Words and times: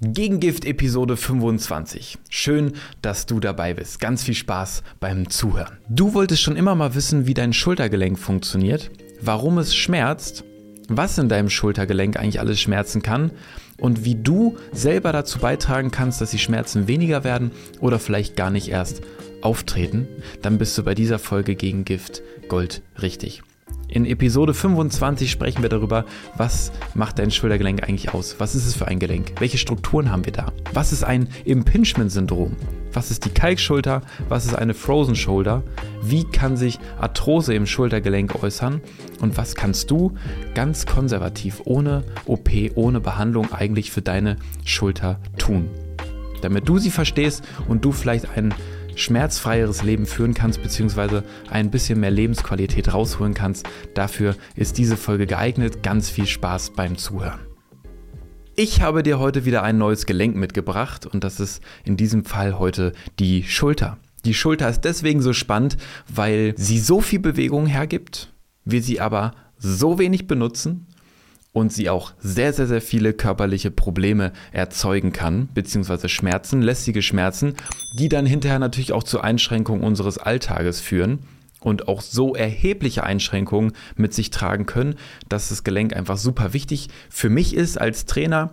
Gegengift 0.00 0.64
Episode 0.64 1.16
25. 1.16 2.18
Schön, 2.30 2.74
dass 3.02 3.26
du 3.26 3.40
dabei 3.40 3.74
bist. 3.74 3.98
Ganz 3.98 4.22
viel 4.22 4.36
Spaß 4.36 4.84
beim 5.00 5.28
Zuhören. 5.28 5.78
Du 5.88 6.14
wolltest 6.14 6.40
schon 6.40 6.54
immer 6.54 6.76
mal 6.76 6.94
wissen, 6.94 7.26
wie 7.26 7.34
dein 7.34 7.52
Schultergelenk 7.52 8.16
funktioniert, 8.16 8.92
warum 9.20 9.58
es 9.58 9.74
schmerzt, 9.74 10.44
was 10.88 11.18
in 11.18 11.28
deinem 11.28 11.50
Schultergelenk 11.50 12.16
eigentlich 12.16 12.38
alles 12.38 12.60
schmerzen 12.60 13.02
kann 13.02 13.32
und 13.80 14.04
wie 14.04 14.14
du 14.14 14.56
selber 14.70 15.10
dazu 15.10 15.40
beitragen 15.40 15.90
kannst, 15.90 16.20
dass 16.20 16.30
die 16.30 16.38
Schmerzen 16.38 16.86
weniger 16.86 17.24
werden 17.24 17.50
oder 17.80 17.98
vielleicht 17.98 18.36
gar 18.36 18.50
nicht 18.50 18.68
erst 18.68 19.02
auftreten, 19.42 20.06
dann 20.42 20.58
bist 20.58 20.78
du 20.78 20.84
bei 20.84 20.94
dieser 20.94 21.18
Folge 21.18 21.56
Gegengift 21.56 22.22
Gold 22.46 22.82
richtig. 23.02 23.42
In 23.90 24.04
Episode 24.04 24.52
25 24.52 25.30
sprechen 25.30 25.62
wir 25.62 25.70
darüber, 25.70 26.04
was 26.36 26.72
macht 26.94 27.18
dein 27.18 27.30
Schultergelenk 27.30 27.88
eigentlich 27.88 28.12
aus? 28.12 28.36
Was 28.38 28.54
ist 28.54 28.66
es 28.66 28.76
für 28.76 28.86
ein 28.86 28.98
Gelenk? 28.98 29.32
Welche 29.38 29.56
Strukturen 29.56 30.12
haben 30.12 30.26
wir 30.26 30.32
da? 30.32 30.52
Was 30.74 30.92
ist 30.92 31.04
ein 31.04 31.28
Impingement-Syndrom? 31.46 32.54
Was 32.92 33.10
ist 33.10 33.24
die 33.24 33.30
Kalkschulter? 33.30 34.02
Was 34.28 34.44
ist 34.44 34.54
eine 34.54 34.74
Frozen 34.74 35.16
Shoulder? 35.16 35.62
Wie 36.02 36.24
kann 36.24 36.58
sich 36.58 36.78
Arthrose 37.00 37.54
im 37.54 37.64
Schultergelenk 37.66 38.42
äußern? 38.42 38.82
Und 39.22 39.38
was 39.38 39.54
kannst 39.54 39.90
du 39.90 40.12
ganz 40.54 40.84
konservativ, 40.84 41.62
ohne 41.64 42.04
OP, 42.26 42.50
ohne 42.74 43.00
Behandlung 43.00 43.54
eigentlich 43.54 43.90
für 43.90 44.02
deine 44.02 44.36
Schulter 44.66 45.18
tun? 45.38 45.70
Damit 46.42 46.68
du 46.68 46.76
sie 46.76 46.90
verstehst 46.90 47.42
und 47.68 47.86
du 47.86 47.92
vielleicht 47.92 48.36
einen 48.36 48.52
schmerzfreieres 48.98 49.82
Leben 49.82 50.06
führen 50.06 50.34
kannst, 50.34 50.62
beziehungsweise 50.62 51.24
ein 51.50 51.70
bisschen 51.70 52.00
mehr 52.00 52.10
Lebensqualität 52.10 52.92
rausholen 52.92 53.34
kannst. 53.34 53.66
Dafür 53.94 54.36
ist 54.56 54.78
diese 54.78 54.96
Folge 54.96 55.26
geeignet. 55.26 55.82
Ganz 55.82 56.10
viel 56.10 56.26
Spaß 56.26 56.70
beim 56.70 56.98
Zuhören. 56.98 57.40
Ich 58.56 58.82
habe 58.82 59.04
dir 59.04 59.20
heute 59.20 59.44
wieder 59.44 59.62
ein 59.62 59.78
neues 59.78 60.04
Gelenk 60.04 60.34
mitgebracht 60.34 61.06
und 61.06 61.22
das 61.22 61.38
ist 61.38 61.62
in 61.84 61.96
diesem 61.96 62.24
Fall 62.24 62.58
heute 62.58 62.92
die 63.20 63.44
Schulter. 63.44 63.98
Die 64.24 64.34
Schulter 64.34 64.68
ist 64.68 64.80
deswegen 64.80 65.22
so 65.22 65.32
spannend, 65.32 65.76
weil 66.12 66.54
sie 66.56 66.80
so 66.80 67.00
viel 67.00 67.20
Bewegung 67.20 67.66
hergibt, 67.66 68.32
wir 68.64 68.82
sie 68.82 69.00
aber 69.00 69.30
so 69.58 70.00
wenig 70.00 70.26
benutzen 70.26 70.87
und 71.58 71.72
sie 71.72 71.90
auch 71.90 72.12
sehr, 72.20 72.52
sehr, 72.52 72.66
sehr 72.66 72.80
viele 72.80 73.12
körperliche 73.12 73.70
Probleme 73.70 74.32
erzeugen 74.52 75.12
kann, 75.12 75.48
beziehungsweise 75.54 76.08
Schmerzen, 76.08 76.62
lästige 76.62 77.02
Schmerzen, 77.02 77.54
die 77.98 78.08
dann 78.08 78.26
hinterher 78.26 78.60
natürlich 78.60 78.92
auch 78.92 79.02
zu 79.02 79.20
Einschränkungen 79.20 79.82
unseres 79.82 80.18
Alltages 80.18 80.80
führen 80.80 81.18
und 81.60 81.88
auch 81.88 82.00
so 82.00 82.36
erhebliche 82.36 83.02
Einschränkungen 83.02 83.72
mit 83.96 84.14
sich 84.14 84.30
tragen 84.30 84.66
können, 84.66 84.94
dass 85.28 85.48
das 85.48 85.64
Gelenk 85.64 85.96
einfach 85.96 86.16
super 86.16 86.52
wichtig 86.52 86.88
für 87.10 87.28
mich 87.28 87.54
ist 87.54 87.80
als 87.80 88.06
Trainer, 88.06 88.52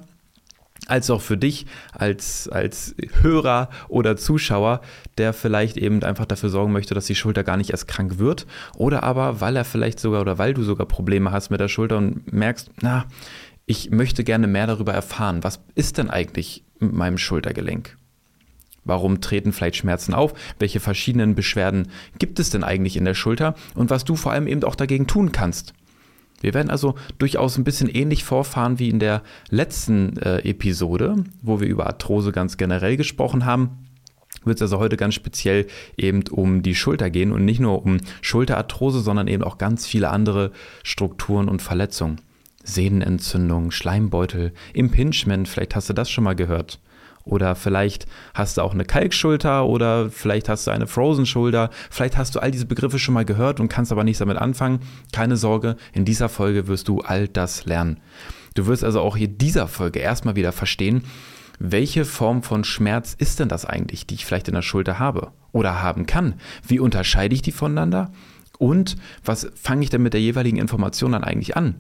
als 0.88 1.10
auch 1.10 1.22
für 1.22 1.38
dich 1.38 1.66
als, 1.92 2.48
als 2.50 2.96
Hörer 3.22 3.70
oder 3.88 4.18
Zuschauer, 4.18 4.82
der 5.18 5.34
vielleicht 5.34 5.78
eben 5.78 6.04
einfach 6.04 6.26
dafür 6.26 6.50
sorgen 6.50 6.72
möchte, 6.72 6.94
dass 6.94 7.06
die 7.06 7.16
Schulter 7.16 7.44
gar 7.44 7.58
nicht 7.58 7.72
erst 7.72 7.88
krank 7.88 8.18
wird 8.20 8.46
oder 8.76 9.04
aber 9.04 9.42
weil 9.42 9.56
er 9.56 9.66
vielleicht 9.66 10.00
sogar 10.00 10.22
oder 10.22 10.38
weil 10.38 10.54
du 10.54 10.64
sogar 10.64 10.88
Probleme 10.88 11.32
hast 11.32 11.50
mit 11.50 11.60
der 11.60 11.68
Schulter 11.68 11.98
und 11.98 12.32
merkst, 12.32 12.72
na, 12.82 13.06
ich 13.66 13.90
möchte 13.90 14.24
gerne 14.24 14.48
mehr 14.48 14.68
darüber 14.68 14.94
erfahren. 14.94 15.44
Was 15.44 15.60
ist 15.74 15.98
denn 15.98 16.10
eigentlich 16.10 16.64
mit 16.80 16.94
meinem 16.94 17.18
Schultergelenk? 17.18 17.98
Warum 18.84 19.20
treten 19.20 19.52
vielleicht 19.52 19.78
Schmerzen 19.78 20.14
auf? 20.14 20.34
Welche 20.60 20.80
verschiedenen 20.80 21.34
Beschwerden 21.34 21.90
gibt 22.20 22.40
es 22.40 22.52
denn 22.52 22.64
eigentlich 22.64 22.96
in 22.96 23.06
der 23.06 23.16
Schulter? 23.16 23.56
Und 23.74 23.90
was 23.90 24.06
du 24.06 24.16
vor 24.16 24.32
allem 24.32 24.48
eben 24.48 24.64
auch 24.64 24.76
dagegen 24.76 25.08
tun 25.08 25.32
kannst. 25.32 25.74
Wir 26.42 26.54
werden 26.54 26.70
also 26.70 26.96
durchaus 27.18 27.58
ein 27.58 27.64
bisschen 27.64 27.90
ähnlich 27.90 28.24
vorfahren 28.24 28.80
wie 28.80 28.90
in 28.90 29.00
der 29.00 29.24
letzten 29.50 30.18
äh, 30.18 30.40
Episode, 30.40 31.24
wo 31.42 31.60
wir 31.60 31.68
über 31.68 31.88
Arthrose 31.88 32.32
ganz 32.32 32.58
generell 32.58 32.98
gesprochen 32.98 33.46
haben 33.46 33.86
wird 34.46 34.58
es 34.58 34.62
also 34.62 34.80
heute 34.80 34.98
ganz 34.98 35.16
speziell 35.16 35.68
eben 35.98 36.24
um 36.30 36.62
die 36.62 36.76
Schulter 36.76 37.10
gehen 37.10 37.32
und 37.32 37.46
nicht 37.46 37.60
nur 37.60 37.84
um 37.84 37.98
Schulterarthrose, 38.22 39.00
sondern 39.00 39.28
eben 39.28 39.44
auch 39.44 39.58
ganz 39.58 39.86
viele 39.86 40.10
andere 40.10 40.52
Strukturen 40.84 41.50
und 41.50 41.62
Verletzungen. 41.62 42.22
Sehnenentzündung, 42.64 43.72
Schleimbeutel, 43.72 44.52
Impingement, 44.74 45.48
vielleicht 45.48 45.76
hast 45.76 45.90
du 45.90 45.94
das 45.94 46.10
schon 46.10 46.24
mal 46.24 46.36
gehört. 46.36 46.80
Oder 47.26 47.56
vielleicht 47.56 48.06
hast 48.36 48.58
du 48.58 48.62
auch 48.62 48.74
eine 48.74 48.86
Kalkschulter 48.86 49.66
oder 49.66 50.12
vielleicht 50.12 50.48
hast 50.48 50.68
du 50.68 50.72
eine 50.72 50.86
Frozen 50.86 51.26
Shoulder. 51.26 51.72
Vielleicht 51.90 52.18
hast 52.18 52.36
du 52.36 52.40
all 52.40 52.52
diese 52.52 52.68
Begriffe 52.68 53.00
schon 53.00 53.16
mal 53.16 53.26
gehört 53.26 53.60
und 53.60 53.68
kannst 53.68 53.92
aber 53.92 54.04
nichts 54.04 54.20
damit 54.20 54.38
anfangen. 54.38 54.80
Keine 55.12 55.36
Sorge, 55.36 55.76
in 55.94 56.06
dieser 56.06 56.30
Folge 56.30 56.68
wirst 56.68 56.88
du 56.88 57.00
all 57.00 57.28
das 57.28 57.66
lernen. 57.66 58.00
Du 58.54 58.68
wirst 58.68 58.84
also 58.84 59.02
auch 59.02 59.18
hier 59.18 59.28
dieser 59.28 59.68
Folge 59.68 60.00
erstmal 60.00 60.36
wieder 60.36 60.52
verstehen, 60.52 61.04
welche 61.58 62.06
Form 62.06 62.44
von 62.44 62.64
Schmerz 62.64 63.16
ist 63.18 63.40
denn 63.40 63.50
das 63.50 63.66
eigentlich, 63.66 64.06
die 64.06 64.16
ich 64.16 64.26
vielleicht 64.26 64.48
in 64.48 64.54
der 64.54 64.62
Schulter 64.62 65.00
habe 65.00 65.32
oder 65.52 65.82
haben 65.82 66.06
kann? 66.06 66.36
Wie 66.68 66.80
unterscheide 66.80 67.34
ich 67.34 67.42
die 67.42 67.52
voneinander? 67.52 68.12
Und 68.60 68.98
was 69.24 69.50
fange 69.56 69.84
ich 69.84 69.90
denn 69.90 70.04
mit 70.04 70.14
der 70.14 70.22
jeweiligen 70.22 70.58
Information 70.58 71.14
dann 71.14 71.24
eigentlich 71.24 71.58
an? 71.58 71.76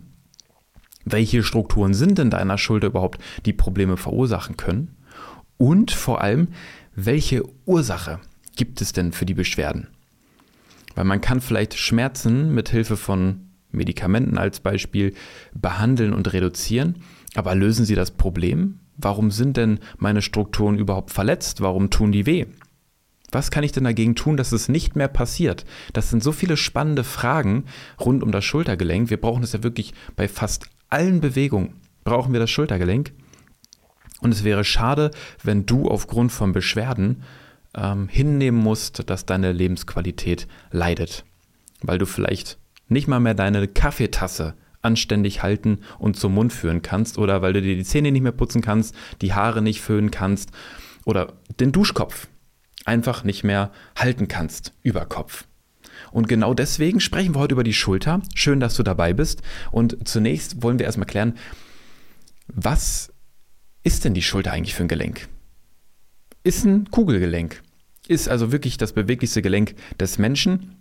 Welche 1.03 1.43
Strukturen 1.43 1.93
sind 1.93 2.17
denn 2.17 2.31
da 2.31 2.39
in 2.39 2.47
der 2.47 2.57
Schulter 2.57 2.87
überhaupt, 2.87 3.21
die 3.45 3.53
Probleme 3.53 3.95
verursachen 3.95 4.57
können? 4.57 4.95
Und 5.57 5.91
vor 5.91 6.21
allem, 6.21 6.49
welche 6.95 7.43
Ursache 7.65 8.19
gibt 8.55 8.81
es 8.81 8.93
denn 8.93 9.11
für 9.11 9.25
die 9.25 9.33
Beschwerden? 9.33 9.87
Weil 10.95 11.05
man 11.05 11.21
kann 11.21 11.41
vielleicht 11.41 11.75
Schmerzen 11.77 12.53
mit 12.53 12.69
Hilfe 12.69 12.97
von 12.97 13.41
Medikamenten 13.71 14.37
als 14.37 14.61
Beispiel 14.61 15.13
behandeln 15.53 16.13
und 16.13 16.31
reduzieren, 16.31 16.95
aber 17.35 17.53
lösen 17.55 17.85
sie 17.85 17.95
das 17.95 18.11
Problem? 18.11 18.79
Warum 18.97 19.29
sind 19.29 19.57
denn 19.57 19.79
meine 19.97 20.21
Strukturen 20.21 20.77
überhaupt 20.77 21.11
verletzt? 21.11 21.59
Warum 21.59 21.89
tun 21.89 22.13
die 22.13 22.25
weh? 22.25 22.45
Was 23.31 23.51
kann 23.51 23.65
ich 23.65 23.73
denn 23.73 23.83
dagegen 23.83 24.15
tun, 24.15 24.37
dass 24.37 24.53
es 24.53 24.69
nicht 24.69 24.95
mehr 24.95 25.09
passiert? 25.09 25.65
Das 25.91 26.09
sind 26.09 26.23
so 26.23 26.31
viele 26.31 26.55
spannende 26.55 27.03
Fragen 27.03 27.65
rund 27.99 28.23
um 28.23 28.31
das 28.31 28.45
Schultergelenk. 28.45 29.09
Wir 29.09 29.19
brauchen 29.19 29.43
es 29.43 29.51
ja 29.51 29.63
wirklich 29.63 29.93
bei 30.15 30.29
fast 30.29 30.69
allen 30.89 31.19
Bewegungen. 31.19 31.73
Brauchen 32.05 32.31
wir 32.31 32.39
das 32.39 32.51
Schultergelenk? 32.51 33.11
Und 34.25 34.31
es 34.31 34.43
wäre 34.43 34.63
schade, 34.63 35.11
wenn 35.43 35.67
du 35.67 35.87
aufgrund 35.87 36.31
von 36.31 36.51
Beschwerden 36.51 37.21
ähm, 37.75 38.07
hinnehmen 38.07 38.59
musst, 38.59 39.07
dass 39.07 39.27
deine 39.27 39.51
Lebensqualität 39.51 40.47
leidet. 40.71 41.25
Weil 41.83 41.99
du 41.99 42.07
vielleicht 42.07 42.57
nicht 42.87 43.07
mal 43.07 43.19
mehr 43.19 43.35
deine 43.35 43.67
Kaffeetasse 43.67 44.55
anständig 44.81 45.43
halten 45.43 45.81
und 45.99 46.17
zum 46.17 46.33
Mund 46.33 46.53
führen 46.53 46.81
kannst 46.81 47.19
oder 47.19 47.43
weil 47.43 47.53
du 47.53 47.61
dir 47.61 47.75
die 47.75 47.83
Zähne 47.83 48.11
nicht 48.11 48.23
mehr 48.23 48.31
putzen 48.31 48.63
kannst, 48.63 48.95
die 49.21 49.35
Haare 49.35 49.61
nicht 49.61 49.81
föhnen 49.81 50.09
kannst 50.09 50.49
oder 51.05 51.33
den 51.59 51.71
Duschkopf 51.71 52.27
einfach 52.83 53.23
nicht 53.23 53.43
mehr 53.43 53.69
halten 53.95 54.27
kannst 54.27 54.73
über 54.81 55.05
Kopf. 55.05 55.45
Und 56.09 56.27
genau 56.27 56.55
deswegen 56.55 56.99
sprechen 56.99 57.35
wir 57.35 57.41
heute 57.41 57.53
über 57.53 57.63
die 57.63 57.75
Schulter. 57.75 58.23
Schön, 58.33 58.59
dass 58.59 58.73
du 58.73 58.81
dabei 58.81 59.13
bist. 59.13 59.43
Und 59.69 60.07
zunächst 60.07 60.63
wollen 60.63 60.79
wir 60.79 60.87
erstmal 60.87 61.05
klären, 61.05 61.35
was 62.47 63.11
ist 63.85 64.03
denn 64.03 64.15
die 64.15 64.23
Schulter 64.23 64.51
eigentlich 64.51 64.73
für 64.73 64.83
ein 64.83 64.89
Gelenk? 64.89 65.29
Ist 66.43 66.65
ein 66.65 66.89
Kugelgelenk. 66.89 67.61
Ist 68.07 68.27
also 68.27 68.51
wirklich 68.51 68.77
das 68.77 68.93
beweglichste 68.93 69.43
Gelenk 69.43 69.75
des 69.99 70.17
Menschen. 70.17 70.75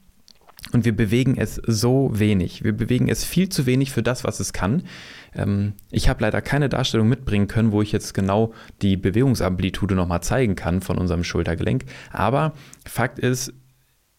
Und 0.73 0.87
wir 0.87 0.97
bewegen 0.97 1.37
es 1.37 1.57
so 1.67 2.11
wenig. 2.15 2.65
Wir 2.65 2.73
bewegen 2.73 3.09
es 3.09 3.23
viel 3.23 3.51
zu 3.51 3.67
wenig 3.67 3.93
für 3.93 4.03
das, 4.03 4.25
was 4.25 4.41
es 4.41 4.55
kann. 4.55 4.85
Ähm, 5.35 5.75
ich 5.91 6.09
habe 6.09 6.23
leider 6.23 6.41
keine 6.41 6.71
Darstellung 6.71 7.07
mitbringen 7.07 7.47
können, 7.47 7.73
wo 7.73 7.83
ich 7.83 7.93
jetzt 7.93 8.15
genau 8.15 8.55
die 8.81 8.97
Bewegungsamplitude 8.97 9.95
nochmal 9.95 10.23
zeigen 10.23 10.57
kann 10.57 10.81
von 10.81 10.97
unserem 10.97 11.25
Schultergelenk. 11.25 11.85
Aber 12.11 12.55
Fakt 12.87 13.19
ist, 13.19 13.53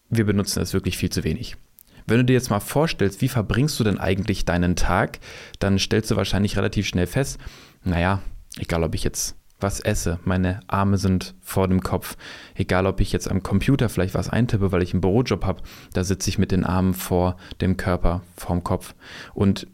wir 0.08 0.24
benutzen 0.24 0.62
es 0.62 0.72
wirklich 0.72 0.96
viel 0.96 1.10
zu 1.10 1.24
wenig. 1.24 1.56
Wenn 2.06 2.18
du 2.18 2.24
dir 2.24 2.34
jetzt 2.34 2.50
mal 2.50 2.60
vorstellst, 2.60 3.20
wie 3.20 3.28
verbringst 3.28 3.80
du 3.80 3.84
denn 3.84 3.98
eigentlich 3.98 4.44
deinen 4.44 4.76
Tag, 4.76 5.18
dann 5.58 5.80
stellst 5.80 6.12
du 6.12 6.16
wahrscheinlich 6.16 6.56
relativ 6.56 6.86
schnell 6.86 7.08
fest, 7.08 7.38
naja, 7.82 8.22
Egal, 8.58 8.84
ob 8.84 8.94
ich 8.94 9.04
jetzt 9.04 9.36
was 9.58 9.80
esse, 9.80 10.18
meine 10.24 10.60
Arme 10.66 10.98
sind 10.98 11.34
vor 11.40 11.66
dem 11.66 11.80
Kopf. 11.82 12.16
Egal, 12.54 12.86
ob 12.86 13.00
ich 13.00 13.12
jetzt 13.12 13.30
am 13.30 13.42
Computer 13.42 13.88
vielleicht 13.88 14.14
was 14.14 14.28
eintippe, 14.28 14.70
weil 14.70 14.82
ich 14.82 14.92
einen 14.92 15.00
Bürojob 15.00 15.44
habe, 15.44 15.62
da 15.92 16.04
sitze 16.04 16.28
ich 16.28 16.38
mit 16.38 16.52
den 16.52 16.64
Armen 16.64 16.94
vor 16.94 17.36
dem 17.60 17.76
Körper, 17.76 18.22
vorm 18.36 18.62
Kopf. 18.64 18.94
Und 19.34 19.66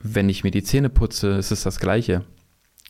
wenn 0.00 0.28
ich 0.28 0.44
mir 0.44 0.50
die 0.50 0.62
Zähne 0.62 0.88
putze, 0.88 1.28
ist 1.36 1.52
es 1.52 1.62
das 1.62 1.78
Gleiche. 1.78 2.24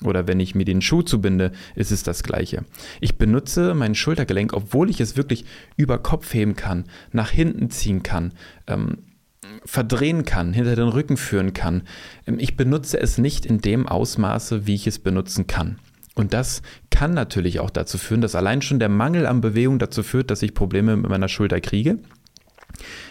Oder 0.03 0.27
wenn 0.27 0.41
ich 0.41 0.55
mir 0.55 0.65
den 0.65 0.81
Schuh 0.81 1.03
zubinde, 1.03 1.53
ist 1.75 1.91
es 1.91 2.03
das 2.03 2.23
Gleiche. 2.23 2.65
Ich 3.01 3.19
benutze 3.19 3.75
mein 3.75 3.95
Schultergelenk, 3.95 4.55
obwohl 4.55 4.89
ich 4.89 5.01
es 5.01 5.17
wirklich 5.17 5.45
über 5.77 5.99
Kopf 5.99 6.33
heben 6.33 6.57
kann, 6.57 6.85
nach 7.13 7.31
hinten 7.31 7.69
ziehen 7.69 8.03
kann, 8.03 8.33
ähm, 8.67 8.99
verdrehen 9.65 10.25
kann, 10.25 10.53
hinter 10.53 10.77
den 10.77 10.89
Rücken 10.89 11.17
führen 11.17 11.53
kann. 11.53 11.83
Ähm, 12.27 12.39
ich 12.39 12.57
benutze 12.57 13.01
es 13.01 13.19
nicht 13.19 13.47
in 13.47 13.61
dem 13.61 13.87
Ausmaße, 13.87 14.67
wie 14.67 14.75
ich 14.75 14.87
es 14.87 14.99
benutzen 14.99 15.47
kann. 15.47 15.79
Und 16.15 16.35
das 16.35 16.63
kann 16.91 17.15
natürlich 17.15 17.61
auch 17.61 17.71
dazu 17.71 17.97
führen, 17.97 18.21
dass 18.21 18.35
allein 18.35 18.63
schon 18.63 18.79
der 18.79 18.89
Mangel 18.89 19.27
an 19.27 19.41
Bewegung 19.41 19.79
dazu 19.79 20.03
führt, 20.03 20.31
dass 20.31 20.43
ich 20.43 20.55
Probleme 20.55 20.97
mit 20.97 21.11
meiner 21.11 21.29
Schulter 21.29 21.61
kriege. 21.61 21.99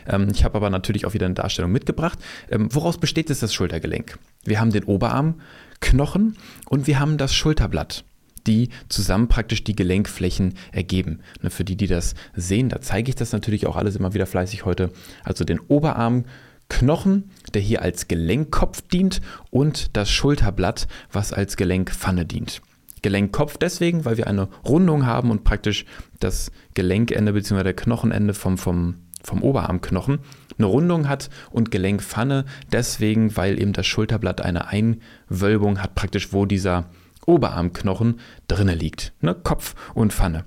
Ähm, 0.07 0.29
ich 0.31 0.43
habe 0.43 0.55
aber 0.55 0.69
natürlich 0.69 1.05
auch 1.05 1.13
wieder 1.13 1.25
eine 1.25 1.35
Darstellung 1.35 1.71
mitgebracht. 1.71 2.19
Ähm, 2.49 2.73
woraus 2.73 2.97
besteht 2.97 3.29
jetzt 3.29 3.43
das 3.43 3.53
Schultergelenk? 3.53 4.17
Wir 4.43 4.59
haben 4.59 4.71
den 4.71 4.83
Oberarm 4.83 5.41
Knochen 5.81 6.37
und 6.67 6.87
wir 6.87 6.99
haben 6.99 7.17
das 7.17 7.33
Schulterblatt 7.33 8.03
die 8.47 8.69
zusammen 8.89 9.27
praktisch 9.27 9.63
die 9.63 9.75
Gelenkflächen 9.75 10.55
ergeben. 10.71 11.19
Ne, 11.41 11.49
für 11.49 11.63
die, 11.63 11.75
die 11.75 11.87
das 11.87 12.15
sehen, 12.35 12.69
da 12.69 12.81
zeige 12.81 13.09
ich 13.09 13.15
das 13.15 13.31
natürlich 13.31 13.67
auch 13.67 13.75
alles 13.75 13.95
immer 13.95 14.13
wieder 14.13 14.25
fleißig 14.25 14.65
heute. 14.65 14.91
Also 15.23 15.43
den 15.43 15.59
Oberarmknochen, 15.59 17.31
der 17.53 17.61
hier 17.61 17.81
als 17.81 18.07
Gelenkkopf 18.07 18.81
dient 18.81 19.21
und 19.49 19.95
das 19.95 20.09
Schulterblatt, 20.09 20.87
was 21.11 21.33
als 21.33 21.57
Gelenkpfanne 21.57 22.25
dient. 22.25 22.61
Gelenkkopf 23.01 23.57
deswegen, 23.57 24.05
weil 24.05 24.17
wir 24.17 24.27
eine 24.27 24.49
Rundung 24.65 25.05
haben 25.05 25.31
und 25.31 25.43
praktisch 25.43 25.85
das 26.19 26.51
Gelenkende 26.73 27.33
bzw. 27.33 27.63
der 27.63 27.73
Knochenende 27.73 28.33
vom, 28.33 28.57
vom, 28.57 28.95
vom 29.23 29.41
Oberarmknochen 29.41 30.19
eine 30.59 30.67
Rundung 30.67 31.07
hat 31.07 31.29
und 31.51 31.71
Gelenkpfanne 31.71 32.45
deswegen, 32.71 33.35
weil 33.37 33.59
eben 33.59 33.73
das 33.73 33.87
Schulterblatt 33.87 34.41
eine 34.41 34.67
Einwölbung 34.67 35.81
hat, 35.81 35.95
praktisch 35.95 36.33
wo 36.33 36.45
dieser 36.45 36.85
Oberarmknochen 37.29 38.19
drinne 38.47 38.75
liegt. 38.75 39.13
Ne? 39.21 39.35
Kopf 39.35 39.75
und 39.93 40.13
Pfanne. 40.13 40.45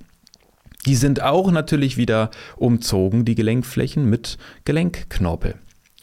Die 0.85 0.97
sind 0.97 1.23
auch 1.23 1.51
natürlich 1.53 1.97
wieder 1.97 2.31
umzogen, 2.57 3.25
die 3.25 3.37
Gelenkflächen, 3.37 4.11
mit 4.11 4.37
Gelenkknorpel 4.65 5.55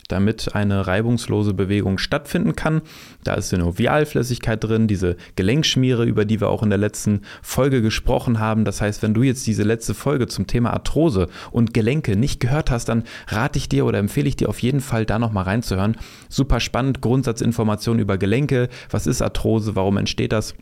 damit 0.09 0.55
eine 0.55 0.85
reibungslose 0.87 1.53
Bewegung 1.53 1.97
stattfinden 1.97 2.55
kann. 2.55 2.81
Da 3.23 3.35
ist 3.35 3.49
Synovialflüssigkeit 3.49 4.61
drin, 4.61 4.87
diese 4.87 5.15
Gelenkschmiere, 5.35 6.03
über 6.03 6.25
die 6.25 6.41
wir 6.41 6.49
auch 6.49 6.63
in 6.63 6.69
der 6.69 6.79
letzten 6.79 7.21
Folge 7.41 7.81
gesprochen 7.81 8.39
haben. 8.39 8.65
Das 8.65 8.81
heißt, 8.81 9.01
wenn 9.01 9.13
du 9.13 9.23
jetzt 9.23 9.47
diese 9.47 9.63
letzte 9.63 9.93
Folge 9.93 10.27
zum 10.27 10.47
Thema 10.47 10.73
Arthrose 10.73 11.27
und 11.51 11.73
Gelenke 11.73 12.17
nicht 12.17 12.39
gehört 12.39 12.71
hast, 12.71 12.89
dann 12.89 13.03
rate 13.27 13.57
ich 13.57 13.69
dir 13.69 13.85
oder 13.85 13.99
empfehle 13.99 14.27
ich 14.27 14.35
dir 14.35 14.49
auf 14.49 14.59
jeden 14.59 14.81
Fall 14.81 15.05
da 15.05 15.19
nochmal 15.19 15.45
reinzuhören. 15.45 15.95
Super 16.27 16.59
spannend, 16.59 17.01
Grundsatzinformationen 17.01 18.01
über 18.01 18.17
Gelenke. 18.17 18.69
Was 18.89 19.07
ist 19.07 19.21
Arthrose? 19.21 19.75
Warum 19.75 19.97
entsteht 19.97 20.33
das? 20.33 20.55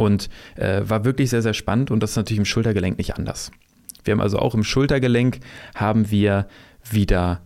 Und 0.00 0.30
äh, 0.56 0.80
war 0.84 1.04
wirklich 1.04 1.28
sehr, 1.28 1.42
sehr 1.42 1.52
spannend 1.52 1.90
und 1.90 2.02
das 2.02 2.12
ist 2.12 2.16
natürlich 2.16 2.38
im 2.38 2.46
Schultergelenk 2.46 2.96
nicht 2.96 3.16
anders. 3.16 3.50
Wir 4.02 4.12
haben 4.12 4.22
also 4.22 4.38
auch 4.38 4.54
im 4.54 4.64
Schultergelenk 4.64 5.40
haben 5.74 6.10
wir 6.10 6.48
wieder 6.90 7.42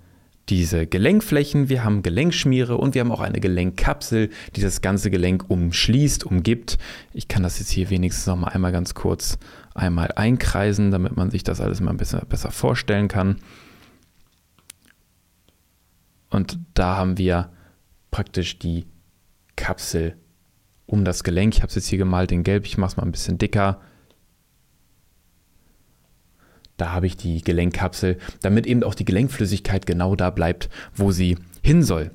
diese 0.49 0.87
Gelenkflächen, 0.87 1.69
wir 1.69 1.83
haben 1.83 2.03
Gelenkschmiere 2.03 2.77
und 2.77 2.95
wir 2.95 3.01
haben 3.01 3.11
auch 3.11 3.23
eine 3.23 3.41
Gelenkkapsel, 3.41 4.31
die 4.55 4.61
das 4.61 4.83
ganze 4.83 5.11
Gelenk 5.11 5.51
umschließt, 5.51 6.23
umgibt. 6.23 6.79
Ich 7.13 7.27
kann 7.27 7.43
das 7.43 7.59
jetzt 7.59 7.71
hier 7.71 7.91
wenigstens 7.91 8.27
noch 8.29 8.37
mal 8.37 8.51
einmal 8.51 8.71
ganz 8.71 8.95
kurz 8.95 9.37
einmal 9.75 10.13
einkreisen, 10.15 10.93
damit 10.93 11.17
man 11.17 11.33
sich 11.33 11.43
das 11.43 11.61
alles 11.61 11.81
mal 11.81 11.91
ein 11.91 11.97
bisschen 11.97 12.21
besser 12.29 12.53
vorstellen 12.53 13.09
kann. 13.09 13.39
Und 16.31 16.61
da 16.75 16.99
haben 16.99 17.19
wir 17.19 17.51
praktisch 18.13 18.61
die 18.61 18.87
Kapsel 19.57 20.15
um 20.87 21.05
das 21.05 21.25
Gelenk. 21.25 21.55
Ich 21.55 21.63
habe 21.63 21.69
es 21.69 21.75
jetzt 21.75 21.89
hier 21.89 21.99
gemalt 21.99 22.33
in 22.33 22.43
Gelb, 22.45 22.67
ich 22.67 22.79
mache 22.79 22.93
es 22.93 22.97
mal 22.97 23.05
ein 23.05 23.13
bisschen 23.13 23.39
dicker. 23.39 23.81
Da 26.77 26.91
habe 26.93 27.07
ich 27.07 27.17
die 27.17 27.43
Gelenkkapsel, 27.43 28.19
damit 28.41 28.67
eben 28.67 28.83
auch 28.83 28.95
die 28.95 29.05
Gelenkflüssigkeit 29.05 29.87
genau 29.87 30.17
da 30.17 30.31
bleibt, 30.31 30.69
wo 30.95 31.13
sie 31.13 31.39
hin 31.63 31.83
soll. 31.83 32.11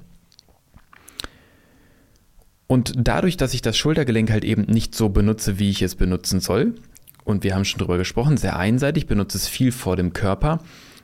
Und 2.67 2.93
dadurch, 2.97 3.37
dass 3.37 3.53
ich 3.53 3.61
das 3.61 3.77
Schultergelenk 3.77 4.29
halt 4.29 4.43
eben 4.43 4.63
nicht 4.63 4.93
so 4.93 5.09
benutze, 5.09 5.57
wie 5.57 5.69
ich 5.69 5.81
es 5.81 5.95
benutzen 5.95 6.39
soll, 6.39 6.75
und 7.23 7.43
wir 7.43 7.55
haben 7.55 7.65
schon 7.65 7.79
darüber 7.79 7.97
gesprochen, 7.97 8.37
sehr 8.37 8.57
einseitig, 8.57 9.07
benutze 9.07 9.37
es 9.37 9.47
viel 9.47 9.71
vor 9.71 9.95
dem 9.95 10.13
Körper, 10.13 10.59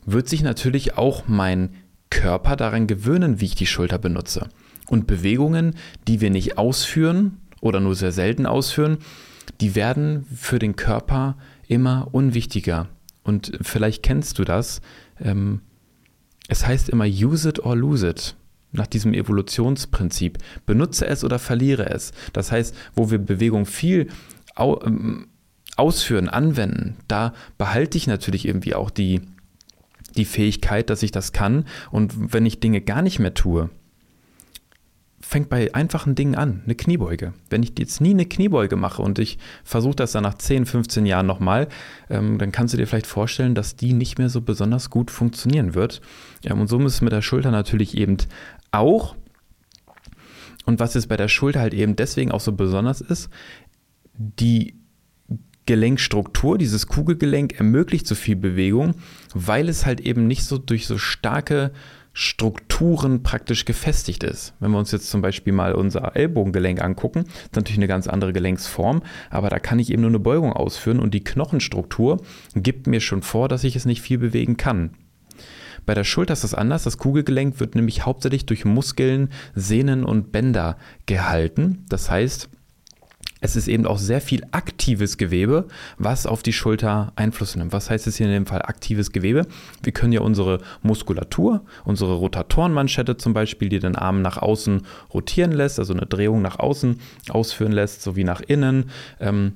wird 0.05 0.27
sich 0.27 0.43
natürlich 0.43 0.97
auch 0.97 1.27
mein 1.27 1.69
Körper 2.09 2.55
daran 2.55 2.87
gewöhnen, 2.87 3.39
wie 3.41 3.45
ich 3.45 3.55
die 3.55 3.65
Schulter 3.65 3.97
benutze. 3.97 4.49
Und 4.87 5.07
Bewegungen, 5.07 5.75
die 6.07 6.21
wir 6.21 6.29
nicht 6.29 6.57
ausführen 6.57 7.37
oder 7.65 7.79
nur 7.79 7.95
sehr 7.95 8.11
selten 8.11 8.45
ausführen, 8.45 8.99
die 9.59 9.73
werden 9.73 10.25
für 10.33 10.59
den 10.59 10.75
Körper 10.75 11.35
immer 11.67 12.07
unwichtiger. 12.11 12.87
Und 13.23 13.57
vielleicht 13.61 14.03
kennst 14.03 14.37
du 14.37 14.43
das. 14.43 14.81
Ähm, 15.19 15.61
es 16.47 16.67
heißt 16.67 16.89
immer 16.89 17.05
use 17.05 17.49
it 17.49 17.59
or 17.59 17.75
lose 17.75 18.07
it. 18.07 18.35
Nach 18.71 18.85
diesem 18.85 19.15
Evolutionsprinzip. 19.15 20.37
Benutze 20.67 21.07
es 21.07 21.23
oder 21.23 21.39
verliere 21.39 21.89
es. 21.89 22.11
Das 22.33 22.51
heißt, 22.51 22.75
wo 22.93 23.09
wir 23.09 23.17
Bewegung 23.17 23.65
viel 23.65 24.09
ähm, 24.57 25.27
ausführen, 25.75 26.29
anwenden, 26.29 26.97
da 27.07 27.33
behalte 27.57 27.97
ich 27.97 28.05
natürlich 28.05 28.47
irgendwie 28.47 28.75
auch 28.75 28.91
die, 28.91 29.21
die 30.15 30.25
Fähigkeit, 30.25 30.91
dass 30.91 31.01
ich 31.01 31.11
das 31.11 31.31
kann. 31.31 31.65
Und 31.89 32.31
wenn 32.31 32.45
ich 32.45 32.59
Dinge 32.59 32.81
gar 32.81 33.01
nicht 33.01 33.17
mehr 33.17 33.33
tue, 33.33 33.71
fängt 35.27 35.49
bei 35.49 35.73
einfachen 35.73 36.13
Dingen 36.13 36.35
an, 36.35 36.61
eine 36.65 36.75
Kniebeuge. 36.75 37.33
Wenn 37.49 37.63
ich 37.63 37.73
jetzt 37.79 37.99
nie 37.99 38.11
eine 38.11 38.27
Kniebeuge 38.27 38.75
mache 38.75 39.01
und 39.01 39.17
ich 39.17 39.39
versuche 39.63 39.95
das 39.95 40.11
dann 40.11 40.21
nach 40.21 40.35
10, 40.35 40.67
15 40.67 41.07
Jahren 41.07 41.25
nochmal, 41.25 41.67
ähm, 42.11 42.37
dann 42.37 42.51
kannst 42.51 42.73
du 42.73 42.77
dir 42.77 42.85
vielleicht 42.85 43.07
vorstellen, 43.07 43.55
dass 43.55 43.75
die 43.75 43.93
nicht 43.93 44.19
mehr 44.19 44.29
so 44.29 44.41
besonders 44.41 44.91
gut 44.91 45.09
funktionieren 45.09 45.73
wird. 45.73 45.99
Ähm, 46.43 46.61
und 46.61 46.67
so 46.67 46.77
ist 46.79 46.93
es 46.93 47.01
mit 47.01 47.11
der 47.11 47.23
Schulter 47.23 47.49
natürlich 47.49 47.97
eben 47.97 48.17
auch. 48.71 49.15
Und 50.65 50.79
was 50.79 50.93
jetzt 50.93 51.09
bei 51.09 51.17
der 51.17 51.27
Schulter 51.27 51.59
halt 51.59 51.73
eben 51.73 51.95
deswegen 51.95 52.31
auch 52.31 52.39
so 52.39 52.51
besonders 52.51 53.01
ist, 53.01 53.29
die 54.13 54.75
Gelenkstruktur, 55.65 56.59
dieses 56.59 56.85
Kugelgelenk 56.85 57.57
ermöglicht 57.57 58.05
so 58.05 58.13
viel 58.13 58.35
Bewegung, 58.35 58.93
weil 59.33 59.69
es 59.69 59.87
halt 59.87 60.01
eben 60.01 60.27
nicht 60.27 60.43
so 60.43 60.59
durch 60.59 60.85
so 60.85 60.99
starke 60.99 61.71
Strukturen 62.17 63.23
praktisch 63.23 63.65
gefestigt 63.65 64.23
ist. 64.23 64.53
Wenn 64.61 64.71
wir 64.71 64.79
uns 64.79 64.93
jetzt 64.93 65.09
zum 65.09 65.21
Beispiel 65.21 65.51
mal 65.51 65.73
unser 65.73 66.15
Ellbogengelenk 66.15 66.81
angucken, 66.81 67.25
ist 67.43 67.57
natürlich 67.57 67.77
eine 67.77 67.89
ganz 67.89 68.07
andere 68.07 68.31
Gelenksform, 68.31 69.03
aber 69.29 69.49
da 69.49 69.59
kann 69.59 69.79
ich 69.79 69.91
eben 69.91 70.01
nur 70.01 70.11
eine 70.11 70.19
Beugung 70.19 70.53
ausführen 70.53 70.99
und 70.99 71.13
die 71.13 71.25
Knochenstruktur 71.25 72.21
gibt 72.55 72.87
mir 72.87 73.01
schon 73.01 73.21
vor, 73.21 73.49
dass 73.49 73.65
ich 73.65 73.75
es 73.75 73.85
nicht 73.85 74.01
viel 74.01 74.17
bewegen 74.17 74.55
kann. 74.55 74.91
Bei 75.85 75.93
der 75.93 76.05
Schulter 76.05 76.31
ist 76.31 76.45
das 76.45 76.53
anders. 76.53 76.83
Das 76.83 76.97
Kugelgelenk 76.97 77.59
wird 77.59 77.75
nämlich 77.75 78.05
hauptsächlich 78.05 78.45
durch 78.45 78.63
Muskeln, 78.63 79.29
Sehnen 79.53 80.05
und 80.05 80.31
Bänder 80.31 80.77
gehalten. 81.05 81.85
Das 81.89 82.09
heißt, 82.09 82.49
es 83.45 83.55
ist 83.55 83.67
eben 83.67 83.85
auch 83.85 83.99
sehr 83.99 84.21
viel 84.21 84.43
aktives 84.51 85.17
Gewebe, 85.17 85.67
was 85.97 86.25
auf 86.25 86.43
die 86.43 86.51
Schulter 86.51 87.13
Einfluss 87.15 87.55
nimmt. 87.55 87.71
Was 87.71 87.89
heißt 87.89 88.07
es 88.07 88.17
hier 88.17 88.25
in 88.25 88.33
dem 88.33 88.45
Fall 88.45 88.63
aktives 88.63 89.11
Gewebe? 89.11 89.47
Wir 89.83 89.93
können 89.93 90.11
ja 90.11 90.21
unsere 90.21 90.59
Muskulatur, 90.81 91.63
unsere 91.85 92.15
Rotatorenmanschette 92.15 93.17
zum 93.17 93.33
Beispiel, 93.33 93.69
die 93.69 93.79
den 93.79 93.95
Arm 93.95 94.21
nach 94.21 94.37
außen 94.37 94.81
rotieren 95.13 95.51
lässt, 95.51 95.79
also 95.79 95.93
eine 95.93 96.05
Drehung 96.05 96.41
nach 96.41 96.59
außen 96.59 96.99
ausführen 97.29 97.71
lässt, 97.71 98.01
sowie 98.01 98.23
nach 98.23 98.41
innen. 98.41 98.89
Ähm, 99.19 99.53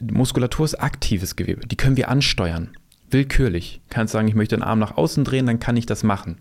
Muskulatur 0.00 0.64
ist 0.64 0.76
aktives 0.76 1.36
Gewebe, 1.36 1.66
die 1.66 1.76
können 1.76 1.98
wir 1.98 2.08
ansteuern, 2.08 2.70
willkürlich. 3.10 3.82
Kannst 3.90 4.12
sagen, 4.12 4.28
ich 4.28 4.34
möchte 4.34 4.56
den 4.56 4.62
Arm 4.62 4.78
nach 4.78 4.96
außen 4.96 5.24
drehen, 5.24 5.46
dann 5.46 5.60
kann 5.60 5.76
ich 5.76 5.86
das 5.86 6.02
machen. 6.02 6.38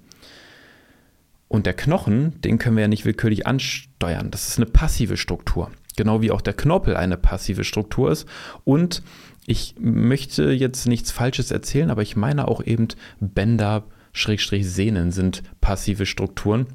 Und 1.50 1.66
der 1.66 1.74
Knochen, 1.74 2.42
den 2.42 2.58
können 2.58 2.78
wir 2.78 2.82
ja 2.82 2.88
nicht 2.88 3.06
willkürlich 3.06 3.46
ansteuern. 3.46 4.32
Das 4.32 4.48
ist 4.48 4.58
eine 4.58 4.66
passive 4.66 5.18
Struktur. 5.18 5.70
Genau 5.96 6.22
wie 6.22 6.32
auch 6.32 6.42
der 6.42 6.54
Knorpel 6.54 6.96
eine 6.96 7.18
passive 7.18 7.64
Struktur 7.64 8.12
ist. 8.12 8.28
Und 8.64 9.04
ich 9.46 9.76
möchte 9.80 10.52
jetzt 10.52 10.88
nichts 10.88 11.12
Falsches 11.12 11.52
erzählen, 11.52 11.90
aber 11.90 12.02
ich 12.02 12.16
meine 12.16 12.48
auch 12.48 12.64
eben 12.64 12.88
Bänder, 13.20 13.84
Schrägstrich 14.14 14.70
Sehnen 14.70 15.12
sind 15.12 15.44
passive 15.60 16.06
Strukturen 16.06 16.68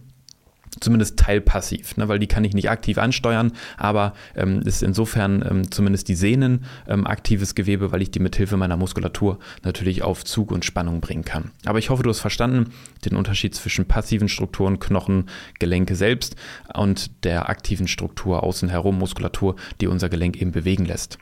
zumindest 0.81 1.19
teilpassiv, 1.19 1.97
ne, 1.97 2.09
weil 2.09 2.19
die 2.19 2.27
kann 2.27 2.45
ich 2.45 2.55
nicht 2.55 2.71
aktiv 2.71 2.99
ansteuern, 2.99 3.53
aber 3.77 4.15
ähm, 4.35 4.61
ist 4.63 4.83
insofern 4.83 5.45
ähm, 5.49 5.71
zumindest 5.71 6.09
die 6.09 6.15
Sehnen 6.15 6.65
ähm, 6.87 7.07
aktives 7.07 7.55
Gewebe, 7.55 7.93
weil 7.93 8.03
ich 8.03 8.11
die 8.11 8.21
mithilfe 8.21 8.57
meiner 8.57 8.77
Muskulatur 8.77 9.39
natürlich 9.63 10.03
auf 10.03 10.25
Zug 10.25 10.51
und 10.53 10.65
Spannung 10.65 11.01
bringen 11.01 11.25
kann. 11.25 11.51
Aber 11.65 11.79
ich 11.79 11.91
hoffe, 11.91 12.03
du 12.03 12.11
hast 12.11 12.21
verstanden 12.21 12.73
den 13.05 13.17
Unterschied 13.17 13.55
zwischen 13.55 13.87
passiven 13.87 14.29
Strukturen, 14.29 14.79
Knochen, 14.79 15.27
Gelenke 15.59 15.95
selbst 15.95 16.37
und 16.75 17.25
der 17.25 17.49
aktiven 17.49 17.89
Struktur 17.89 18.43
außen 18.43 18.69
herum, 18.69 18.99
Muskulatur, 18.99 19.57
die 19.81 19.87
unser 19.87 20.09
Gelenk 20.09 20.41
eben 20.41 20.53
bewegen 20.53 20.85
lässt. 20.85 21.19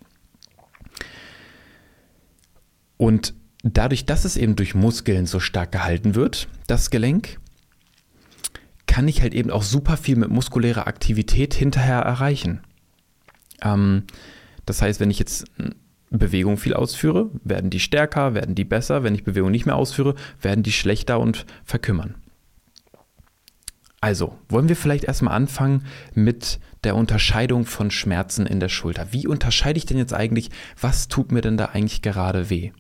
Und 2.97 3.35
dadurch, 3.63 4.07
dass 4.07 4.25
es 4.25 4.37
eben 4.37 4.57
durch 4.57 4.75
Muskeln 4.75 5.27
so 5.27 5.41
stark 5.41 5.73
gehalten 5.73 6.15
wird, 6.15 6.49
das 6.67 6.91
Gelenk, 6.91 7.39
kann 8.97 9.09
ich 9.09 9.21
halt 9.21 9.35
eben 9.35 9.51
auch 9.51 9.63
super 9.63 9.99
viel 9.99 10.17
mit 10.17 10.31
muskulärer 10.31 10.87
Aktivität 10.87 11.53
hinterher 11.53 11.99
erreichen. 11.99 12.61
Ähm, 13.61 14.05
das 14.65 14.81
heißt, 14.81 15.01
wenn 15.01 15.11
ich 15.11 15.19
jetzt 15.19 15.45
Bewegung 16.09 16.57
viel 16.57 16.73
ausführe, 16.73 17.29
werden 17.45 17.69
die 17.69 17.79
stärker, 17.79 18.33
werden 18.33 18.55
die 18.55 18.65
besser. 18.65 19.03
Wenn 19.03 19.15
ich 19.15 19.23
Bewegung 19.23 19.51
nicht 19.51 19.67
mehr 19.67 19.77
ausführe, 19.77 20.15
werden 20.41 20.63
die 20.63 20.73
schlechter 20.73 21.21
und 21.21 21.45
verkümmern. 21.63 22.15
Also, 24.01 24.39
wollen 24.49 24.71
wir 24.71 24.77
vielleicht 24.77 25.05
erstmal 25.05 25.35
anfangen 25.35 25.85
mit 26.15 26.59
der 26.83 26.97
Unterscheidung 26.97 27.67
von 27.67 27.91
Schmerzen 27.91 28.47
in 28.47 28.61
der 28.61 28.71
Schulter. 28.71 29.09
Wie 29.11 29.27
unterscheide 29.27 29.77
ich 29.77 29.85
denn 29.85 29.99
jetzt 29.99 30.15
eigentlich, 30.15 30.49
was 30.81 31.09
tut 31.09 31.33
mir 31.33 31.43
denn 31.43 31.59
da 31.59 31.67
eigentlich 31.67 32.01
gerade 32.01 32.49
weh? 32.49 32.73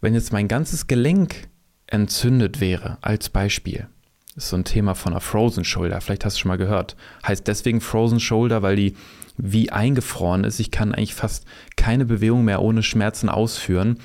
Wenn 0.00 0.14
jetzt 0.14 0.32
mein 0.32 0.48
ganzes 0.48 0.86
Gelenk 0.86 1.50
entzündet 1.86 2.62
wäre, 2.62 2.96
als 3.02 3.28
Beispiel, 3.28 3.88
ist 4.36 4.48
so 4.48 4.56
ein 4.56 4.64
Thema 4.64 4.94
von 4.94 5.12
einer 5.12 5.20
Frozen 5.20 5.64
Shoulder. 5.64 6.00
Vielleicht 6.00 6.24
hast 6.24 6.36
du 6.36 6.40
schon 6.40 6.48
mal 6.48 6.58
gehört. 6.58 6.96
Heißt 7.26 7.46
deswegen 7.46 7.80
Frozen 7.80 8.20
Shoulder, 8.20 8.62
weil 8.62 8.76
die 8.76 8.96
wie 9.36 9.70
eingefroren 9.70 10.44
ist. 10.44 10.60
Ich 10.60 10.70
kann 10.70 10.94
eigentlich 10.94 11.14
fast 11.14 11.46
keine 11.76 12.04
Bewegung 12.04 12.44
mehr 12.44 12.62
ohne 12.62 12.82
Schmerzen 12.82 13.28
ausführen. 13.28 13.98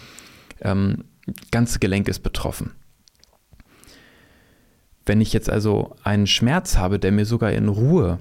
Ähm, 0.62 1.05
ganze 1.51 1.79
Gelenk 1.79 2.07
ist 2.07 2.19
betroffen. 2.19 2.72
Wenn 5.05 5.22
ich 5.22 5.31
jetzt 5.31 5.50
also 5.50 5.96
einen 6.03 6.27
Schmerz 6.27 6.77
habe, 6.77 7.00
der 7.00 7.12
mir 7.12 7.25
sogar 7.25 7.51
in 7.51 7.69
Ruhe 7.69 8.19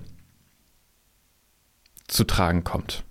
zu 2.06 2.24
tragen 2.24 2.62
kommt 2.62 3.04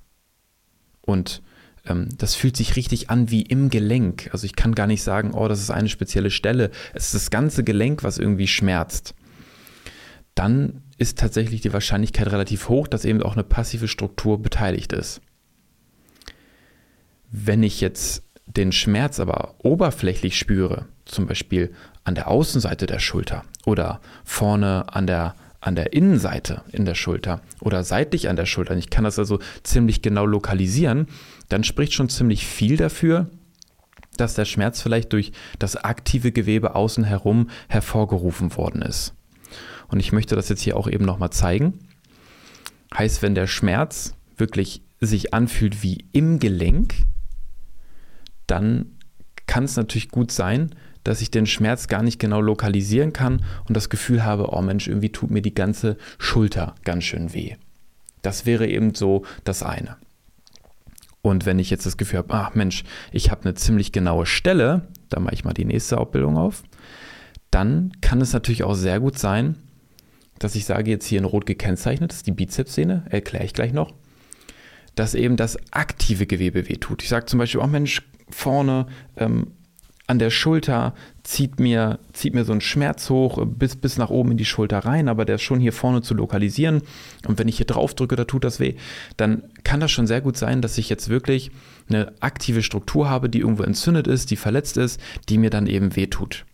und 1.02 1.42
ähm, 1.88 2.10
das 2.18 2.36
fühlt 2.36 2.58
sich 2.58 2.76
richtig 2.76 3.10
an 3.10 3.30
wie 3.32 3.42
im 3.42 3.70
Gelenk. 3.70 4.30
Also 4.32 4.46
ich 4.46 4.56
kann 4.56 4.76
gar 4.76 4.88
nicht 4.88 5.04
sagen, 5.04 5.34
oh, 5.34 5.48
das 5.48 5.62
ist 5.62 5.72
eine 5.72 5.90
spezielle 5.90 6.32
Stelle. 6.32 6.72
Es 6.94 7.06
ist 7.06 7.16
das 7.16 7.30
ganze 7.30 7.64
Gelenk, 7.64 8.04
was 8.04 8.18
irgendwie 8.18 8.48
schmerzt. 8.48 9.16
Dann 10.34 10.82
ist 10.98 11.20
tatsächlich 11.20 11.62
die 11.62 11.74
Wahrscheinlichkeit 11.74 12.32
relativ 12.32 12.70
hoch, 12.70 12.88
dass 12.88 13.06
eben 13.06 13.22
auch 13.24 13.34
eine 13.34 13.44
passive 13.44 13.88
Struktur 13.88 14.42
beteiligt 14.42 14.94
ist. 14.94 15.22
Wenn 17.32 17.64
ich 17.64 17.82
jetzt 17.82 18.24
den 18.46 18.72
Schmerz 18.72 19.20
aber 19.20 19.56
oberflächlich 19.60 20.38
spüre, 20.38 20.86
zum 21.06 21.28
Beispiel 21.28 21.74
an 22.04 22.16
der 22.16 22.28
Außenseite 22.30 22.86
der 22.86 23.00
Schulter 23.00 23.44
oder 23.66 24.00
vorne 24.24 24.86
an 24.94 25.08
der 25.08 25.36
an 25.66 25.76
der 25.76 25.94
Innenseite 25.94 26.62
in 26.72 26.86
der 26.86 26.94
Schulter 26.94 27.42
oder 27.60 27.84
seitlich 27.84 28.30
an 28.30 28.36
der 28.36 28.46
Schulter, 28.46 28.78
ich 28.78 28.92
kann 28.92 29.04
das 29.04 29.18
also 29.18 29.40
ziemlich 29.64 30.04
genau 30.04 30.28
lokalisieren, 30.28 31.08
dann 31.50 31.64
spricht 31.64 31.94
schon 31.94 32.08
ziemlich 32.08 32.46
viel 32.46 32.78
dafür, 32.78 33.32
dass 34.16 34.36
der 34.36 34.46
Schmerz 34.46 34.80
vielleicht 34.80 35.12
durch 35.12 35.32
das 35.58 35.76
aktive 35.76 36.32
Gewebe 36.32 36.76
außen 36.76 37.04
herum 37.04 37.50
hervorgerufen 37.68 38.56
worden 38.56 38.84
ist. 38.84 39.16
Und 39.88 40.00
ich 40.00 40.12
möchte 40.12 40.36
das 40.36 40.50
jetzt 40.50 40.62
hier 40.62 40.78
auch 40.78 40.88
eben 40.88 41.04
nochmal 41.04 41.32
zeigen. 41.32 41.80
Heißt, 42.96 43.24
wenn 43.24 43.34
der 43.34 43.48
Schmerz 43.48 44.14
wirklich 44.38 44.84
sich 45.02 45.34
anfühlt 45.34 45.82
wie 45.82 46.06
im 46.12 46.38
Gelenk, 46.38 46.94
dann 48.46 48.98
kann 49.48 49.64
es 49.64 49.76
natürlich 49.78 50.10
gut 50.10 50.32
sein, 50.32 50.76
dass 51.06 51.22
ich 51.22 51.32
den 51.32 51.46
Schmerz 51.46 51.88
gar 51.88 52.04
nicht 52.04 52.20
genau 52.20 52.42
lokalisieren 52.42 53.14
kann 53.14 53.46
und 53.70 53.78
das 53.78 53.90
Gefühl 53.90 54.26
habe, 54.26 54.50
oh 54.52 54.62
Mensch, 54.62 54.88
irgendwie 54.88 55.12
tut 55.12 55.32
mir 55.32 55.42
die 55.42 55.54
ganze 55.54 55.98
Schulter 56.18 56.76
ganz 56.84 57.06
schön 57.06 57.34
weh. 57.34 57.56
Das 58.24 58.46
wäre 58.46 58.68
eben 58.68 58.94
so 58.96 59.24
das 59.46 59.64
eine. 59.64 59.98
Und 61.22 61.46
wenn 61.46 61.60
ich 61.60 61.70
jetzt 61.70 61.86
das 61.86 61.98
Gefühl 61.98 62.20
habe, 62.20 62.34
ach 62.34 62.56
Mensch, 62.56 62.84
ich 63.12 63.32
habe 63.32 63.44
eine 63.44 63.54
ziemlich 63.54 63.92
genaue 63.92 64.26
Stelle, 64.26 64.88
da 65.10 65.20
mache 65.20 65.36
ich 65.36 65.46
mal 65.46 65.54
die 65.54 65.66
nächste 65.66 66.00
Abbildung 66.00 66.38
auf, 66.38 66.64
dann 67.52 67.92
kann 68.02 68.20
es 68.20 68.34
natürlich 68.34 68.64
auch 68.64 68.74
sehr 68.74 69.00
gut 69.00 69.18
sein, 69.18 69.58
dass 70.40 70.56
ich 70.56 70.66
sage, 70.66 70.90
jetzt 70.90 71.06
hier 71.06 71.20
in 71.20 71.26
Rot 71.26 71.46
gekennzeichnet, 71.46 72.12
das 72.12 72.18
ist 72.18 72.28
die 72.28 72.32
Bizepssehne, 72.32 73.06
erkläre 73.10 73.46
ich 73.46 73.54
gleich 73.54 73.74
noch, 73.74 73.94
dass 74.96 75.14
eben 75.14 75.38
das 75.38 75.58
aktive 75.72 76.26
Gewebe 76.26 76.68
wehtut. 76.68 77.04
Ich 77.04 77.10
sage 77.10 77.28
zum 77.28 77.38
Beispiel, 77.38 77.62
oh 77.62 77.68
Mensch, 77.68 78.02
vorne 78.30 78.88
ähm, 79.18 79.52
an 80.08 80.20
der 80.20 80.30
Schulter 80.30 80.94
zieht 81.24 81.60
mir, 81.60 82.00
zieht 82.14 82.36
mir 82.36 82.46
so 82.46 82.54
ein 82.54 82.62
Schmerz 82.62 83.10
hoch 83.10 83.44
bis, 83.46 83.76
bis 83.76 83.98
nach 83.98 84.12
oben 84.12 84.32
in 84.32 84.38
die 84.38 84.46
Schulter 84.46 84.80
rein, 84.80 85.10
aber 85.10 85.26
der 85.26 85.36
ist 85.36 85.42
schon 85.42 85.60
hier 85.60 85.74
vorne 85.74 86.02
zu 86.02 86.14
lokalisieren. 86.14 86.84
Und 87.28 87.40
wenn 87.40 87.48
ich 87.48 87.58
hier 87.58 87.66
drauf 87.66 87.96
drücke, 87.96 88.16
da 88.16 88.26
tut 88.26 88.44
das 88.44 88.60
weh, 88.60 88.76
dann 89.18 89.44
kann 89.64 89.80
das 89.80 89.92
schon 89.92 90.08
sehr 90.08 90.22
gut 90.22 90.38
sein, 90.38 90.62
dass 90.62 90.78
ich 90.78 90.90
jetzt 90.90 91.10
wirklich 91.10 91.52
eine 91.90 92.14
aktive 92.20 92.62
Struktur 92.62 93.10
habe, 93.10 93.30
die 93.30 93.40
irgendwo 93.40 93.64
entzündet 93.64 94.08
ist, 94.08 94.30
die 94.30 94.36
verletzt 94.36 94.78
ist, 94.78 95.00
die 95.30 95.38
mir 95.38 95.50
dann 95.50 95.68
eben 95.68 95.96
weh 95.96 96.08
tut. 96.08 96.46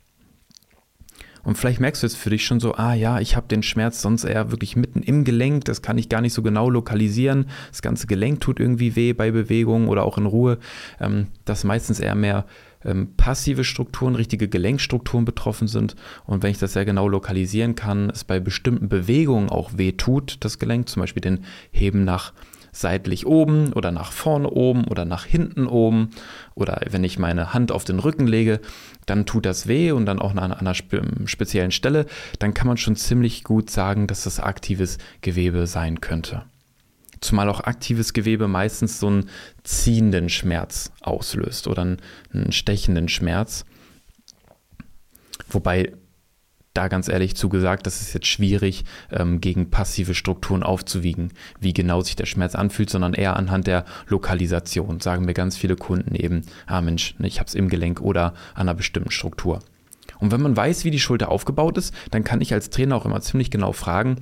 Und 1.43 1.57
vielleicht 1.57 1.79
merkst 1.79 2.03
du 2.03 2.07
jetzt 2.07 2.17
für 2.17 2.29
dich 2.29 2.45
schon 2.45 2.59
so, 2.59 2.75
ah 2.75 2.93
ja, 2.93 3.19
ich 3.19 3.35
habe 3.35 3.47
den 3.47 3.63
Schmerz 3.63 4.01
sonst 4.01 4.25
eher 4.25 4.51
wirklich 4.51 4.75
mitten 4.75 5.01
im 5.01 5.23
Gelenk, 5.23 5.65
das 5.65 5.81
kann 5.81 5.97
ich 5.97 6.07
gar 6.07 6.21
nicht 6.21 6.33
so 6.33 6.43
genau 6.43 6.69
lokalisieren. 6.69 7.47
Das 7.69 7.81
ganze 7.81 8.05
Gelenk 8.05 8.41
tut 8.41 8.59
irgendwie 8.59 8.95
weh 8.95 9.13
bei 9.13 9.31
Bewegung 9.31 9.87
oder 9.87 10.03
auch 10.03 10.17
in 10.19 10.27
Ruhe. 10.27 10.59
Ähm, 10.99 11.27
das 11.45 11.63
meistens 11.63 11.99
eher 11.99 12.15
mehr 12.15 12.45
ähm, 12.85 13.15
passive 13.15 13.63
Strukturen, 13.63 14.15
richtige 14.15 14.47
Gelenkstrukturen 14.47 15.25
betroffen 15.25 15.67
sind. 15.67 15.95
Und 16.25 16.43
wenn 16.43 16.51
ich 16.51 16.59
das 16.59 16.73
sehr 16.73 16.85
genau 16.85 17.07
lokalisieren 17.07 17.75
kann, 17.75 18.09
es 18.09 18.23
bei 18.23 18.39
bestimmten 18.39 18.89
Bewegungen 18.89 19.49
auch 19.49 19.71
weh 19.75 19.93
tut, 19.93 20.37
das 20.41 20.59
Gelenk, 20.59 20.89
zum 20.89 21.01
Beispiel 21.01 21.21
den 21.21 21.45
Heben 21.71 22.03
nach 22.03 22.33
seitlich 22.71 23.25
oben 23.25 23.73
oder 23.73 23.91
nach 23.91 24.11
vorne 24.11 24.49
oben 24.49 24.85
oder 24.85 25.05
nach 25.05 25.25
hinten 25.25 25.67
oben 25.67 26.11
oder 26.55 26.81
wenn 26.89 27.03
ich 27.03 27.19
meine 27.19 27.53
Hand 27.53 27.71
auf 27.71 27.83
den 27.83 27.99
Rücken 27.99 28.27
lege, 28.27 28.61
dann 29.05 29.25
tut 29.25 29.45
das 29.45 29.67
weh 29.67 29.91
und 29.91 30.05
dann 30.05 30.19
auch 30.19 30.33
an 30.35 30.53
einer 30.53 30.73
speziellen 30.73 31.71
Stelle, 31.71 32.05
dann 32.39 32.53
kann 32.53 32.67
man 32.67 32.77
schon 32.77 32.95
ziemlich 32.95 33.43
gut 33.43 33.69
sagen, 33.69 34.07
dass 34.07 34.23
das 34.23 34.39
aktives 34.39 34.97
Gewebe 35.21 35.67
sein 35.67 35.99
könnte. 35.99 36.43
Zumal 37.21 37.49
auch 37.49 37.61
aktives 37.61 38.13
Gewebe 38.13 38.47
meistens 38.47 38.99
so 38.99 39.07
einen 39.07 39.29
ziehenden 39.63 40.27
Schmerz 40.29 40.91
auslöst 41.01 41.67
oder 41.67 41.83
einen, 41.83 41.97
einen 42.33 42.51
stechenden 42.51 43.07
Schmerz. 43.07 43.63
Wobei 45.49 45.93
da 46.73 46.87
ganz 46.87 47.09
ehrlich 47.09 47.35
zugesagt, 47.35 47.85
das 47.85 48.01
ist 48.01 48.13
jetzt 48.13 48.27
schwierig, 48.27 48.85
ähm, 49.11 49.41
gegen 49.41 49.69
passive 49.69 50.15
Strukturen 50.15 50.63
aufzuwiegen, 50.63 51.33
wie 51.59 51.73
genau 51.73 52.01
sich 52.01 52.15
der 52.15 52.25
Schmerz 52.25 52.55
anfühlt, 52.55 52.89
sondern 52.89 53.13
eher 53.13 53.35
anhand 53.35 53.67
der 53.67 53.85
Lokalisation. 54.07 55.01
Sagen 55.01 55.25
mir 55.25 55.33
ganz 55.33 55.57
viele 55.57 55.75
Kunden 55.75 56.15
eben, 56.15 56.43
ah 56.67 56.81
Mensch, 56.81 57.15
ich 57.19 57.39
habe 57.39 57.47
es 57.47 57.55
im 57.55 57.67
Gelenk 57.67 58.01
oder 58.01 58.33
an 58.53 58.61
einer 58.61 58.73
bestimmten 58.73 59.11
Struktur. 59.11 59.59
Und 60.19 60.31
wenn 60.31 60.41
man 60.41 60.55
weiß, 60.55 60.85
wie 60.85 60.91
die 60.91 60.99
Schulter 60.99 61.29
aufgebaut 61.29 61.77
ist, 61.77 61.93
dann 62.11 62.23
kann 62.23 62.41
ich 62.41 62.53
als 62.53 62.69
Trainer 62.69 62.95
auch 62.95 63.05
immer 63.05 63.21
ziemlich 63.21 63.51
genau 63.51 63.73
fragen 63.73 64.17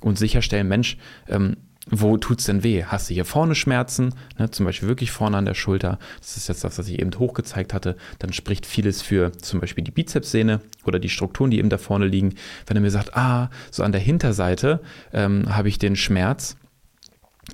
und 0.00 0.18
sicherstellen, 0.18 0.68
Mensch, 0.68 0.98
ähm, 1.28 1.56
wo 2.00 2.16
tut 2.16 2.40
es 2.40 2.46
denn 2.46 2.62
weh? 2.62 2.84
Hast 2.84 3.10
du 3.10 3.14
hier 3.14 3.24
vorne 3.24 3.54
Schmerzen, 3.54 4.14
ne, 4.38 4.50
zum 4.50 4.66
Beispiel 4.66 4.88
wirklich 4.88 5.10
vorne 5.10 5.36
an 5.36 5.44
der 5.44 5.54
Schulter? 5.54 5.98
Das 6.20 6.36
ist 6.36 6.48
jetzt 6.48 6.64
das, 6.64 6.78
was 6.78 6.88
ich 6.88 6.98
eben 7.00 7.10
hochgezeigt 7.18 7.74
hatte. 7.74 7.96
Dann 8.18 8.32
spricht 8.32 8.66
vieles 8.66 9.02
für 9.02 9.32
zum 9.32 9.60
Beispiel 9.60 9.84
die 9.84 9.90
Bizepssehne 9.90 10.60
oder 10.84 10.98
die 10.98 11.08
Strukturen, 11.08 11.50
die 11.50 11.58
eben 11.58 11.68
da 11.68 11.78
vorne 11.78 12.06
liegen. 12.06 12.34
Wenn 12.66 12.76
er 12.76 12.80
mir 12.80 12.90
sagt, 12.90 13.16
ah, 13.16 13.50
so 13.70 13.82
an 13.82 13.92
der 13.92 14.00
Hinterseite 14.00 14.80
ähm, 15.12 15.54
habe 15.54 15.68
ich 15.68 15.78
den 15.78 15.96
Schmerz, 15.96 16.56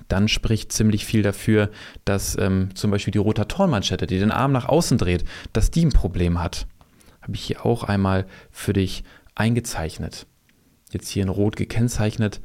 dann 0.09 0.28
spricht 0.28 0.73
ziemlich 0.73 1.04
viel 1.04 1.23
dafür, 1.23 1.70
dass 2.04 2.37
ähm, 2.38 2.70
zum 2.75 2.90
Beispiel 2.90 3.12
die 3.12 3.18
Rotatorenmanschette, 3.18 4.06
die 4.06 4.18
den 4.18 4.30
Arm 4.30 4.52
nach 4.52 4.68
außen 4.68 4.99
dreht, 4.99 5.25
dass 5.52 5.70
die 5.70 5.85
ein 5.85 5.92
Problem 5.92 6.40
hat. 6.40 6.66
Habe 7.23 7.35
ich 7.35 7.42
hier 7.42 7.66
auch 7.66 7.85
einmal 7.85 8.26
für 8.50 8.73
dich 8.73 9.04
eingezeichnet. 9.35 10.26
Jetzt 10.92 11.09
hier 11.09 11.23
in 11.23 11.28
Rot 11.28 11.56
gekennzeichnet 11.56 12.40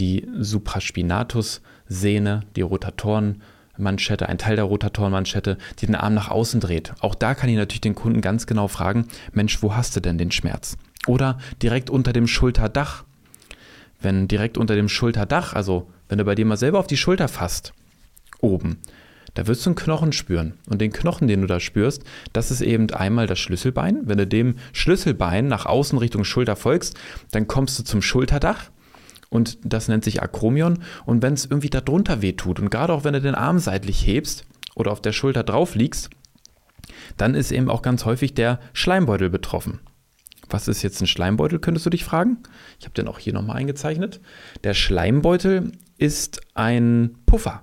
die 0.00 0.26
Supraspinatus-Sehne, 0.38 2.40
die 2.56 2.62
Rotatorenmanschette, 2.62 4.28
ein 4.28 4.38
Teil 4.38 4.56
der 4.56 4.64
Rotatorenmanschette, 4.64 5.58
die 5.78 5.86
den 5.86 5.94
Arm 5.94 6.14
nach 6.14 6.30
außen 6.30 6.58
dreht. 6.60 6.94
Auch 7.00 7.14
da 7.14 7.34
kann 7.34 7.50
ich 7.50 7.56
natürlich 7.56 7.82
den 7.82 7.94
Kunden 7.94 8.22
ganz 8.22 8.46
genau 8.46 8.66
fragen, 8.66 9.06
Mensch, 9.32 9.62
wo 9.62 9.76
hast 9.76 9.94
du 9.94 10.00
denn 10.00 10.18
den 10.18 10.32
Schmerz? 10.32 10.76
Oder 11.06 11.38
direkt 11.62 11.90
unter 11.90 12.12
dem 12.12 12.26
Schulterdach. 12.26 13.04
Wenn 14.00 14.28
direkt 14.28 14.56
unter 14.56 14.74
dem 14.74 14.88
Schulterdach, 14.88 15.52
also 15.52 15.90
wenn 16.08 16.18
du 16.18 16.24
bei 16.24 16.34
dir 16.34 16.46
mal 16.46 16.56
selber 16.56 16.78
auf 16.78 16.86
die 16.86 16.96
Schulter 16.96 17.28
fasst, 17.28 17.74
oben, 18.40 18.78
da 19.34 19.46
wirst 19.46 19.64
du 19.64 19.70
einen 19.70 19.76
Knochen 19.76 20.12
spüren. 20.12 20.54
Und 20.68 20.80
den 20.80 20.92
Knochen, 20.92 21.28
den 21.28 21.42
du 21.42 21.46
da 21.46 21.60
spürst, 21.60 22.02
das 22.32 22.50
ist 22.50 22.62
eben 22.62 22.90
einmal 22.90 23.26
das 23.26 23.38
Schlüsselbein. 23.38 24.00
Wenn 24.04 24.18
du 24.18 24.26
dem 24.26 24.56
Schlüsselbein 24.72 25.46
nach 25.46 25.66
außen 25.66 25.98
Richtung 25.98 26.24
Schulter 26.24 26.56
folgst, 26.56 26.96
dann 27.30 27.46
kommst 27.46 27.78
du 27.78 27.84
zum 27.84 28.02
Schulterdach 28.02 28.70
und 29.30 29.58
das 29.64 29.88
nennt 29.88 30.04
sich 30.04 30.22
Akromion. 30.22 30.80
Und 31.06 31.22
wenn 31.22 31.32
es 31.32 31.46
irgendwie 31.46 31.70
darunter 31.70 32.20
weh 32.20 32.32
tut 32.32 32.60
und 32.60 32.70
gerade 32.70 32.92
auch 32.92 33.04
wenn 33.04 33.14
du 33.14 33.20
den 33.20 33.34
Arm 33.34 33.58
seitlich 33.58 34.06
hebst 34.06 34.44
oder 34.74 34.92
auf 34.92 35.00
der 35.00 35.12
Schulter 35.12 35.42
drauf 35.42 35.74
liegst, 35.74 36.10
dann 37.16 37.34
ist 37.34 37.52
eben 37.52 37.70
auch 37.70 37.82
ganz 37.82 38.04
häufig 38.04 38.34
der 38.34 38.60
Schleimbeutel 38.72 39.30
betroffen. 39.30 39.80
Was 40.48 40.66
ist 40.66 40.82
jetzt 40.82 41.00
ein 41.00 41.06
Schleimbeutel, 41.06 41.60
könntest 41.60 41.86
du 41.86 41.90
dich 41.90 42.04
fragen? 42.04 42.38
Ich 42.80 42.86
habe 42.86 42.94
den 42.94 43.06
auch 43.06 43.20
hier 43.20 43.32
nochmal 43.32 43.56
eingezeichnet. 43.56 44.20
Der 44.64 44.74
Schleimbeutel 44.74 45.72
ist 45.96 46.40
ein 46.54 47.16
Puffer 47.24 47.62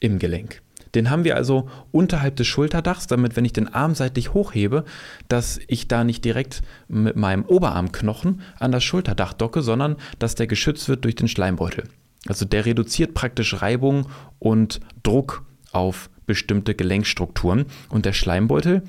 im 0.00 0.18
Gelenk. 0.18 0.62
Den 0.94 1.10
haben 1.10 1.24
wir 1.24 1.36
also 1.36 1.68
unterhalb 1.90 2.36
des 2.36 2.46
Schulterdachs, 2.46 3.06
damit, 3.06 3.36
wenn 3.36 3.44
ich 3.44 3.52
den 3.52 3.72
Arm 3.72 3.94
seitlich 3.94 4.34
hochhebe, 4.34 4.84
dass 5.28 5.60
ich 5.68 5.88
da 5.88 6.04
nicht 6.04 6.24
direkt 6.24 6.62
mit 6.88 7.16
meinem 7.16 7.44
Oberarmknochen 7.44 8.40
an 8.58 8.72
das 8.72 8.84
Schulterdach 8.84 9.32
docke, 9.32 9.62
sondern 9.62 9.96
dass 10.18 10.34
der 10.34 10.46
geschützt 10.46 10.88
wird 10.88 11.04
durch 11.04 11.14
den 11.16 11.28
Schleimbeutel. 11.28 11.84
Also 12.26 12.44
der 12.44 12.66
reduziert 12.66 13.14
praktisch 13.14 13.62
Reibung 13.62 14.08
und 14.38 14.80
Druck 15.02 15.44
auf 15.72 16.10
bestimmte 16.26 16.74
Gelenkstrukturen. 16.74 17.66
Und 17.88 18.04
der 18.04 18.12
Schleimbeutel 18.12 18.82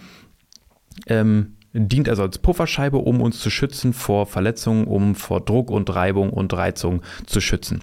ähm, 1.08 1.56
dient 1.74 2.10
also 2.10 2.24
als 2.24 2.38
Pufferscheibe, 2.38 2.98
um 2.98 3.22
uns 3.22 3.40
zu 3.40 3.50
schützen 3.50 3.94
vor 3.94 4.26
Verletzungen, 4.26 4.86
um 4.86 5.16
vor 5.16 5.42
Druck 5.42 5.70
und 5.70 5.94
Reibung 5.94 6.32
und 6.32 6.54
Reizung 6.54 7.02
zu 7.26 7.42
schützen. 7.42 7.82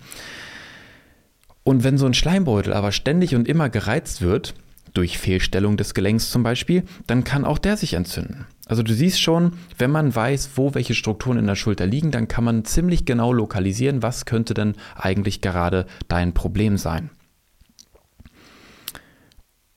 Und 1.66 1.82
wenn 1.82 1.98
so 1.98 2.06
ein 2.06 2.14
Schleimbeutel 2.14 2.72
aber 2.72 2.92
ständig 2.92 3.34
und 3.34 3.48
immer 3.48 3.68
gereizt 3.68 4.22
wird 4.22 4.54
durch 4.94 5.18
Fehlstellung 5.18 5.76
des 5.76 5.94
Gelenks 5.94 6.30
zum 6.30 6.44
Beispiel, 6.44 6.84
dann 7.08 7.24
kann 7.24 7.44
auch 7.44 7.58
der 7.58 7.76
sich 7.76 7.94
entzünden. 7.94 8.46
Also 8.66 8.84
du 8.84 8.94
siehst 8.94 9.20
schon, 9.20 9.54
wenn 9.76 9.90
man 9.90 10.14
weiß, 10.14 10.50
wo 10.54 10.76
welche 10.76 10.94
Strukturen 10.94 11.38
in 11.38 11.46
der 11.48 11.56
Schulter 11.56 11.84
liegen, 11.84 12.12
dann 12.12 12.28
kann 12.28 12.44
man 12.44 12.64
ziemlich 12.64 13.04
genau 13.04 13.32
lokalisieren, 13.32 14.00
was 14.00 14.26
könnte 14.26 14.54
denn 14.54 14.76
eigentlich 14.94 15.40
gerade 15.40 15.86
dein 16.06 16.34
Problem 16.34 16.76
sein. 16.76 17.10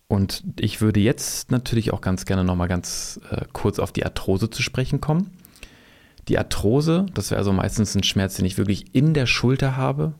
Und 0.08 0.44
ich 0.60 0.82
würde 0.82 1.00
jetzt 1.00 1.50
natürlich 1.50 1.92
auch 1.92 2.02
ganz 2.02 2.26
gerne 2.26 2.44
nochmal 2.44 2.68
ganz 2.68 3.20
äh, 3.32 3.46
kurz 3.52 3.80
auf 3.80 3.92
die 3.92 4.06
Arthrose 4.06 4.52
zu 4.52 4.62
sprechen 4.62 5.02
kommen. 5.02 5.32
Die 6.28 6.38
Arthrose, 6.38 7.08
das 7.16 7.32
wäre 7.32 7.40
also 7.40 7.52
meistens 7.52 7.96
ein 7.96 8.04
Schmerz, 8.04 8.36
den 8.36 8.46
ich 8.46 8.60
wirklich 8.60 8.94
in 8.94 9.16
der 9.16 9.26
Schulter 9.26 9.76
habe, 9.76 10.14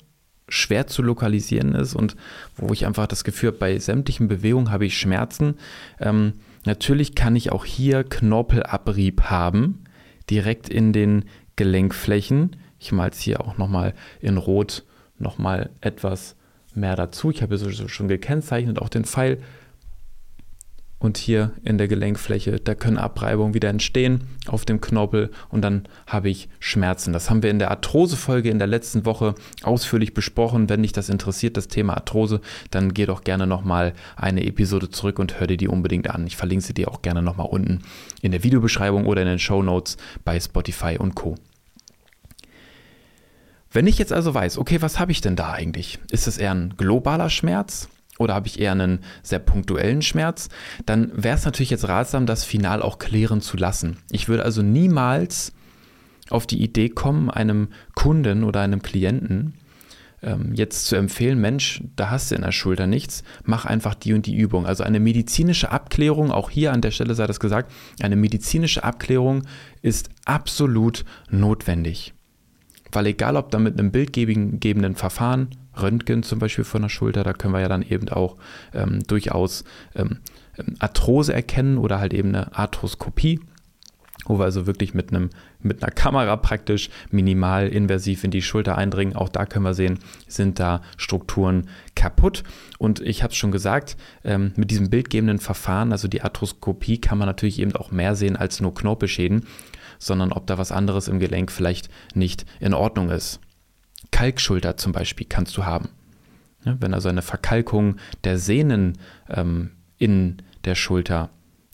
schwer 0.50 0.88
zu 0.88 1.02
lokalisieren 1.02 1.76
ist 1.76 1.96
und 1.96 2.16
wo 2.56 2.74
ich 2.74 2.86
einfach 2.86 3.08
das 3.08 3.24
Gefühl 3.24 3.48
habe, 3.48 3.58
bei 3.58 3.80
sämtlichen 3.80 4.28
Bewegungen 4.28 4.72
habe 4.72 4.86
ich 4.86 4.98
Schmerzen. 4.98 5.56
Ähm, 6.00 6.34
natürlich 6.66 7.16
kann 7.16 7.36
ich 7.36 7.52
auch 7.52 7.66
hier 7.66 8.04
Knorpelabrieb 8.04 9.24
haben, 9.24 9.84
direkt 10.30 10.70
in 10.70 10.94
den 10.94 11.26
Gelenkflächen. 11.56 12.56
Ich 12.80 12.92
male 12.92 13.12
es 13.12 13.20
hier 13.20 13.42
auch 13.42 13.58
nochmal 13.58 13.94
in 14.22 14.38
Rot 14.38 14.84
nochmal 15.18 15.70
etwas 15.82 16.36
mehr 16.74 16.96
dazu. 16.96 17.32
Ich 17.32 17.42
habe 17.42 17.58
hier 17.58 17.90
schon 17.90 18.08
gekennzeichnet, 18.08 18.80
auch 18.80 18.90
den 18.90 19.06
Pfeil 19.06 19.40
und 21.00 21.18
hier 21.18 21.54
in 21.64 21.78
der 21.78 21.88
Gelenkfläche, 21.88 22.60
da 22.60 22.76
können 22.76 22.98
Abreibungen 22.98 23.54
wieder 23.54 23.70
entstehen 23.70 24.26
auf 24.48 24.66
dem 24.66 24.82
Knorpel 24.82 25.32
und 25.50 25.62
dann 25.62 25.88
habe 26.06 26.30
ich 26.30 26.50
Schmerzen. 26.60 27.14
Das 27.14 27.30
haben 27.30 27.42
wir 27.42 27.50
in 27.50 27.60
der 27.60 27.72
Arthrose-Folge 27.72 28.50
in 28.50 28.60
der 28.60 28.68
letzten 28.68 29.06
Woche 29.06 29.36
ausführlich 29.64 30.14
besprochen. 30.14 30.70
Wenn 30.70 30.84
dich 30.84 30.92
das 30.92 31.10
interessiert, 31.10 31.56
das 31.56 31.70
Thema 31.70 31.94
Arthrose, 31.94 32.42
dann 32.70 32.94
geh 32.94 33.06
doch 33.06 33.24
gerne 33.24 33.48
nochmal 33.48 33.94
eine 34.18 34.46
Episode 34.46 34.90
zurück 34.90 35.20
und 35.20 35.40
hör 35.40 35.48
dir 35.48 35.58
die 35.58 35.70
unbedingt 35.70 36.10
an. 36.10 36.28
Ich 36.28 36.36
verlinke 36.36 36.66
sie 36.66 36.74
dir 36.74 36.92
auch 36.92 37.02
gerne 37.02 37.22
nochmal 37.22 37.48
unten 37.48 37.82
in 38.22 38.32
der 38.32 38.44
Videobeschreibung 38.44 39.06
oder 39.06 39.22
in 39.22 39.28
den 39.28 39.40
Show 39.40 39.64
Notes 39.64 39.98
bei 40.26 40.40
Spotify 40.40 40.98
und 41.00 41.16
Co. 41.16 41.36
Wenn 43.72 43.88
ich 43.88 44.00
jetzt 44.00 44.12
also 44.12 44.34
weiß, 44.34 44.58
okay, 44.58 44.82
was 44.82 45.00
habe 45.00 45.12
ich 45.12 45.22
denn 45.22 45.36
da 45.36 45.52
eigentlich? 45.52 46.00
Ist 46.12 46.28
es 46.28 46.38
eher 46.38 46.52
ein 46.52 46.74
globaler 46.76 47.30
Schmerz? 47.30 47.88
Oder 48.20 48.36
habe 48.36 48.48
ich 48.48 48.60
eher 48.60 48.74
einen 48.74 49.00
sehr 49.24 49.40
punktuellen 49.40 50.04
Schmerz, 50.04 50.50
dann 50.86 51.12
wäre 51.16 51.36
es 51.36 51.46
natürlich 51.46 51.72
jetzt 51.72 51.88
ratsam, 51.88 52.28
das 52.28 52.44
final 52.44 52.84
auch 52.84 53.00
klären 53.00 53.42
zu 53.42 53.58
lassen. 53.58 53.98
Ich 54.12 54.28
würde 54.28 54.44
also 54.46 54.62
niemals 54.62 55.54
auf 56.30 56.46
die 56.46 56.62
Idee 56.62 56.90
kommen, 56.90 57.32
einem 57.32 57.70
Kunden 57.96 58.44
oder 58.44 58.62
einem 58.62 58.84
Klienten 58.84 59.56
ähm, 60.22 60.54
jetzt 60.54 60.86
zu 60.86 60.96
empfehlen, 60.96 61.40
Mensch, 61.40 61.82
da 61.96 62.10
hast 62.10 62.32
du 62.32 62.36
in 62.36 62.42
der 62.42 62.52
Schulter 62.52 62.88
nichts, 62.88 63.24
mach 63.44 63.66
einfach 63.66 63.96
die 63.96 64.14
und 64.14 64.26
die 64.26 64.36
Übung. 64.36 64.66
Also 64.66 64.84
eine 64.84 65.00
medizinische 65.00 65.72
Abklärung, 65.72 66.32
auch 66.32 66.50
hier 66.50 66.74
an 66.74 66.82
der 66.82 66.92
Stelle 66.92 67.16
sei 67.16 67.26
das 67.26 67.40
gesagt, 67.40 67.72
eine 68.02 68.16
medizinische 68.16 68.84
Abklärung 68.84 69.44
ist 69.82 70.10
absolut 70.26 71.06
notwendig. 71.30 72.14
Weil 72.92 73.08
egal 73.08 73.38
ob 73.38 73.52
da 73.52 73.60
mit 73.60 73.80
einem 73.80 73.92
bildgebenden 73.92 74.96
Verfahren 74.96 75.50
Röntgen 75.82 76.24
zum 76.24 76.40
Beispiel 76.40 76.64
von 76.64 76.82
der 76.82 76.90
Schulter, 76.90 77.24
da 77.24 77.34
können 77.34 77.54
wir 77.54 77.62
ja 77.62 77.70
dann 77.70 77.82
eben 77.82 78.10
auch 78.10 78.38
ähm, 78.74 79.04
durchaus 79.08 79.64
ähm, 79.96 80.20
Arthrose 80.80 81.34
erkennen 81.34 81.78
oder 81.78 82.00
halt 82.00 82.14
eben 82.14 82.30
eine 82.30 82.56
Arthroskopie, 82.56 83.40
wo 84.26 84.38
wir 84.38 84.46
also 84.46 84.68
wirklich 84.68 84.94
mit, 84.94 85.10
einem, 85.10 85.30
mit 85.62 85.82
einer 85.82 85.92
Kamera 85.92 86.36
praktisch 86.36 86.90
minimal 87.10 87.68
invasiv 87.68 88.24
in 88.24 88.32
die 88.32 88.42
Schulter 88.42 88.78
eindringen. 88.78 89.16
Auch 89.16 89.30
da 89.30 89.46
können 89.46 89.66
wir 89.66 89.74
sehen, 89.74 90.00
sind 90.28 90.60
da 90.60 90.82
Strukturen 90.98 91.70
kaputt. 91.96 92.44
Und 92.78 93.00
ich 93.00 93.24
habe 93.24 93.32
es 93.32 93.38
schon 93.38 93.52
gesagt, 93.52 93.98
ähm, 94.24 94.52
mit 94.56 94.72
diesem 94.72 94.90
bildgebenden 94.90 95.40
Verfahren, 95.40 95.92
also 95.92 96.08
die 96.08 96.22
Arthroskopie, 96.22 97.00
kann 97.00 97.18
man 97.18 97.28
natürlich 97.28 97.60
eben 97.60 97.76
auch 97.76 97.92
mehr 97.92 98.16
sehen 98.16 98.36
als 98.36 98.60
nur 98.60 98.74
Knorpelschäden, 98.74 99.46
sondern 99.98 100.32
ob 100.32 100.48
da 100.48 100.58
was 100.58 100.72
anderes 100.72 101.08
im 101.08 101.20
Gelenk 101.20 101.52
vielleicht 101.52 101.90
nicht 102.14 102.46
in 102.60 102.74
Ordnung 102.74 103.10
ist. 103.10 103.40
Kalkschulter 104.20 104.76
zum 104.76 104.92
Beispiel 104.92 105.26
kannst 105.30 105.56
du 105.56 105.64
haben. 105.64 105.88
Ja, 106.66 106.76
wenn 106.82 106.94
also 106.94 107.08
eine 107.08 107.22
Verkalkung 107.22 107.96
der 108.26 108.38
Sehnen 108.38 108.98
ähm, 109.30 109.72
in 109.98 110.42
der 110.66 110.76
Schulter 110.76 111.30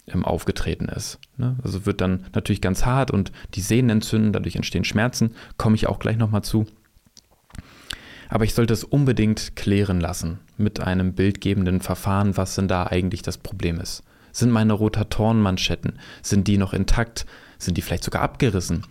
ähm, 0.05 0.23
aufgetreten 0.23 0.88
ist. 0.88 1.17
Ne? 1.38 1.55
Also 1.63 1.88
wird 1.88 2.01
dann 2.01 2.27
natürlich 2.36 2.62
ganz 2.62 2.86
hart 2.86 3.10
und 3.10 3.31
die 3.55 3.62
Sehnen 3.62 3.89
entzünden, 3.89 4.31
dadurch 4.31 4.55
entstehen 4.55 4.84
Schmerzen, 4.84 5.31
komme 5.58 5.73
ich 5.73 5.88
auch 5.88 5.97
gleich 5.97 6.17
nochmal 6.17 6.43
zu. 6.43 6.67
Aber 8.29 8.43
ich 8.43 8.53
sollte 8.53 8.73
es 8.73 8.84
unbedingt 8.84 9.55
klären 9.55 9.99
lassen 9.99 10.38
mit 10.55 10.79
einem 10.79 11.13
bildgebenden 11.13 11.81
Verfahren, 11.81 12.38
was 12.38 12.53
denn 12.53 12.67
da 12.67 12.86
eigentlich 12.86 13.23
das 13.23 13.39
Problem 13.39 13.79
ist. 13.79 14.03
Sind 14.31 14.51
meine 14.51 14.73
Rotatorenmanschetten, 14.73 15.97
sind 16.21 16.47
die 16.47 16.60
noch 16.60 16.73
intakt? 16.73 17.25
Sind 17.58 17.75
die 17.75 17.81
vielleicht 17.81 18.03
sogar 18.03 18.21
abgerissen? 18.21 18.86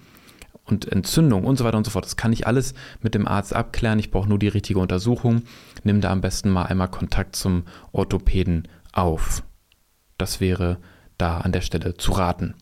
Und 0.64 0.90
Entzündung 0.90 1.44
und 1.44 1.56
so 1.56 1.64
weiter 1.64 1.76
und 1.76 1.84
so 1.84 1.90
fort. 1.90 2.04
Das 2.04 2.16
kann 2.16 2.32
ich 2.32 2.46
alles 2.46 2.74
mit 3.00 3.14
dem 3.14 3.28
Arzt 3.28 3.54
abklären. 3.54 3.98
Ich 3.98 4.10
brauche 4.10 4.28
nur 4.28 4.38
die 4.38 4.48
richtige 4.48 4.78
Untersuchung. 4.78 5.42
Nimm 5.82 6.00
da 6.00 6.10
am 6.10 6.20
besten 6.20 6.50
mal 6.50 6.64
einmal 6.64 6.88
Kontakt 6.88 7.36
zum 7.36 7.64
Orthopäden 7.92 8.68
auf. 8.92 9.42
Das 10.18 10.40
wäre 10.40 10.78
da 11.18 11.38
an 11.38 11.52
der 11.52 11.60
Stelle 11.60 11.96
zu 11.96 12.12
raten. 12.12 12.54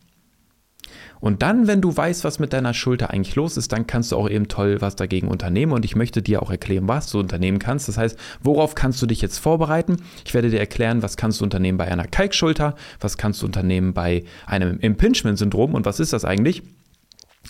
Und 1.21 1.43
dann, 1.43 1.69
wenn 1.69 1.81
du 1.81 1.97
weißt, 1.97 2.25
was 2.25 2.41
mit 2.41 2.53
deiner 2.53 2.75
Schulter 2.75 3.11
eigentlich 3.11 3.37
los 3.37 3.57
ist, 3.57 3.71
dann 3.73 3.87
kannst 3.87 4.11
du 4.11 4.17
auch 4.17 4.29
eben 4.29 4.49
toll 4.49 4.81
was 4.81 4.97
dagegen 4.97 5.29
unternehmen. 5.29 5.73
Und 5.73 5.85
ich 5.85 5.95
möchte 5.95 6.21
dir 6.21 6.43
auch 6.43 6.51
erklären, 6.51 6.89
was 6.89 7.11
du 7.11 7.21
unternehmen 7.21 7.61
kannst. 7.61 7.87
Das 7.87 7.97
heißt, 7.97 8.19
worauf 8.43 8.75
kannst 8.75 9.01
du 9.01 9.07
dich 9.07 9.23
jetzt 9.23 9.39
vorbereiten? 9.39 9.99
Ich 10.25 10.35
werde 10.35 10.51
dir 10.51 10.59
erklären, 10.59 11.03
was 11.03 11.17
kannst 11.17 11.41
du 11.41 11.45
unternehmen 11.45 11.79
bei 11.79 11.87
einer 11.87 12.09
Kalkschulter, 12.09 12.75
was 12.99 13.19
kannst 13.19 13.41
du 13.41 13.47
unternehmen 13.47 13.95
bei 13.95 14.25
einem 14.47 14.81
Impingement-Syndrom 14.81 15.75
und 15.75 15.87
was 15.87 16.01
ist 16.01 16.13
das 16.13 16.25
eigentlich? 16.25 16.65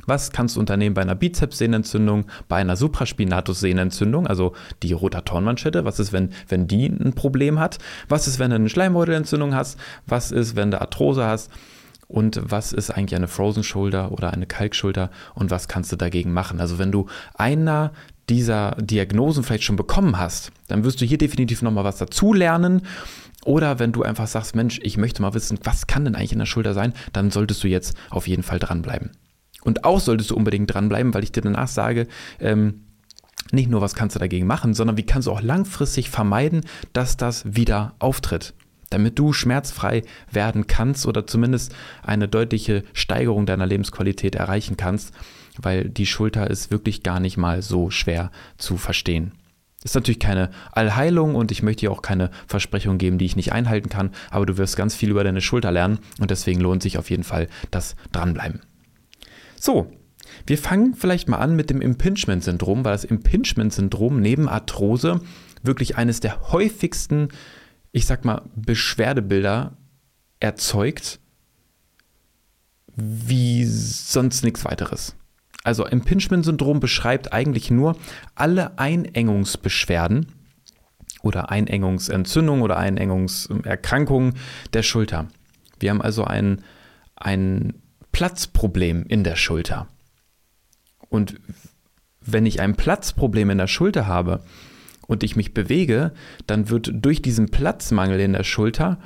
Was 0.06 0.32
kannst 0.32 0.56
du 0.56 0.60
unternehmen 0.60 0.94
bei 0.94 1.02
einer 1.02 1.14
Bizepssehnenentzündung, 1.14 2.26
bei 2.48 2.56
einer 2.56 2.76
Supraspinatus-Sehnenentzündung, 2.76 4.26
also 4.26 4.54
die 4.82 4.92
Rotatorenmanschette? 4.92 5.84
Was 5.84 6.00
ist, 6.00 6.12
wenn, 6.12 6.30
wenn 6.48 6.66
die 6.66 6.86
ein 6.86 7.12
Problem 7.14 7.60
hat? 7.60 7.78
Was 8.08 8.26
ist, 8.26 8.38
wenn 8.38 8.50
du 8.50 8.56
eine 8.56 8.68
Schleimbeutelentzündung 8.68 9.54
hast? 9.54 9.78
Was 10.06 10.32
ist, 10.32 10.56
wenn 10.56 10.70
du 10.70 10.80
Arthrose 10.80 11.24
hast? 11.24 11.50
Und 12.08 12.40
was 12.42 12.72
ist 12.72 12.90
eigentlich 12.90 13.14
eine 13.14 13.28
Frozen 13.28 13.64
Shoulder 13.64 14.12
oder 14.12 14.32
eine 14.32 14.46
Kalkschulter? 14.46 15.10
Und 15.34 15.50
was 15.50 15.68
kannst 15.68 15.92
du 15.92 15.96
dagegen 15.96 16.32
machen? 16.32 16.60
Also 16.60 16.78
wenn 16.78 16.92
du 16.92 17.06
einer 17.34 17.92
dieser 18.28 18.72
Diagnosen 18.72 19.44
vielleicht 19.44 19.64
schon 19.64 19.76
bekommen 19.76 20.18
hast, 20.18 20.52
dann 20.68 20.84
wirst 20.84 21.00
du 21.00 21.04
hier 21.04 21.18
definitiv 21.18 21.62
nochmal 21.62 21.84
was 21.84 21.98
dazulernen. 21.98 22.82
Oder 23.44 23.78
wenn 23.78 23.92
du 23.92 24.02
einfach 24.02 24.26
sagst, 24.26 24.54
Mensch, 24.54 24.78
ich 24.82 24.96
möchte 24.96 25.22
mal 25.22 25.34
wissen, 25.34 25.58
was 25.64 25.86
kann 25.86 26.04
denn 26.04 26.14
eigentlich 26.14 26.32
in 26.32 26.38
der 26.38 26.46
Schulter 26.46 26.74
sein, 26.74 26.92
dann 27.12 27.30
solltest 27.30 27.64
du 27.64 27.68
jetzt 27.68 27.96
auf 28.10 28.28
jeden 28.28 28.42
Fall 28.42 28.58
dranbleiben. 28.58 29.10
Und 29.64 29.84
auch 29.84 30.00
solltest 30.00 30.30
du 30.30 30.36
unbedingt 30.36 30.72
dranbleiben, 30.72 31.14
weil 31.14 31.24
ich 31.24 31.32
dir 31.32 31.42
danach 31.42 31.68
sage, 31.68 32.08
ähm, 32.40 32.82
nicht 33.50 33.70
nur, 33.70 33.80
was 33.80 33.94
kannst 33.94 34.16
du 34.16 34.20
dagegen 34.20 34.46
machen, 34.46 34.74
sondern 34.74 34.96
wie 34.96 35.06
kannst 35.06 35.28
du 35.28 35.32
auch 35.32 35.42
langfristig 35.42 36.10
vermeiden, 36.10 36.62
dass 36.92 37.16
das 37.16 37.54
wieder 37.54 37.94
auftritt. 37.98 38.54
Damit 38.90 39.18
du 39.18 39.32
schmerzfrei 39.32 40.02
werden 40.30 40.66
kannst 40.66 41.06
oder 41.06 41.26
zumindest 41.26 41.74
eine 42.02 42.28
deutliche 42.28 42.84
Steigerung 42.92 43.46
deiner 43.46 43.66
Lebensqualität 43.66 44.34
erreichen 44.34 44.76
kannst, 44.76 45.12
weil 45.60 45.88
die 45.88 46.06
Schulter 46.06 46.48
ist 46.48 46.70
wirklich 46.70 47.02
gar 47.02 47.20
nicht 47.20 47.36
mal 47.36 47.62
so 47.62 47.90
schwer 47.90 48.30
zu 48.58 48.76
verstehen. 48.76 49.32
Ist 49.84 49.94
natürlich 49.94 50.20
keine 50.20 50.50
Allheilung 50.70 51.34
und 51.34 51.50
ich 51.50 51.62
möchte 51.62 51.80
dir 51.80 51.92
auch 51.92 52.02
keine 52.02 52.30
Versprechung 52.46 52.98
geben, 52.98 53.18
die 53.18 53.24
ich 53.24 53.36
nicht 53.36 53.52
einhalten 53.52 53.88
kann, 53.88 54.10
aber 54.30 54.46
du 54.46 54.56
wirst 54.56 54.76
ganz 54.76 54.94
viel 54.94 55.10
über 55.10 55.24
deine 55.24 55.40
Schulter 55.40 55.72
lernen 55.72 55.98
und 56.20 56.30
deswegen 56.30 56.60
lohnt 56.60 56.82
sich 56.82 56.98
auf 56.98 57.10
jeden 57.10 57.24
Fall 57.24 57.48
das 57.70 57.96
Dranbleiben. 58.12 58.60
So, 59.62 59.92
wir 60.44 60.58
fangen 60.58 60.94
vielleicht 60.94 61.28
mal 61.28 61.36
an 61.36 61.54
mit 61.54 61.70
dem 61.70 61.80
Impingement-Syndrom, 61.80 62.84
weil 62.84 62.94
das 62.94 63.04
Impingement-Syndrom 63.04 64.20
neben 64.20 64.48
Arthrose 64.48 65.20
wirklich 65.62 65.96
eines 65.96 66.18
der 66.18 66.50
häufigsten, 66.50 67.28
ich 67.92 68.06
sag 68.06 68.24
mal, 68.24 68.42
Beschwerdebilder 68.56 69.76
erzeugt, 70.40 71.20
wie 72.96 73.64
sonst 73.64 74.42
nichts 74.42 74.64
weiteres. 74.64 75.14
Also 75.62 75.86
Impingement-Syndrom 75.86 76.80
beschreibt 76.80 77.32
eigentlich 77.32 77.70
nur 77.70 77.96
alle 78.34 78.80
Einengungsbeschwerden 78.80 80.26
oder 81.22 81.52
Einengungsentzündung 81.52 82.62
oder 82.62 82.78
Einengungserkrankungen 82.78 84.34
der 84.72 84.82
Schulter. 84.82 85.28
Wir 85.78 85.90
haben 85.90 86.02
also 86.02 86.24
ein, 86.24 86.64
ein 87.14 87.74
Platzproblem 88.12 89.04
in 89.08 89.24
der 89.24 89.36
Schulter. 89.36 89.88
Und 91.08 91.40
wenn 92.20 92.46
ich 92.46 92.60
ein 92.60 92.76
Platzproblem 92.76 93.50
in 93.50 93.58
der 93.58 93.66
Schulter 93.66 94.06
habe 94.06 94.44
und 95.06 95.22
ich 95.22 95.36
mich 95.36 95.54
bewege, 95.54 96.12
dann 96.46 96.70
wird 96.70 96.90
durch 96.92 97.20
diesen 97.20 97.50
Platzmangel 97.50 98.20
in 98.20 98.32
der 98.32 98.44
Schulter 98.44 98.98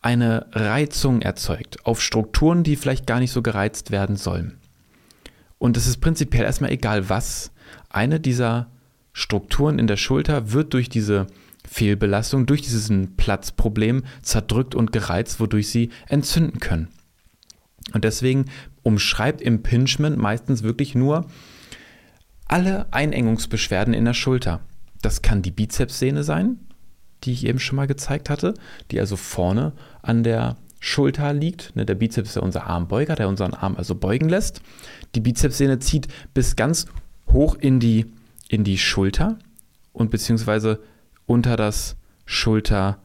eine 0.00 0.46
Reizung 0.52 1.20
erzeugt 1.20 1.84
auf 1.84 2.00
Strukturen, 2.00 2.62
die 2.62 2.76
vielleicht 2.76 3.06
gar 3.06 3.18
nicht 3.18 3.32
so 3.32 3.42
gereizt 3.42 3.90
werden 3.90 4.16
sollen. 4.16 4.58
Und 5.58 5.76
es 5.76 5.86
ist 5.86 5.98
prinzipiell 5.98 6.44
erstmal 6.44 6.70
egal 6.70 7.08
was. 7.08 7.50
Eine 7.88 8.20
dieser 8.20 8.70
Strukturen 9.12 9.78
in 9.78 9.86
der 9.86 9.96
Schulter 9.96 10.52
wird 10.52 10.74
durch 10.74 10.88
diese 10.88 11.26
Fehlbelastung 11.66 12.46
durch 12.46 12.62
dieses 12.62 12.90
Platzproblem 13.16 14.04
zerdrückt 14.22 14.74
und 14.74 14.92
gereizt, 14.92 15.40
wodurch 15.40 15.68
sie 15.68 15.90
entzünden 16.08 16.60
können. 16.60 16.88
Und 17.92 18.04
deswegen 18.04 18.46
umschreibt 18.82 19.40
Impingement 19.40 20.18
meistens 20.18 20.62
wirklich 20.62 20.94
nur 20.94 21.26
alle 22.46 22.92
Einengungsbeschwerden 22.92 23.94
in 23.94 24.04
der 24.04 24.14
Schulter. 24.14 24.60
Das 25.02 25.22
kann 25.22 25.42
die 25.42 25.50
Bizepssehne 25.50 26.24
sein, 26.24 26.58
die 27.24 27.32
ich 27.32 27.46
eben 27.46 27.58
schon 27.58 27.76
mal 27.76 27.86
gezeigt 27.86 28.30
hatte, 28.30 28.54
die 28.90 29.00
also 29.00 29.16
vorne 29.16 29.72
an 30.02 30.22
der 30.22 30.56
Schulter 30.80 31.32
liegt. 31.32 31.74
Ne, 31.74 31.84
der 31.84 31.94
Bizeps 31.94 32.30
ist 32.30 32.34
ja 32.36 32.42
unser 32.42 32.66
Armbeuger, 32.66 33.16
der 33.16 33.28
unseren 33.28 33.54
Arm 33.54 33.76
also 33.76 33.94
beugen 33.94 34.28
lässt. 34.28 34.60
Die 35.14 35.20
Bizepssehne 35.20 35.78
zieht 35.78 36.08
bis 36.34 36.56
ganz 36.56 36.86
hoch 37.32 37.56
in 37.56 37.80
die, 37.80 38.06
in 38.48 38.64
die 38.64 38.78
Schulter 38.78 39.38
und 39.92 40.10
beziehungsweise 40.10 40.80
unter 41.26 41.56
das 41.56 41.96
Schulterdach. 42.24 42.98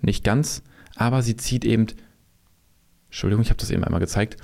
Nicht 0.00 0.24
ganz, 0.24 0.62
aber 0.98 1.22
sie 1.22 1.36
zieht 1.36 1.64
eben, 1.64 1.86
Entschuldigung, 3.06 3.42
ich 3.42 3.50
habe 3.50 3.60
das 3.60 3.70
eben 3.70 3.84
einmal 3.84 4.00
gezeigt, 4.00 4.36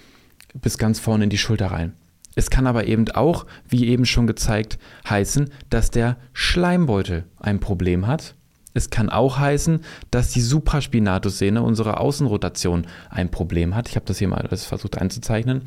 bis 0.54 0.78
ganz 0.78 1.00
vorne 1.00 1.24
in 1.24 1.30
die 1.30 1.38
Schulter 1.38 1.66
rein. 1.66 1.94
Es 2.36 2.48
kann 2.48 2.66
aber 2.66 2.86
eben 2.86 3.10
auch, 3.10 3.46
wie 3.68 3.88
eben 3.88 4.06
schon 4.06 4.26
gezeigt, 4.26 4.78
heißen, 5.08 5.50
dass 5.68 5.90
der 5.90 6.16
Schleimbeutel 6.32 7.24
ein 7.38 7.60
Problem 7.60 8.06
hat. 8.06 8.34
Es 8.72 8.90
kann 8.90 9.08
auch 9.08 9.38
heißen, 9.38 9.80
dass 10.10 10.30
die 10.30 10.40
Supraspinatussehne, 10.40 11.62
unsere 11.62 11.98
Außenrotation, 11.98 12.86
ein 13.10 13.30
Problem 13.30 13.74
hat. 13.74 13.88
Ich 13.88 13.96
habe 13.96 14.06
das 14.06 14.18
hier 14.18 14.28
mal 14.28 14.40
alles 14.40 14.64
versucht 14.64 14.98
einzuzeichnen. 14.98 15.62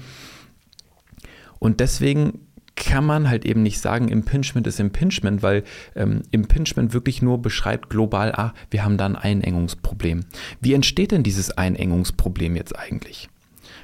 Und 1.59 1.79
deswegen 1.79 2.46
kann 2.77 3.05
man 3.05 3.27
halt 3.27 3.43
eben 3.43 3.63
nicht 3.63 3.79
sagen, 3.79 4.07
Impingement 4.07 4.67
ist 4.67 4.79
Impingement, 4.79 5.41
weil 5.41 5.63
ähm, 5.95 6.21
Impingement 6.31 6.93
wirklich 6.93 7.21
nur 7.21 7.41
beschreibt 7.41 7.89
global, 7.89 8.31
ah, 8.33 8.53
wir 8.69 8.85
haben 8.85 8.97
da 8.97 9.05
ein 9.07 9.15
Einengungsproblem. 9.15 10.25
Wie 10.61 10.73
entsteht 10.73 11.11
denn 11.11 11.23
dieses 11.23 11.51
Einengungsproblem 11.51 12.55
jetzt 12.55 12.77
eigentlich? 12.77 13.29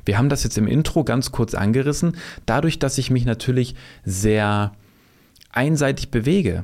Wir 0.06 0.18
haben 0.18 0.30
das 0.30 0.44
jetzt 0.44 0.58
im 0.58 0.68
Intro 0.68 1.04
ganz 1.04 1.32
kurz 1.32 1.56
angerissen. 1.56 2.18
Dadurch, 2.46 2.78
dass 2.78 2.98
ich 2.98 3.10
mich 3.10 3.26
natürlich 3.26 3.76
sehr 4.06 4.74
einseitig 5.50 6.12
bewege, 6.12 6.64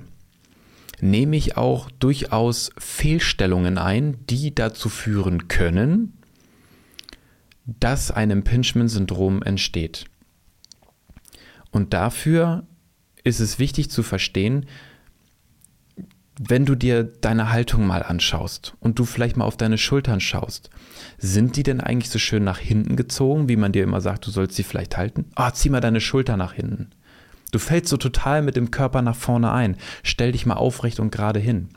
nehme 1.01 1.35
ich 1.35 1.57
auch 1.57 1.89
durchaus 1.99 2.71
Fehlstellungen 2.77 3.77
ein, 3.77 4.17
die 4.29 4.53
dazu 4.53 4.89
führen 4.89 5.47
können, 5.47 6.13
dass 7.65 8.11
ein 8.11 8.29
Impingement-Syndrom 8.29 9.41
entsteht. 9.41 10.05
Und 11.71 11.93
dafür 11.93 12.63
ist 13.23 13.39
es 13.39 13.59
wichtig 13.59 13.89
zu 13.91 14.03
verstehen, 14.03 14.65
wenn 16.41 16.65
du 16.65 16.75
dir 16.75 17.03
deine 17.03 17.51
Haltung 17.51 17.85
mal 17.85 18.01
anschaust 18.01 18.73
und 18.79 18.97
du 18.97 19.03
vielleicht 19.03 19.35
mal 19.35 19.43
auf 19.43 19.57
deine 19.57 19.77
Schultern 19.77 20.21
schaust, 20.21 20.69
sind 21.17 21.57
die 21.57 21.63
denn 21.63 21.81
eigentlich 21.81 22.09
so 22.09 22.17
schön 22.17 22.45
nach 22.45 22.59
hinten 22.59 22.95
gezogen, 22.95 23.49
wie 23.49 23.57
man 23.57 23.73
dir 23.73 23.83
immer 23.83 23.99
sagt, 23.99 24.25
du 24.25 24.31
sollst 24.31 24.55
sie 24.55 24.63
vielleicht 24.63 24.95
halten? 24.95 25.25
Ah, 25.35 25.49
oh, 25.49 25.51
zieh 25.51 25.69
mal 25.69 25.81
deine 25.81 25.99
Schulter 25.99 26.37
nach 26.37 26.53
hinten. 26.53 26.91
Du 27.51 27.59
fällst 27.59 27.89
so 27.89 27.97
total 27.97 28.41
mit 28.41 28.55
dem 28.55 28.71
Körper 28.71 29.01
nach 29.01 29.17
vorne 29.17 29.51
ein. 29.51 29.75
Stell 30.01 30.31
dich 30.31 30.45
mal 30.45 30.55
aufrecht 30.55 31.01
und 31.01 31.11
gerade 31.11 31.39
hin. 31.39 31.69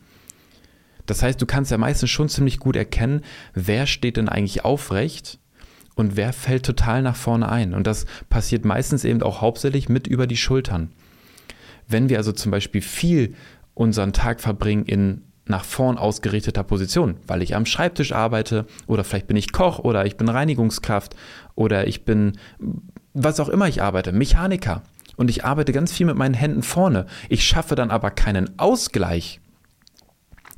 Das 1.06 1.22
heißt, 1.22 1.42
du 1.42 1.46
kannst 1.46 1.72
ja 1.72 1.78
meistens 1.78 2.10
schon 2.10 2.28
ziemlich 2.28 2.60
gut 2.60 2.76
erkennen, 2.76 3.22
wer 3.54 3.86
steht 3.86 4.16
denn 4.16 4.28
eigentlich 4.28 4.64
aufrecht 4.64 5.40
und 5.94 6.16
wer 6.16 6.32
fällt 6.32 6.64
total 6.64 7.02
nach 7.02 7.16
vorne 7.16 7.48
ein. 7.48 7.74
Und 7.74 7.86
das 7.86 8.06
passiert 8.30 8.64
meistens 8.64 9.04
eben 9.04 9.22
auch 9.22 9.40
hauptsächlich 9.40 9.88
mit 9.88 10.06
über 10.06 10.26
die 10.26 10.36
Schultern. 10.36 10.90
Wenn 11.88 12.08
wir 12.08 12.18
also 12.18 12.32
zum 12.32 12.50
Beispiel 12.50 12.80
viel 12.80 13.34
unseren 13.74 14.12
Tag 14.12 14.40
verbringen 14.40 14.84
in 14.86 15.22
nach 15.46 15.64
vorn 15.64 15.98
ausgerichteter 15.98 16.62
Position, 16.62 17.16
weil 17.26 17.42
ich 17.42 17.56
am 17.56 17.66
Schreibtisch 17.66 18.12
arbeite 18.12 18.66
oder 18.86 19.02
vielleicht 19.02 19.26
bin 19.26 19.36
ich 19.36 19.52
Koch 19.52 19.80
oder 19.80 20.06
ich 20.06 20.16
bin 20.16 20.28
Reinigungskraft 20.28 21.16
oder 21.56 21.86
ich 21.86 22.04
bin 22.04 22.38
was 23.12 23.40
auch 23.40 23.48
immer 23.48 23.68
ich 23.68 23.82
arbeite, 23.82 24.12
Mechaniker 24.12 24.82
und 25.16 25.28
ich 25.28 25.44
arbeite 25.44 25.72
ganz 25.72 25.92
viel 25.92 26.06
mit 26.06 26.16
meinen 26.16 26.34
Händen 26.34 26.62
vorne. 26.62 27.06
Ich 27.28 27.44
schaffe 27.44 27.74
dann 27.74 27.90
aber 27.90 28.10
keinen 28.10 28.58
Ausgleich. 28.58 29.40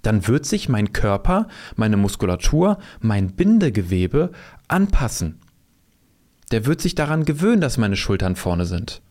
Dann 0.03 0.29
wird 0.29 0.44
sich 0.44 0.68
mein 0.68 0.92
Körper, 0.92 1.49
meine 1.77 1.97
Muskulatur, 1.97 2.79
mein 3.01 3.35
Bindegewebe 3.35 4.33
anpassen. 4.68 5.40
Der 6.50 6.66
wird 6.66 6.81
sich 6.81 6.94
daran 6.94 7.24
gewöhnen, 7.24 7.61
dass 7.61 7.79
meine 7.79 7.96
Schultern 7.96 8.37
vorne 8.37 8.66
sind. 8.66 9.03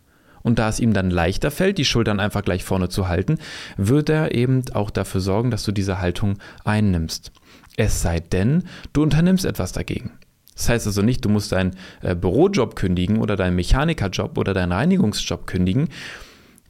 Und 0.43 0.59
da 0.59 0.67
es 0.67 0.79
ihm 0.79 0.93
dann 0.93 1.09
leichter 1.09 1.51
fällt, 1.51 1.77
die 1.77 1.85
Schultern 1.85 2.19
einfach 2.19 2.43
gleich 2.43 2.63
vorne 2.63 2.89
zu 2.89 3.07
halten, 3.07 3.39
wird 3.77 4.09
er 4.09 4.35
eben 4.35 4.63
auch 4.73 4.89
dafür 4.89 5.21
sorgen, 5.21 5.51
dass 5.51 5.63
du 5.63 5.71
diese 5.71 5.99
Haltung 5.99 6.37
einnimmst. 6.65 7.31
Es 7.77 8.01
sei 8.01 8.19
denn, 8.19 8.65
du 8.91 9.03
unternimmst 9.03 9.45
etwas 9.45 9.71
dagegen. 9.71 10.11
Das 10.55 10.69
heißt 10.69 10.85
also 10.85 11.01
nicht, 11.01 11.25
du 11.25 11.29
musst 11.29 11.51
deinen 11.53 11.75
äh, 12.01 12.13
Bürojob 12.13 12.75
kündigen 12.75 13.19
oder 13.19 13.35
deinen 13.35 13.55
Mechanikerjob 13.55 14.37
oder 14.37 14.53
deinen 14.53 14.73
Reinigungsjob 14.73 15.47
kündigen. 15.47 15.89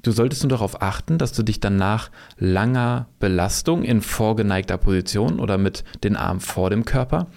Du 0.04 0.12
solltest 0.12 0.44
nur 0.44 0.50
darauf 0.50 0.82
achten, 0.82 1.18
dass 1.18 1.34
du 1.34 1.44
dich 1.44 1.60
dann 1.60 1.76
nach 1.76 2.12
langer 2.38 3.08
Belastung 3.20 3.84
in 3.84 4.02
vorgeneigter 4.02 4.78
Position 4.78 5.40
oder 5.40 5.58
mit 5.58 5.84
den 6.04 6.16
Armen 6.16 6.40
vor 6.40 6.70
dem 6.70 6.86
Körper 6.86 7.28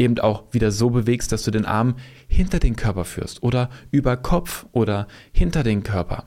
eben 0.00 0.18
auch 0.18 0.44
wieder 0.50 0.72
so 0.72 0.90
bewegst, 0.90 1.30
dass 1.30 1.44
du 1.44 1.50
den 1.50 1.66
Arm 1.66 1.94
hinter 2.26 2.58
den 2.58 2.74
Körper 2.74 3.04
führst 3.04 3.42
oder 3.42 3.70
über 3.90 4.16
Kopf 4.16 4.66
oder 4.72 5.06
hinter 5.32 5.62
den 5.62 5.82
Körper. 5.82 6.24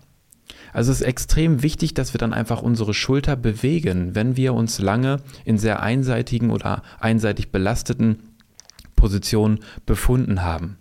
Also 0.71 0.91
es 0.91 1.01
ist 1.01 1.07
extrem 1.07 1.61
wichtig, 1.61 1.93
dass 1.93 2.13
wir 2.13 2.19
dann 2.19 2.33
einfach 2.33 2.61
unsere 2.61 2.93
Schulter 2.93 3.35
bewegen, 3.35 4.15
wenn 4.15 4.37
wir 4.37 4.53
uns 4.53 4.79
lange 4.79 5.17
in 5.43 5.57
sehr 5.57 5.81
einseitigen 5.81 6.51
oder 6.51 6.83
einseitig 6.99 7.51
belasteten 7.51 8.19
Positionen 8.95 9.59
befunden 9.85 10.43
haben. 10.43 10.77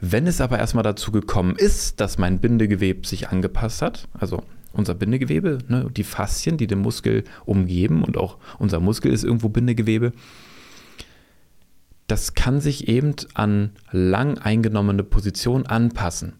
Wenn 0.00 0.26
es 0.26 0.40
aber 0.40 0.58
erstmal 0.58 0.84
dazu 0.84 1.12
gekommen 1.12 1.56
ist, 1.56 2.00
dass 2.00 2.18
mein 2.18 2.40
Bindegewebe 2.40 3.06
sich 3.06 3.28
angepasst 3.28 3.82
hat, 3.82 4.08
also 4.18 4.42
unser 4.72 4.94
Bindegewebe, 4.94 5.58
ne, 5.68 5.90
die 5.94 6.04
Faszien, 6.04 6.56
die 6.56 6.66
den 6.66 6.80
Muskel 6.80 7.24
umgeben 7.44 8.02
und 8.02 8.16
auch 8.16 8.38
unser 8.58 8.80
Muskel 8.80 9.12
ist 9.12 9.24
irgendwo 9.24 9.48
Bindegewebe, 9.48 10.12
das 12.08 12.34
kann 12.34 12.60
sich 12.60 12.88
eben 12.88 13.14
an 13.34 13.70
lang 13.92 14.38
eingenommene 14.38 15.04
Position 15.04 15.66
anpassen. 15.66 16.34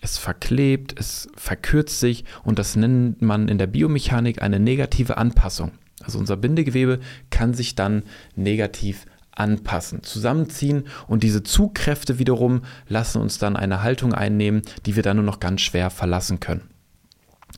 Es 0.00 0.18
verklebt, 0.18 0.98
es 0.98 1.28
verkürzt 1.36 2.00
sich 2.00 2.24
und 2.44 2.58
das 2.58 2.76
nennt 2.76 3.20
man 3.20 3.48
in 3.48 3.58
der 3.58 3.66
Biomechanik 3.66 4.40
eine 4.40 4.58
negative 4.58 5.16
Anpassung. 5.16 5.72
Also 6.02 6.18
unser 6.18 6.36
Bindegewebe 6.36 7.00
kann 7.30 7.54
sich 7.54 7.74
dann 7.74 8.04
negativ 8.36 9.06
anpassen, 9.32 10.02
zusammenziehen 10.02 10.84
und 11.08 11.22
diese 11.22 11.42
Zugkräfte 11.42 12.18
wiederum 12.18 12.62
lassen 12.86 13.20
uns 13.20 13.38
dann 13.38 13.56
eine 13.56 13.82
Haltung 13.82 14.14
einnehmen, 14.14 14.62
die 14.86 14.94
wir 14.94 15.02
dann 15.02 15.16
nur 15.16 15.26
noch 15.26 15.40
ganz 15.40 15.60
schwer 15.60 15.90
verlassen 15.90 16.38
können. 16.38 16.70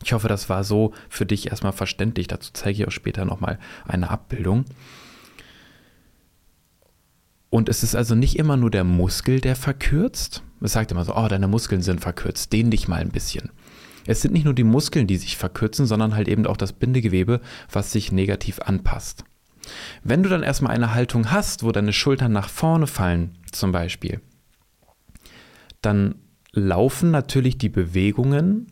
Ich 0.02 0.12
hoffe, 0.12 0.28
das 0.28 0.48
war 0.48 0.64
so 0.64 0.92
für 1.08 1.26
dich 1.26 1.50
erstmal 1.50 1.72
verständlich. 1.72 2.28
Dazu 2.28 2.50
zeige 2.52 2.82
ich 2.82 2.88
auch 2.88 2.92
später 2.92 3.24
nochmal 3.24 3.58
eine 3.86 4.10
Abbildung. 4.10 4.64
Und 7.56 7.70
es 7.70 7.82
ist 7.82 7.96
also 7.96 8.14
nicht 8.14 8.38
immer 8.38 8.58
nur 8.58 8.70
der 8.70 8.84
Muskel, 8.84 9.40
der 9.40 9.56
verkürzt. 9.56 10.42
Es 10.60 10.74
sagt 10.74 10.92
immer 10.92 11.06
so, 11.06 11.16
oh, 11.16 11.26
deine 11.26 11.48
Muskeln 11.48 11.80
sind 11.80 12.02
verkürzt, 12.02 12.52
dehn 12.52 12.70
dich 12.70 12.86
mal 12.86 13.00
ein 13.00 13.08
bisschen. 13.08 13.48
Es 14.06 14.20
sind 14.20 14.34
nicht 14.34 14.44
nur 14.44 14.52
die 14.52 14.62
Muskeln, 14.62 15.06
die 15.06 15.16
sich 15.16 15.38
verkürzen, 15.38 15.86
sondern 15.86 16.14
halt 16.14 16.28
eben 16.28 16.46
auch 16.46 16.58
das 16.58 16.74
Bindegewebe, 16.74 17.40
was 17.72 17.92
sich 17.92 18.12
negativ 18.12 18.60
anpasst. 18.60 19.24
Wenn 20.04 20.22
du 20.22 20.28
dann 20.28 20.42
erstmal 20.42 20.74
eine 20.74 20.92
Haltung 20.92 21.30
hast, 21.30 21.62
wo 21.62 21.72
deine 21.72 21.94
Schultern 21.94 22.30
nach 22.30 22.50
vorne 22.50 22.86
fallen, 22.86 23.38
zum 23.52 23.72
Beispiel, 23.72 24.20
dann 25.80 26.16
laufen 26.52 27.10
natürlich 27.10 27.56
die 27.56 27.70
Bewegungen 27.70 28.66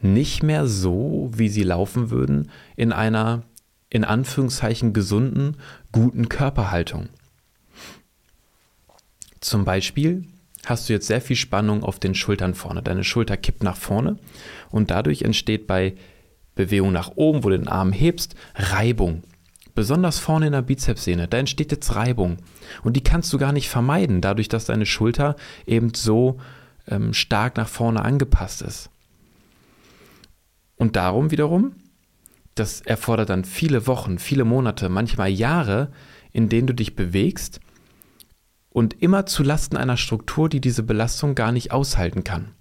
nicht 0.00 0.42
mehr 0.42 0.66
so, 0.66 1.30
wie 1.34 1.50
sie 1.50 1.64
laufen 1.64 2.08
würden, 2.08 2.50
in 2.76 2.94
einer 2.94 3.42
in 3.90 4.04
Anführungszeichen 4.04 4.94
gesunden, 4.94 5.58
guten 5.92 6.30
Körperhaltung. 6.30 7.10
Zum 9.40 9.64
Beispiel 9.64 10.24
hast 10.66 10.88
du 10.88 10.92
jetzt 10.92 11.06
sehr 11.06 11.20
viel 11.20 11.36
Spannung 11.36 11.82
auf 11.82 11.98
den 11.98 12.14
Schultern 12.14 12.54
vorne. 12.54 12.82
Deine 12.82 13.04
Schulter 13.04 13.36
kippt 13.36 13.62
nach 13.62 13.76
vorne 13.76 14.18
und 14.70 14.90
dadurch 14.90 15.22
entsteht 15.22 15.66
bei 15.66 15.94
Bewegung 16.54 16.92
nach 16.92 17.12
oben, 17.16 17.42
wo 17.42 17.48
du 17.48 17.56
den 17.56 17.68
Arm 17.68 17.92
hebst, 17.92 18.34
Reibung. 18.54 19.22
Besonders 19.74 20.18
vorne 20.18 20.46
in 20.46 20.52
der 20.52 20.62
Bizepssehne, 20.62 21.28
da 21.28 21.38
entsteht 21.38 21.72
jetzt 21.72 21.94
Reibung. 21.94 22.36
Und 22.82 22.96
die 22.96 23.02
kannst 23.02 23.32
du 23.32 23.38
gar 23.38 23.52
nicht 23.52 23.70
vermeiden, 23.70 24.20
dadurch, 24.20 24.48
dass 24.48 24.66
deine 24.66 24.84
Schulter 24.84 25.36
eben 25.66 25.94
so 25.94 26.38
ähm, 26.88 27.14
stark 27.14 27.56
nach 27.56 27.68
vorne 27.68 28.02
angepasst 28.02 28.62
ist. 28.62 28.90
Und 30.76 30.96
darum 30.96 31.30
wiederum, 31.30 31.76
das 32.54 32.80
erfordert 32.80 33.30
dann 33.30 33.44
viele 33.44 33.86
Wochen, 33.86 34.18
viele 34.18 34.44
Monate, 34.44 34.88
manchmal 34.88 35.30
Jahre, 35.30 35.88
in 36.32 36.48
denen 36.48 36.66
du 36.66 36.74
dich 36.74 36.96
bewegst 36.96 37.60
und 38.70 39.02
immer 39.02 39.26
zu 39.26 39.42
Lasten 39.42 39.76
einer 39.76 39.96
Struktur, 39.96 40.48
die 40.48 40.60
diese 40.60 40.82
Belastung 40.82 41.34
gar 41.34 41.52
nicht 41.52 41.72
aushalten 41.72 42.24
kann. 42.24 42.52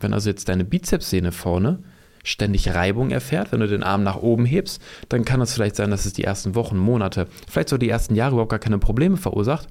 Wenn 0.00 0.14
also 0.14 0.28
jetzt 0.30 0.48
deine 0.48 0.64
Bizepssehne 0.64 1.32
vorne 1.32 1.82
ständig 2.24 2.72
Reibung 2.74 3.10
erfährt, 3.10 3.52
wenn 3.52 3.60
du 3.60 3.68
den 3.68 3.82
Arm 3.82 4.02
nach 4.02 4.16
oben 4.16 4.44
hebst, 4.44 4.80
dann 5.08 5.24
kann 5.24 5.40
es 5.40 5.54
vielleicht 5.54 5.76
sein, 5.76 5.90
dass 5.90 6.06
es 6.06 6.12
die 6.12 6.24
ersten 6.24 6.54
Wochen, 6.54 6.78
Monate, 6.78 7.26
vielleicht 7.48 7.68
so 7.68 7.78
die 7.78 7.88
ersten 7.88 8.14
Jahre 8.14 8.32
überhaupt 8.32 8.50
gar 8.50 8.58
keine 8.58 8.78
Probleme 8.78 9.16
verursacht. 9.16 9.68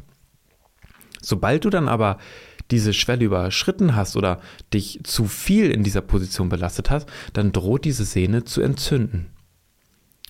Sobald 1.22 1.66
du 1.66 1.70
dann 1.70 1.88
aber 1.88 2.18
diese 2.72 2.94
Schwelle 2.94 3.26
überschritten 3.26 3.96
hast 3.96 4.16
oder 4.16 4.40
dich 4.74 5.02
zu 5.04 5.26
viel 5.26 5.72
in 5.72 5.84
dieser 5.84 6.02
Position 6.02 6.50
belastet 6.50 6.90
hast, 6.90 7.08
dann 7.34 7.52
droht 7.52 7.86
diese 7.86 8.06
Sehne 8.06 8.44
zu 8.44 8.62
entzünden. 8.62 9.28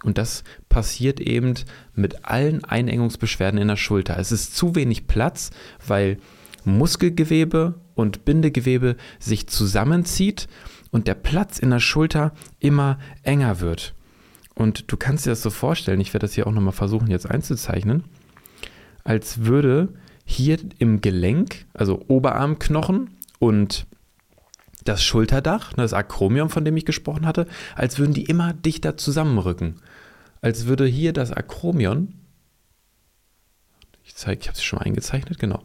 Und 0.03 0.17
das 0.17 0.43
passiert 0.69 1.19
eben 1.19 1.53
mit 1.93 2.25
allen 2.25 2.63
Einengungsbeschwerden 2.63 3.59
in 3.59 3.67
der 3.67 3.75
Schulter. 3.75 4.17
Es 4.17 4.31
ist 4.31 4.55
zu 4.55 4.75
wenig 4.75 5.07
Platz, 5.07 5.51
weil 5.85 6.17
Muskelgewebe 6.63 7.75
und 7.93 8.25
Bindegewebe 8.25 8.95
sich 9.19 9.47
zusammenzieht 9.47 10.47
und 10.91 11.07
der 11.07 11.15
Platz 11.15 11.59
in 11.59 11.69
der 11.69 11.79
Schulter 11.79 12.33
immer 12.59 12.99
enger 13.23 13.59
wird. 13.59 13.93
Und 14.55 14.91
du 14.91 14.97
kannst 14.97 15.25
dir 15.25 15.31
das 15.31 15.41
so 15.41 15.49
vorstellen, 15.49 16.01
ich 16.01 16.13
werde 16.13 16.25
das 16.25 16.33
hier 16.33 16.47
auch 16.47 16.51
nochmal 16.51 16.73
versuchen 16.73 17.09
jetzt 17.09 17.29
einzuzeichnen, 17.29 18.03
als 19.03 19.45
würde 19.45 19.89
hier 20.25 20.57
im 20.77 21.01
Gelenk, 21.01 21.65
also 21.73 22.03
Oberarmknochen 22.07 23.11
und 23.39 23.85
das 24.83 25.03
Schulterdach, 25.03 25.73
das 25.73 25.93
Akromion, 25.93 26.49
von 26.49 26.65
dem 26.65 26.77
ich 26.77 26.85
gesprochen 26.85 27.25
hatte, 27.25 27.47
als 27.75 27.99
würden 27.99 28.13
die 28.13 28.25
immer 28.25 28.53
dichter 28.53 28.97
zusammenrücken. 28.97 29.75
Als 30.41 30.65
würde 30.65 30.85
hier 30.85 31.13
das 31.13 31.31
Akromion, 31.31 32.15
ich 34.03 34.15
zeige, 34.15 34.41
ich 34.41 34.47
habe 34.47 34.57
es 34.57 34.63
schon 34.63 34.79
mal 34.79 34.85
eingezeichnet, 34.85 35.39
genau, 35.39 35.63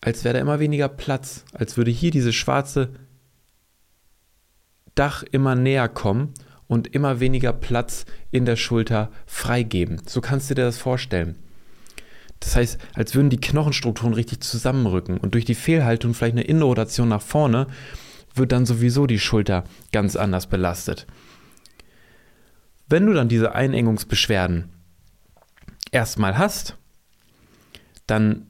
als 0.00 0.24
wäre 0.24 0.34
da 0.34 0.40
immer 0.40 0.60
weniger 0.60 0.88
Platz, 0.88 1.44
als 1.52 1.76
würde 1.76 1.90
hier 1.90 2.10
dieses 2.10 2.34
schwarze 2.34 2.90
Dach 4.94 5.22
immer 5.22 5.54
näher 5.54 5.88
kommen 5.88 6.34
und 6.66 6.88
immer 6.94 7.20
weniger 7.20 7.52
Platz 7.52 8.04
in 8.30 8.44
der 8.44 8.56
Schulter 8.56 9.10
freigeben. 9.26 10.02
So 10.06 10.20
kannst 10.20 10.50
du 10.50 10.54
dir 10.54 10.64
das 10.64 10.78
vorstellen. 10.78 11.36
Das 12.40 12.56
heißt, 12.56 12.78
als 12.94 13.14
würden 13.14 13.30
die 13.30 13.40
Knochenstrukturen 13.40 14.14
richtig 14.14 14.42
zusammenrücken 14.42 15.16
und 15.18 15.34
durch 15.34 15.44
die 15.44 15.54
Fehlhaltung, 15.54 16.12
vielleicht 16.12 16.34
eine 16.34 16.44
Innenrotation 16.44 17.08
nach 17.08 17.22
vorne, 17.22 17.66
wird 18.34 18.52
dann 18.52 18.66
sowieso 18.66 19.06
die 19.06 19.18
Schulter 19.18 19.64
ganz 19.92 20.16
anders 20.16 20.48
belastet. 20.48 21.06
Wenn 22.94 23.06
du 23.06 23.12
dann 23.12 23.28
diese 23.28 23.56
Einengungsbeschwerden 23.56 24.70
erstmal 25.90 26.38
hast, 26.38 26.76
dann 28.06 28.46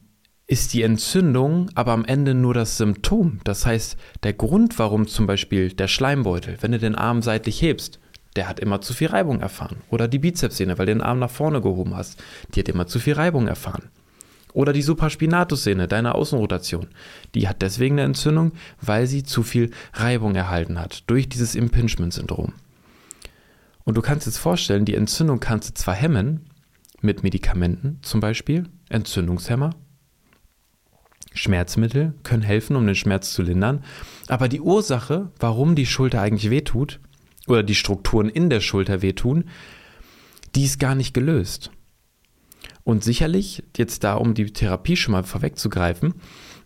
ist 0.46 0.74
die 0.74 0.82
Entzündung 0.82 1.70
aber 1.74 1.92
am 1.92 2.04
Ende 2.04 2.34
nur 2.34 2.52
das 2.52 2.76
Symptom. 2.76 3.40
Das 3.44 3.64
heißt, 3.64 3.96
der 4.22 4.34
Grund, 4.34 4.78
warum 4.78 5.06
zum 5.06 5.26
Beispiel 5.26 5.72
der 5.72 5.88
Schleimbeutel, 5.88 6.58
wenn 6.60 6.72
du 6.72 6.78
den 6.78 6.94
Arm 6.94 7.22
seitlich 7.22 7.62
hebst, 7.62 8.00
der 8.36 8.46
hat 8.46 8.60
immer 8.60 8.82
zu 8.82 8.92
viel 8.92 9.08
Reibung 9.08 9.40
erfahren. 9.40 9.78
Oder 9.88 10.08
die 10.08 10.18
Bizepssehne, 10.18 10.76
weil 10.76 10.84
du 10.84 10.92
den 10.92 11.00
Arm 11.00 11.20
nach 11.20 11.30
vorne 11.30 11.62
gehoben 11.62 11.96
hast, 11.96 12.22
die 12.54 12.60
hat 12.60 12.68
immer 12.68 12.86
zu 12.86 12.98
viel 12.98 13.14
Reibung 13.14 13.48
erfahren. 13.48 13.88
Oder 14.52 14.74
die 14.74 14.82
Supraspinatussehne, 14.82 15.88
deine 15.88 16.14
Außenrotation, 16.14 16.88
die 17.34 17.48
hat 17.48 17.62
deswegen 17.62 17.94
eine 17.94 18.08
Entzündung, 18.08 18.52
weil 18.82 19.06
sie 19.06 19.22
zu 19.22 19.42
viel 19.42 19.70
Reibung 19.94 20.34
erhalten 20.34 20.78
hat 20.78 21.04
durch 21.06 21.30
dieses 21.30 21.54
Impingement-Syndrom. 21.54 22.52
Und 23.84 23.96
du 23.96 24.02
kannst 24.02 24.26
jetzt 24.26 24.38
vorstellen, 24.38 24.84
die 24.84 24.94
Entzündung 24.94 25.40
kannst 25.40 25.70
du 25.70 25.74
zwar 25.74 25.94
hemmen, 25.94 26.48
mit 27.00 27.22
Medikamenten 27.22 27.98
zum 28.02 28.20
Beispiel, 28.20 28.64
Entzündungshemmer, 28.88 29.70
Schmerzmittel 31.34 32.14
können 32.22 32.42
helfen, 32.42 32.76
um 32.76 32.86
den 32.86 32.94
Schmerz 32.94 33.32
zu 33.32 33.42
lindern, 33.42 33.84
aber 34.28 34.48
die 34.48 34.60
Ursache, 34.60 35.30
warum 35.38 35.74
die 35.74 35.86
Schulter 35.86 36.22
eigentlich 36.22 36.50
wehtut, 36.50 37.00
oder 37.46 37.62
die 37.62 37.74
Strukturen 37.74 38.28
in 38.28 38.48
der 38.48 38.60
Schulter 38.60 39.02
wehtun, 39.02 39.44
die 40.54 40.64
ist 40.64 40.80
gar 40.80 40.94
nicht 40.94 41.12
gelöst. 41.12 41.70
Und 42.84 43.04
sicherlich, 43.04 43.64
jetzt 43.76 44.04
da 44.04 44.14
um 44.14 44.34
die 44.34 44.52
Therapie 44.52 44.96
schon 44.96 45.12
mal 45.12 45.24
vorwegzugreifen, 45.24 46.14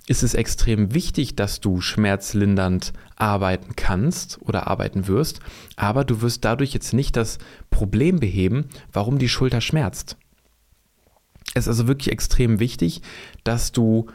ist 0.09 0.23
es 0.23 0.35
extrem 0.35 0.95
wichtig, 0.95 1.37
dass 1.37 1.61
du 1.61 1.83
schmerzlindernd 1.83 2.95
arbeiten 3.17 3.77
kannst 3.77 4.41
oder 4.41 4.67
arbeiten 4.67 5.07
wirst, 5.07 5.41
aber 5.77 6.05
du 6.05 6.23
wirst 6.23 6.47
dadurch 6.47 6.73
jetzt 6.73 6.95
nicht 6.95 7.15
das 7.15 7.39
Problem 7.69 8.19
beheben, 8.19 8.65
warum 8.91 9.19
die 9.19 9.29
Schulter 9.29 9.61
schmerzt. 9.61 10.17
Es 11.53 11.65
ist 11.65 11.69
also 11.69 11.89
wirklich 11.89 12.11
extrem 12.11 12.59
wichtig, 12.59 13.03
dass 13.45 13.71
du 13.71 14.07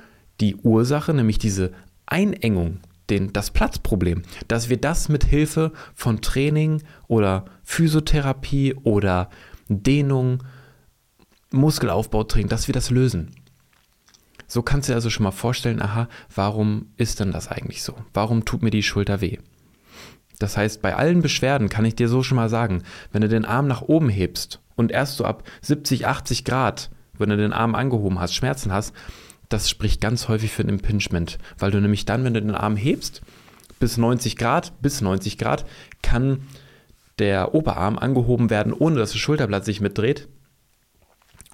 die 0.41 0.55
Ursache, 0.55 1.13
nämlich 1.13 1.37
diese 1.37 1.71
Einengung 2.07 2.79
den, 3.09 3.31
das 3.31 3.51
Platzproblem, 3.51 4.23
dass 4.47 4.69
wir 4.69 4.77
das 4.77 5.09
mit 5.09 5.25
Hilfe 5.25 5.71
von 5.93 6.21
Training 6.21 6.81
oder 7.07 7.45
Physiotherapie 7.63 8.73
oder 8.83 9.29
Dehnung, 9.67 10.43
Muskelaufbautraining, 11.51 12.49
dass 12.49 12.67
wir 12.67 12.73
das 12.73 12.89
lösen. 12.89 13.42
So 14.53 14.61
kannst 14.61 14.87
du 14.87 14.91
dir 14.91 14.97
also 14.97 15.09
schon 15.09 15.23
mal 15.23 15.31
vorstellen, 15.31 15.81
aha, 15.81 16.07
warum 16.35 16.85
ist 16.95 17.19
denn 17.19 17.31
das 17.31 17.47
eigentlich 17.47 17.81
so? 17.81 17.95
Warum 18.13 18.45
tut 18.45 18.61
mir 18.61 18.69
die 18.69 18.83
Schulter 18.83 19.19
weh? 19.19 19.39
Das 20.37 20.57
heißt, 20.57 20.79
bei 20.79 20.95
allen 20.95 21.23
Beschwerden 21.23 21.69
kann 21.69 21.85
ich 21.85 21.95
dir 21.95 22.07
so 22.07 22.21
schon 22.21 22.35
mal 22.35 22.49
sagen, 22.49 22.83
wenn 23.11 23.23
du 23.23 23.27
den 23.27 23.45
Arm 23.45 23.67
nach 23.67 23.81
oben 23.81 24.09
hebst 24.09 24.59
und 24.75 24.91
erst 24.91 25.17
so 25.17 25.25
ab 25.25 25.41
70, 25.63 26.05
80 26.05 26.45
Grad, 26.45 26.91
wenn 27.17 27.29
du 27.29 27.37
den 27.37 27.51
Arm 27.51 27.73
angehoben 27.73 28.19
hast, 28.19 28.35
Schmerzen 28.35 28.71
hast, 28.71 28.93
das 29.49 29.71
spricht 29.71 30.01
ganz 30.01 30.27
häufig 30.27 30.51
für 30.51 30.61
ein 30.61 30.69
Impingement, 30.69 31.39
weil 31.57 31.71
du 31.71 31.81
nämlich 31.81 32.05
dann, 32.05 32.23
wenn 32.23 32.35
du 32.35 32.41
den 32.43 32.53
Arm 32.53 32.75
hebst, 32.75 33.23
bis 33.79 33.97
90 33.97 34.35
Grad, 34.35 34.79
bis 34.83 35.01
90 35.01 35.39
Grad, 35.39 35.65
kann 36.03 36.43
der 37.17 37.55
Oberarm 37.55 37.97
angehoben 37.97 38.51
werden, 38.51 38.71
ohne 38.71 38.97
dass 38.97 39.13
das 39.13 39.19
Schulterblatt 39.19 39.65
sich 39.65 39.81
mitdreht. 39.81 40.27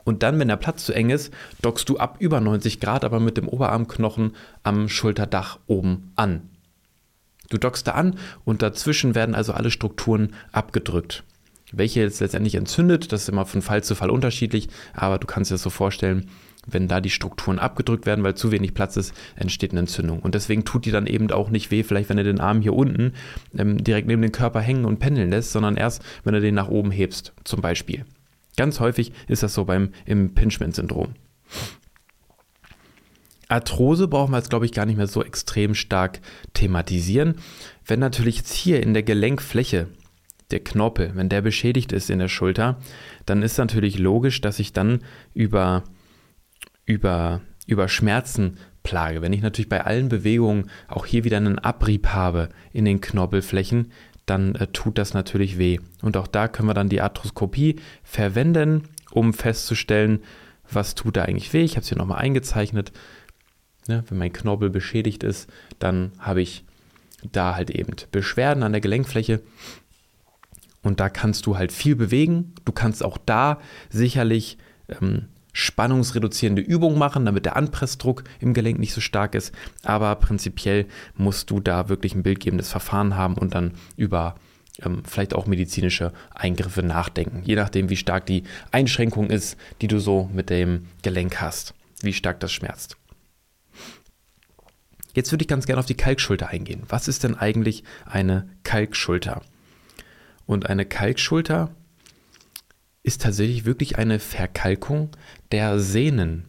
Und 0.10 0.24
dann, 0.24 0.40
wenn 0.40 0.48
der 0.48 0.56
Platz 0.56 0.86
zu 0.86 0.94
eng 0.94 1.12
ist, 1.12 1.32
dockst 1.62 1.88
du 1.88 2.00
ab 2.00 2.16
über 2.18 2.42
90 2.42 2.80
Grad, 2.80 3.06
aber 3.06 3.20
mit 3.20 3.38
dem 3.38 3.48
Oberarmknochen 3.48 4.36
am 4.64 4.90
Schulterdach 4.90 5.60
oben 5.68 6.14
an. 6.16 6.50
Du 7.52 7.60
dockst 7.60 7.86
da 7.86 7.92
an 7.92 8.18
und 8.44 8.64
dazwischen 8.64 9.14
werden 9.14 9.36
also 9.36 9.54
alle 9.54 9.70
Strukturen 9.70 10.34
abgedrückt. 10.52 11.24
Welche 11.72 12.00
jetzt 12.00 12.22
letztendlich 12.22 12.56
entzündet, 12.56 13.12
das 13.12 13.22
ist 13.22 13.30
immer 13.30 13.46
von 13.46 13.62
Fall 13.62 13.84
zu 13.84 13.94
Fall 13.94 14.10
unterschiedlich, 14.10 14.70
aber 14.96 15.20
du 15.20 15.28
kannst 15.28 15.52
dir 15.52 15.54
das 15.54 15.62
so 15.62 15.70
vorstellen, 15.70 16.28
wenn 16.66 16.88
da 16.88 17.02
die 17.02 17.12
Strukturen 17.12 17.60
abgedrückt 17.60 18.08
werden, 18.08 18.24
weil 18.24 18.34
zu 18.34 18.52
wenig 18.52 18.74
Platz 18.74 18.98
ist, 18.98 19.14
entsteht 19.36 19.70
eine 19.74 19.82
Entzündung. 19.82 20.22
Und 20.22 20.34
deswegen 20.34 20.66
tut 20.66 20.88
die 20.88 20.92
dann 20.92 21.06
eben 21.06 21.30
auch 21.30 21.52
nicht 21.52 21.70
weh, 21.70 21.84
vielleicht 21.84 22.10
wenn 22.10 22.18
du 22.18 22.24
den 22.24 22.40
Arm 22.40 22.62
hier 22.62 22.74
unten 22.74 23.14
ähm, 23.56 23.84
direkt 23.84 24.08
neben 24.08 24.24
den 24.24 24.32
Körper 24.32 24.60
hängen 24.60 24.86
und 24.86 24.98
pendeln 24.98 25.30
lässt, 25.30 25.52
sondern 25.52 25.78
erst, 25.78 26.02
wenn 26.24 26.34
du 26.34 26.42
den 26.42 26.56
nach 26.56 26.70
oben 26.70 26.90
hebst, 26.90 27.34
zum 27.44 27.62
Beispiel. 27.62 28.06
Ganz 28.60 28.82
häufig 28.82 29.14
ist 29.30 29.42
das 29.42 29.54
so 29.54 29.64
beim 29.64 29.94
Impingement-Syndrom. 30.06 31.14
Arthrose 33.48 34.10
brauchen 34.10 34.34
wir 34.34 34.38
jetzt, 34.38 34.50
glaube 34.50 34.66
ich, 34.66 34.74
gar 34.74 34.86
nicht 34.86 34.98
mehr 34.98 35.08
so 35.08 35.24
extrem 35.24 35.76
stark 35.76 36.20
thematisieren. 36.54 37.36
Wenn 37.86 38.02
natürlich 38.02 38.36
jetzt 38.36 38.52
hier 38.52 38.84
in 38.84 38.94
der 38.94 39.04
Gelenkfläche 39.04 39.88
der 40.52 40.60
Knorpel, 40.60 41.12
wenn 41.16 41.30
der 41.30 41.42
beschädigt 41.42 41.94
ist 41.94 42.10
in 42.10 42.20
der 42.20 42.28
Schulter, 42.28 42.82
dann 43.26 43.44
ist 43.44 43.58
natürlich 43.58 43.98
logisch, 43.98 44.42
dass 44.42 44.60
ich 44.60 44.74
dann 44.74 45.06
über 45.34 45.86
über, 46.86 47.40
über 47.66 47.88
Schmerzen 47.88 48.58
plage, 48.84 49.22
wenn 49.22 49.32
ich 49.32 49.42
natürlich 49.42 49.70
bei 49.70 49.86
allen 49.86 50.10
Bewegungen 50.10 50.70
auch 50.90 51.06
hier 51.06 51.24
wieder 51.24 51.38
einen 51.38 51.60
Abrieb 51.60 52.08
habe 52.08 52.50
in 52.74 52.84
den 52.84 53.00
Knorpelflächen, 53.00 53.94
dann 54.30 54.56
äh, 54.56 54.68
tut 54.68 54.98
das 54.98 55.14
natürlich 55.14 55.58
weh. 55.58 55.80
Und 56.02 56.18
auch 56.18 56.28
da 56.28 56.48
können 56.48 56.70
wir 56.70 56.74
dann 56.74 56.90
die 56.90 57.02
Arthroskopie 57.02 57.78
verwenden, 58.04 58.84
um 59.12 59.34
festzustellen, 59.34 60.20
was 60.72 60.96
tut 60.96 61.18
da 61.18 61.24
eigentlich 61.24 61.52
weh. 61.54 61.64
Ich 61.64 61.72
habe 61.72 61.82
es 61.82 61.90
hier 61.90 61.98
nochmal 61.98 62.20
eingezeichnet. 62.20 62.92
Ja, 63.88 64.04
wenn 64.08 64.18
mein 64.18 64.34
Knorpel 64.34 64.70
beschädigt 64.70 65.24
ist, 65.24 65.50
dann 65.80 66.12
habe 66.20 66.42
ich 66.42 66.64
da 67.32 67.56
halt 67.56 67.72
eben 67.72 67.94
Beschwerden 68.12 68.64
an 68.64 68.72
der 68.72 68.82
Gelenkfläche. 68.82 69.42
Und 70.84 71.00
da 71.00 71.10
kannst 71.10 71.46
du 71.46 71.58
halt 71.58 71.72
viel 71.72 71.96
bewegen. 71.96 72.54
Du 72.66 72.72
kannst 72.72 73.04
auch 73.04 73.18
da 73.18 73.60
sicherlich 73.90 74.58
ähm, 75.02 75.28
spannungsreduzierende 75.54 76.62
Übung 76.62 76.98
machen, 76.98 77.26
damit 77.26 77.46
der 77.46 77.56
Anpressdruck 77.56 78.24
im 78.40 78.54
Gelenk 78.54 78.80
nicht 78.80 78.94
so 78.94 79.02
stark 79.02 79.36
ist. 79.36 79.54
Aber 79.84 80.16
prinzipiell 80.16 80.86
musst 81.16 81.50
du 81.50 81.60
da 81.60 81.90
wirklich 81.90 82.16
ein 82.16 82.24
bildgebendes 82.24 82.70
Verfahren 82.70 83.16
haben 83.16 83.36
und 83.36 83.56
dann 83.56 83.74
über 83.96 84.36
ähm, 84.84 85.04
vielleicht 85.06 85.34
auch 85.34 85.46
medizinische 85.46 86.14
Eingriffe 86.34 86.84
nachdenken. 86.84 87.42
Je 87.44 87.56
nachdem, 87.56 87.90
wie 87.90 87.98
stark 87.98 88.26
die 88.26 88.44
Einschränkung 88.72 89.30
ist, 89.30 89.58
die 89.82 89.88
du 89.88 90.00
so 90.00 90.30
mit 90.34 90.50
dem 90.50 90.88
Gelenk 91.02 91.42
hast, 91.42 91.74
wie 92.02 92.14
stark 92.14 92.40
das 92.40 92.52
schmerzt. 92.52 92.98
Jetzt 95.14 95.32
würde 95.32 95.44
ich 95.44 95.48
ganz 95.48 95.66
gerne 95.66 95.80
auf 95.80 95.86
die 95.86 95.98
Kalkschulter 95.98 96.50
eingehen. 96.50 96.84
Was 96.88 97.08
ist 97.08 97.24
denn 97.24 97.36
eigentlich 97.36 97.84
eine 98.06 98.48
Kalkschulter? 98.64 99.42
Und 100.46 100.70
eine 100.70 100.86
Kalkschulter 100.86 101.72
ist 103.10 103.24
tatsächlich 103.24 103.66
wirklich 103.66 103.98
eine 103.98 104.20
Verkalkung 104.20 105.10
der 105.52 105.80
Sehnen 105.80 106.46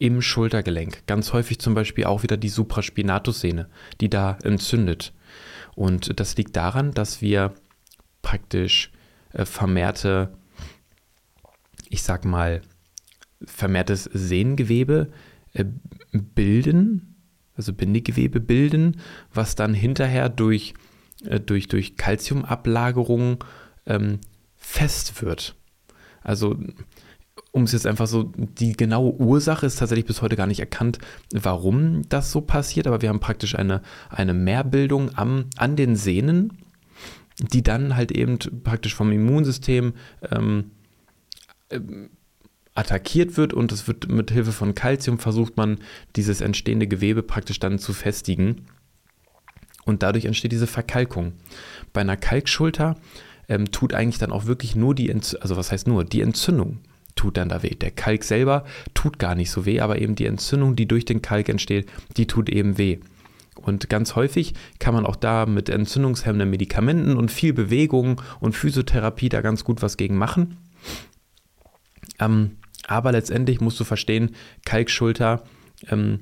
im 0.00 0.20
Schultergelenk. 0.20 1.06
Ganz 1.06 1.32
häufig 1.32 1.60
zum 1.60 1.74
Beispiel 1.74 2.06
auch 2.06 2.24
wieder 2.24 2.36
die 2.36 2.48
Supraspinatussehne, 2.48 3.68
die 4.00 4.10
da 4.10 4.36
entzündet. 4.42 5.12
Und 5.76 6.18
das 6.18 6.36
liegt 6.36 6.56
daran, 6.56 6.90
dass 6.90 7.22
wir 7.22 7.54
praktisch 8.20 8.90
äh, 9.32 9.44
vermehrte, 9.44 10.36
ich 11.88 12.02
sag 12.02 12.24
mal, 12.24 12.62
vermehrtes 13.44 14.10
Sehngewebe 14.12 15.12
äh, 15.52 15.64
bilden, 16.10 17.14
also 17.54 17.72
Bindegewebe 17.72 18.40
bilden, 18.40 19.00
was 19.32 19.54
dann 19.54 19.72
hinterher 19.72 20.28
durch, 20.28 20.74
äh, 21.24 21.38
durch, 21.38 21.68
durch 21.68 21.96
Calciumablagerung 21.96 23.44
ähm, 23.86 24.18
fest 24.56 25.22
wird. 25.22 25.54
Also 26.22 26.56
um 27.50 27.64
es 27.64 27.72
jetzt 27.72 27.86
einfach 27.86 28.06
so, 28.06 28.32
die 28.36 28.72
genaue 28.72 29.14
Ursache 29.14 29.66
ist 29.66 29.78
tatsächlich 29.78 30.06
bis 30.06 30.22
heute 30.22 30.36
gar 30.36 30.46
nicht 30.46 30.60
erkannt, 30.60 30.98
warum 31.32 32.02
das 32.08 32.32
so 32.32 32.40
passiert, 32.40 32.86
aber 32.86 33.02
wir 33.02 33.08
haben 33.08 33.20
praktisch 33.20 33.54
eine, 33.54 33.82
eine 34.08 34.34
Mehrbildung 34.34 35.16
am, 35.16 35.46
an 35.56 35.76
den 35.76 35.96
Sehnen, 35.96 36.58
die 37.38 37.62
dann 37.62 37.96
halt 37.96 38.12
eben 38.12 38.38
praktisch 38.62 38.94
vom 38.94 39.12
Immunsystem 39.12 39.94
ähm, 40.30 40.70
ähm, 41.70 42.10
attackiert 42.74 43.36
wird 43.36 43.52
und 43.52 43.70
es 43.70 43.86
wird 43.86 44.10
mit 44.10 44.30
Hilfe 44.30 44.52
von 44.52 44.74
Kalzium 44.74 45.18
versucht 45.18 45.56
man 45.56 45.78
dieses 46.16 46.40
entstehende 46.40 46.86
Gewebe 46.86 47.22
praktisch 47.22 47.58
dann 47.58 47.78
zu 47.78 47.92
festigen 47.92 48.66
und 49.84 50.02
dadurch 50.02 50.24
entsteht 50.24 50.52
diese 50.52 50.66
Verkalkung. 50.66 51.34
Bei 51.92 52.00
einer 52.00 52.16
Kalkschulter 52.16 52.96
ähm, 53.52 53.70
tut 53.70 53.92
eigentlich 53.92 54.18
dann 54.18 54.32
auch 54.32 54.46
wirklich 54.46 54.74
nur 54.74 54.94
die, 54.94 55.10
Entzündung, 55.10 55.42
also 55.42 55.56
was 55.56 55.70
heißt 55.70 55.86
nur, 55.86 56.04
die 56.04 56.22
Entzündung 56.22 56.78
tut 57.14 57.36
dann 57.36 57.50
da 57.50 57.62
weh. 57.62 57.74
Der 57.74 57.90
Kalk 57.90 58.24
selber 58.24 58.64
tut 58.94 59.18
gar 59.18 59.34
nicht 59.34 59.50
so 59.50 59.66
weh, 59.66 59.80
aber 59.80 60.00
eben 60.00 60.14
die 60.14 60.24
Entzündung, 60.24 60.74
die 60.74 60.88
durch 60.88 61.04
den 61.04 61.20
Kalk 61.20 61.50
entsteht, 61.50 61.86
die 62.16 62.26
tut 62.26 62.48
eben 62.48 62.78
weh. 62.78 63.00
Und 63.56 63.90
ganz 63.90 64.16
häufig 64.16 64.54
kann 64.78 64.94
man 64.94 65.04
auch 65.04 65.16
da 65.16 65.44
mit 65.44 65.68
entzündungshemmenden 65.68 66.48
Medikamenten 66.48 67.18
und 67.18 67.30
viel 67.30 67.52
Bewegung 67.52 68.22
und 68.40 68.56
Physiotherapie 68.56 69.28
da 69.28 69.42
ganz 69.42 69.62
gut 69.64 69.82
was 69.82 69.98
gegen 69.98 70.16
machen. 70.16 70.56
Ähm, 72.18 72.52
aber 72.86 73.12
letztendlich 73.12 73.60
musst 73.60 73.78
du 73.78 73.84
verstehen, 73.84 74.34
Kalkschulter 74.64 75.44
ähm, 75.88 76.20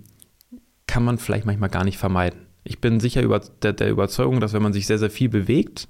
kann 0.88 1.04
man 1.04 1.18
vielleicht 1.18 1.46
manchmal 1.46 1.70
gar 1.70 1.84
nicht 1.84 1.98
vermeiden. 1.98 2.40
Ich 2.64 2.80
bin 2.80 2.98
sicher 2.98 3.22
über 3.22 3.40
der, 3.62 3.72
der 3.72 3.90
Überzeugung, 3.90 4.40
dass 4.40 4.52
wenn 4.52 4.62
man 4.62 4.72
sich 4.72 4.88
sehr, 4.88 4.98
sehr 4.98 5.10
viel 5.10 5.28
bewegt, 5.28 5.88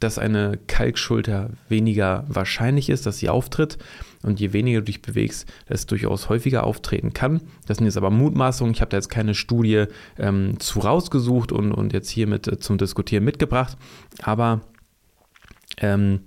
dass 0.00 0.18
eine 0.18 0.58
Kalkschulter 0.66 1.50
weniger 1.68 2.24
wahrscheinlich 2.28 2.90
ist, 2.90 3.06
dass 3.06 3.18
sie 3.18 3.28
auftritt. 3.28 3.78
Und 4.22 4.38
je 4.40 4.52
weniger 4.52 4.80
du 4.80 4.86
dich 4.86 5.00
bewegst, 5.00 5.50
es 5.66 5.86
durchaus 5.86 6.28
häufiger 6.28 6.64
auftreten 6.64 7.14
kann. 7.14 7.40
Das 7.66 7.78
sind 7.78 7.86
jetzt 7.86 7.96
aber 7.96 8.10
Mutmaßungen. 8.10 8.74
Ich 8.74 8.80
habe 8.80 8.90
da 8.90 8.96
jetzt 8.98 9.08
keine 9.08 9.34
Studie 9.34 9.84
ähm, 10.18 10.58
zu 10.58 10.80
rausgesucht 10.80 11.52
und, 11.52 11.72
und 11.72 11.92
jetzt 11.92 12.10
hier 12.10 12.26
mit 12.26 12.46
äh, 12.48 12.58
zum 12.58 12.76
Diskutieren 12.76 13.24
mitgebracht. 13.24 13.78
Aber 14.22 14.60
ähm, 15.78 16.20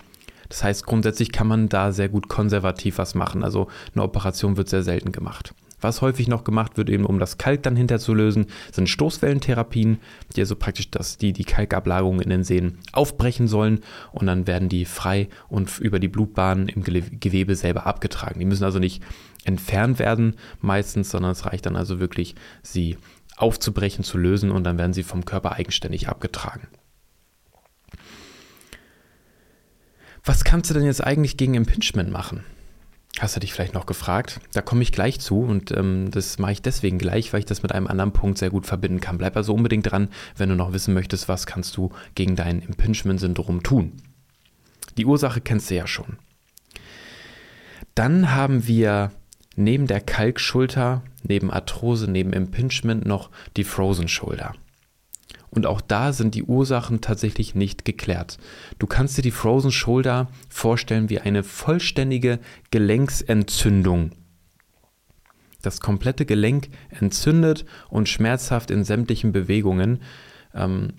das 0.49 0.63
heißt, 0.63 0.86
grundsätzlich 0.86 1.31
kann 1.31 1.47
man 1.47 1.69
da 1.69 1.91
sehr 1.91 2.09
gut 2.09 2.29
konservativ 2.29 2.97
was 2.97 3.15
machen. 3.15 3.43
Also 3.43 3.67
eine 3.93 4.03
Operation 4.03 4.57
wird 4.57 4.69
sehr 4.69 4.83
selten 4.83 5.12
gemacht. 5.12 5.53
Was 5.84 6.02
häufig 6.02 6.28
noch 6.28 6.43
gemacht 6.43 6.78
wird, 6.78 6.89
eben 6.89 7.06
um 7.06 7.19
das 7.19 7.38
Kalk 7.38 7.63
dann 7.63 7.76
hinterzulösen, 7.76 8.48
sind 8.72 8.88
Stoßwellentherapien, 8.88 10.00
die 10.36 10.41
also 10.41 10.56
praktisch 10.56 10.89
das, 10.89 11.17
die, 11.17 11.34
die 11.34 11.43
Kalkablagerungen 11.43 12.22
in 12.22 12.30
den 12.30 12.43
Sehnen 12.43 12.80
aufbrechen 12.93 13.48
sollen 13.48 13.82
und 14.12 14.26
dann 14.28 14.48
werden 14.48 14.69
die 14.69 14.86
frei 14.86 15.28
und 15.50 15.80
über 15.80 16.00
die 16.00 16.08
Blutbahnen 16.08 16.69
im 16.69 16.84
Gewebe 16.84 17.56
selber 17.56 17.86
abgetragen. 17.86 18.39
Die 18.39 18.46
müssen 18.46 18.63
also 18.63 18.80
nicht 18.80 19.04
entfernt 19.43 20.00
werden 20.00 20.36
meistens, 20.62 21.10
sondern 21.10 21.32
es 21.32 21.46
reicht 21.46 21.65
dann 21.65 21.76
also 21.76 22.00
wirklich, 22.00 22.36
sie 22.62 22.98
aufzubrechen, 23.36 24.06
zu 24.06 24.17
lösen 24.17 24.52
und 24.52 24.63
dann 24.63 24.78
werden 24.78 24.93
sie 24.93 25.04
vom 25.04 25.26
Körper 25.26 25.54
eigenständig 25.54 26.08
abgetragen. 26.08 26.67
Was 30.24 30.46
kannst 30.46 30.69
du 30.69 30.74
denn 30.74 30.86
jetzt 30.86 31.04
eigentlich 31.04 31.36
gegen 31.36 31.56
Impingement 31.56 32.10
machen? 32.10 32.46
Hast 33.19 33.36
du 33.36 33.39
dich 33.39 33.54
vielleicht 33.54 33.76
noch 33.76 33.86
gefragt? 33.86 34.39
Da 34.54 34.62
komme 34.62 34.82
ich 34.82 34.91
gleich 34.91 35.19
zu 35.19 35.41
und 35.41 35.71
ähm, 35.71 36.10
das 36.10 36.39
mache 36.39 36.54
ich 36.54 36.62
deswegen 36.63 36.97
gleich, 36.97 37.32
weil 37.32 37.39
ich 37.39 37.45
das 37.45 37.62
mit 37.62 37.71
einem 37.71 37.88
anderen 37.88 38.12
Punkt 38.12 38.39
sehr 38.39 38.49
gut 38.49 38.65
verbinden 38.65 39.02
kann. 39.02 39.19
Bleib 39.19 39.38
also 39.38 39.54
unbedingt 39.54 39.91
dran, 39.91 40.10
wenn 40.36 40.49
du 40.49 40.56
noch 40.56 40.73
wissen 40.73 40.95
möchtest, 40.95 41.30
was 41.30 41.45
kannst 41.45 41.78
du 41.78 41.91
gegen 42.15 42.36
dein 42.36 42.60
Impingement-Syndrom 42.60 43.62
tun. 43.62 43.93
Die 44.97 45.06
Ursache 45.06 45.41
kennst 45.41 45.69
du 45.69 45.76
ja 45.76 45.86
schon. 45.86 46.17
Dann 47.93 48.34
haben 48.34 48.67
wir 48.67 49.12
neben 49.56 49.86
der 49.86 50.02
Kalkschulter, 50.02 51.04
neben 51.21 51.52
Arthrose, 51.52 52.10
neben 52.10 52.34
Impingement 52.34 53.06
noch 53.06 53.30
die 53.58 53.63
Frozen 53.63 54.08
Shoulder. 54.08 54.56
Und 55.53 55.67
auch 55.67 55.81
da 55.81 56.13
sind 56.13 56.33
die 56.33 56.43
Ursachen 56.43 57.01
tatsächlich 57.01 57.53
nicht 57.53 57.85
geklärt. 57.85 58.39
Du 58.79 58.87
kannst 58.87 59.17
dir 59.17 59.21
die 59.21 59.29
Frozen 59.29 59.71
Shoulder 59.71 60.27
vorstellen 60.49 61.11
wie 61.11 61.19
eine 61.19 61.43
vollständige 61.43 62.39
Gelenksentzündung. 62.71 64.11
Das 65.61 65.79
komplette 65.79 66.25
Gelenk 66.25 66.69
entzündet 66.89 67.65
und 67.89 68.09
schmerzhaft 68.09 68.71
in 68.71 68.83
sämtlichen 68.83 69.31
Bewegungen. 69.31 70.01
Ähm, 70.55 70.93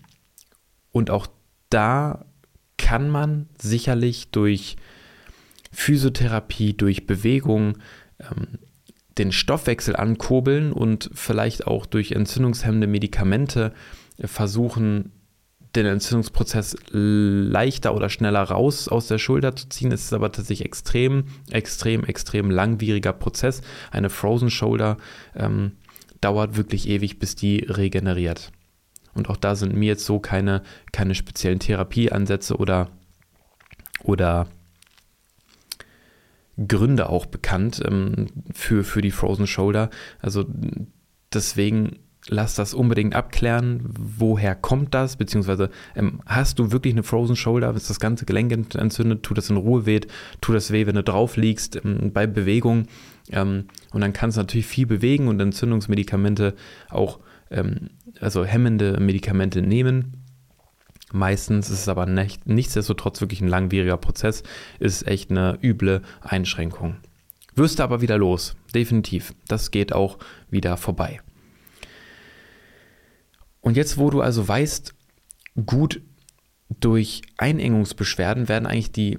und 0.93 1.11
auch 1.11 1.27
da 1.69 2.25
kann 2.79 3.11
man 3.11 3.49
sicherlich 3.61 4.31
durch 4.31 4.77
Physiotherapie, 5.73 6.75
durch 6.75 7.09
Bewegung 7.09 7.79
ähm, 8.21 8.61
den 9.19 9.33
Stoffwechsel 9.33 9.97
ankurbeln 9.97 10.73
und 10.73 11.11
vielleicht 11.13 11.67
auch 11.67 11.87
durch 11.87 12.13
entzündungshemmende 12.13 12.87
Medikamente 12.87 13.73
versuchen, 14.19 15.13
den 15.75 15.87
Entzündungsprozess 15.87 16.77
leichter 16.91 17.95
oder 17.95 18.09
schneller 18.09 18.43
raus 18.43 18.89
aus 18.89 19.09
der 19.09 19.19
Schulter 19.19 19.57
zu 19.57 19.69
ziehen. 19.69 19.93
Es 19.93 20.05
ist 20.05 20.13
aber 20.13 20.31
tatsächlich 20.31 20.67
extrem, 20.67 21.25
extrem, 21.51 22.05
extrem 22.05 22.51
langwieriger 22.51 23.13
Prozess. 23.13 23.61
Eine 23.91 24.11
Frozen 24.11 24.51
Shoulder 24.51 24.97
ähm, 25.35 25.73
dauert 26.21 26.57
wirklich 26.57 26.89
ewig, 26.89 27.19
bis 27.19 27.35
die 27.35 27.67
regeneriert. 27.69 28.53
Und 29.15 29.29
auch 29.31 29.37
da 29.37 29.55
sind 29.55 29.75
mir 29.75 29.87
jetzt 29.87 30.05
so 30.05 30.19
keine, 30.19 30.63
keine 30.93 31.15
speziellen 31.15 31.59
Therapieansätze 31.59 32.57
oder, 32.57 32.91
oder 34.03 34.47
Gründe 36.57 37.09
auch 37.09 37.27
bekannt 37.27 37.83
ähm, 37.85 38.27
für, 38.53 38.85
für 38.85 39.03
die 39.03 39.11
Frozen 39.11 39.47
Shoulder. 39.47 39.91
Also 40.21 40.45
deswegen 41.33 41.99
lass 42.29 42.55
das 42.55 42.75
unbedingt 42.75 43.15
abklären. 43.15 43.81
Woher 43.85 44.55
kommt 44.55 44.95
das? 44.95 45.17
Beziehungsweise 45.17 45.71
ähm, 45.95 46.21
hast 46.27 46.59
du 46.59 46.73
wirklich 46.73 46.95
eine 46.95 47.03
Frozen 47.03 47.37
Shoulder? 47.37 47.75
Ist 47.75 47.91
das 47.91 48.01
ganze 48.01 48.25
Gelenk 48.25 48.53
entzündet? 48.75 49.23
Tut 49.23 49.39
das 49.39 49.51
in 49.51 49.57
Ruhe 49.57 49.87
weh? 49.87 50.01
Tut 50.41 50.55
das 50.55 50.71
weh, 50.71 50.87
wenn 50.87 50.95
du 50.95 51.03
drauf 51.03 51.37
liegst 51.37 51.77
ähm, 51.85 52.13
bei 52.13 52.27
Bewegung? 52.27 52.87
Ähm, 53.31 53.67
und 53.93 54.01
dann 54.01 54.13
kannst 54.13 54.37
du 54.37 54.41
natürlich 54.41 54.67
viel 54.67 54.87
bewegen 54.87 55.29
und 55.29 55.41
Entzündungsmedikamente 55.41 56.55
auch, 56.91 57.21
ähm, 57.51 57.91
also 58.21 58.45
hemmende 58.45 59.01
Medikamente 59.01 59.63
nehmen. 59.63 60.25
Meistens 61.13 61.71
ist 61.71 61.83
es 61.83 61.89
aber 61.89 62.07
nicht, 62.07 62.47
nichtsdestotrotz 62.49 63.21
wirklich 63.21 63.41
ein 63.41 63.49
langwieriger 63.49 63.97
Prozess, 63.97 64.43
ist 64.81 65.07
echt 65.07 65.31
eine 65.31 65.59
üble 65.63 66.03
Einschränkung. 66.23 66.97
Wirst 67.55 67.79
du 67.79 67.85
aber 67.85 68.01
wieder 68.01 68.19
los, 68.19 68.57
definitiv. 68.75 69.33
Das 69.47 69.71
geht 69.71 69.93
auch 69.93 70.19
wieder 70.51 70.77
vorbei. 70.77 71.21
Und 73.65 73.79
jetzt, 73.79 73.97
wo 73.97 74.11
du 74.11 74.21
also 74.21 74.47
weißt, 74.47 74.95
gut 75.65 76.03
durch 76.69 77.23
Einengungsbeschwerden 77.39 78.47
werden 78.51 78.67
eigentlich 78.67 78.93
die 78.93 79.19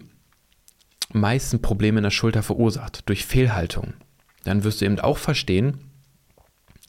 meisten 1.12 1.64
Probleme 1.64 1.98
in 1.98 2.04
der 2.04 2.12
Schulter 2.12 2.44
verursacht, 2.44 3.10
durch 3.10 3.26
Fehlhaltung. 3.26 3.96
Dann 4.44 4.64
wirst 4.64 4.82
du 4.82 4.86
eben 4.86 5.00
auch 5.00 5.18
verstehen, 5.18 5.80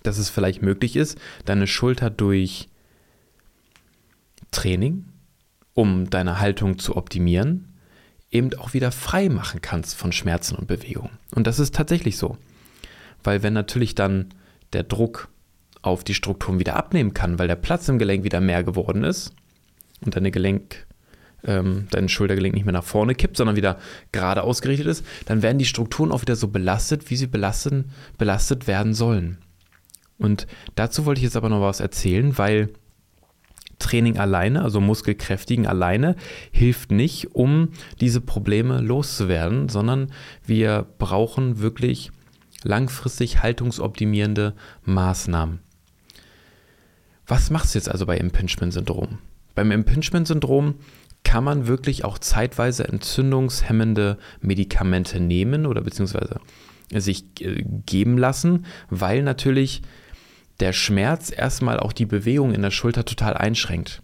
dass 0.02 0.18
es 0.18 0.28
vielleicht 0.28 0.60
möglich 0.60 0.96
ist, 0.96 1.18
deine 1.46 1.66
Schulter 1.66 2.10
durch 2.10 2.68
Training, 4.50 5.06
um 5.72 6.10
deine 6.10 6.38
Haltung 6.38 6.78
zu 6.78 6.94
optimieren, 6.94 7.72
eben 8.30 8.52
auch 8.58 8.74
wieder 8.74 8.92
frei 8.92 9.30
machen 9.30 9.62
kannst 9.62 9.94
von 9.94 10.12
Schmerzen 10.12 10.56
und 10.56 10.68
Bewegungen. 10.68 11.18
Und 11.34 11.46
das 11.46 11.58
ist 11.58 11.74
tatsächlich 11.74 12.18
so. 12.18 12.36
Weil 13.24 13.42
wenn 13.42 13.54
natürlich 13.54 13.94
dann 13.94 14.34
der 14.74 14.82
Druck 14.82 15.30
auf 15.86 16.02
die 16.04 16.14
Strukturen 16.14 16.58
wieder 16.58 16.76
abnehmen 16.76 17.14
kann, 17.14 17.38
weil 17.38 17.48
der 17.48 17.56
Platz 17.56 17.88
im 17.88 17.98
Gelenk 17.98 18.24
wieder 18.24 18.40
mehr 18.40 18.64
geworden 18.64 19.04
ist 19.04 19.32
und 20.04 20.16
deine 20.16 20.30
Gelenk, 20.30 20.86
ähm, 21.44 21.86
dein 21.90 22.08
Schultergelenk 22.08 22.54
nicht 22.54 22.64
mehr 22.64 22.72
nach 22.72 22.84
vorne 22.84 23.14
kippt, 23.14 23.36
sondern 23.36 23.56
wieder 23.56 23.78
gerade 24.10 24.42
ausgerichtet 24.42 24.88
ist, 24.88 25.06
dann 25.26 25.42
werden 25.42 25.58
die 25.58 25.64
Strukturen 25.64 26.10
auch 26.10 26.22
wieder 26.22 26.36
so 26.36 26.48
belastet, 26.48 27.08
wie 27.10 27.16
sie 27.16 27.28
belasten, 27.28 27.92
belastet 28.18 28.66
werden 28.66 28.94
sollen. 28.94 29.38
Und 30.18 30.46
dazu 30.74 31.06
wollte 31.06 31.20
ich 31.20 31.24
jetzt 31.24 31.36
aber 31.36 31.48
noch 31.48 31.60
was 31.60 31.80
erzählen, 31.80 32.36
weil 32.36 32.70
Training 33.78 34.18
alleine, 34.18 34.62
also 34.62 34.80
Muskelkräftigen 34.80 35.66
alleine, 35.66 36.16
hilft 36.50 36.90
nicht, 36.90 37.34
um 37.34 37.68
diese 38.00 38.20
Probleme 38.20 38.80
loszuwerden, 38.80 39.68
sondern 39.68 40.10
wir 40.44 40.86
brauchen 40.98 41.60
wirklich 41.60 42.10
langfristig 42.64 43.42
haltungsoptimierende 43.42 44.54
Maßnahmen. 44.84 45.60
Was 47.26 47.50
machst 47.50 47.74
du 47.74 47.78
jetzt 47.78 47.88
also 47.88 48.06
bei 48.06 48.16
Impingement-Syndrom? 48.18 49.18
Beim 49.54 49.72
Impingement-Syndrom 49.72 50.76
kann 51.24 51.42
man 51.42 51.66
wirklich 51.66 52.04
auch 52.04 52.18
zeitweise 52.18 52.86
entzündungshemmende 52.86 54.18
Medikamente 54.40 55.18
nehmen 55.18 55.66
oder 55.66 55.80
beziehungsweise 55.80 56.40
sich 56.92 57.24
äh, 57.40 57.64
geben 57.84 58.16
lassen, 58.16 58.66
weil 58.90 59.22
natürlich 59.22 59.82
der 60.60 60.72
Schmerz 60.72 61.32
erstmal 61.36 61.80
auch 61.80 61.92
die 61.92 62.06
Bewegung 62.06 62.54
in 62.54 62.62
der 62.62 62.70
Schulter 62.70 63.04
total 63.04 63.34
einschränkt. 63.34 64.02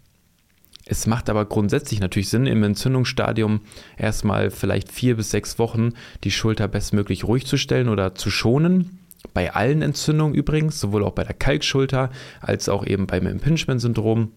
Es 0.85 1.07
macht 1.07 1.29
aber 1.29 1.45
grundsätzlich 1.45 2.01
natürlich 2.01 2.29
Sinn, 2.29 2.45
im 2.45 2.61
Entzündungsstadium 2.61 3.61
erstmal 3.97 4.51
vielleicht 4.51 4.91
vier 4.91 5.15
bis 5.15 5.29
sechs 5.29 5.57
Wochen 5.57 5.93
die 6.25 6.31
Schulter 6.31 6.67
bestmöglich 6.67 7.23
ruhig 7.23 7.45
zu 7.45 7.57
stellen 7.57 7.87
oder 7.87 8.15
zu 8.15 8.29
schonen. 8.29 8.99
Bei 9.33 9.53
allen 9.53 9.81
Entzündungen 9.81 10.35
übrigens, 10.35 10.79
sowohl 10.79 11.03
auch 11.03 11.13
bei 11.13 11.23
der 11.23 11.33
Kalkschulter 11.33 12.09
als 12.41 12.69
auch 12.69 12.85
eben 12.85 13.07
beim 13.07 13.25
Impingement-Syndrom. 13.25 14.31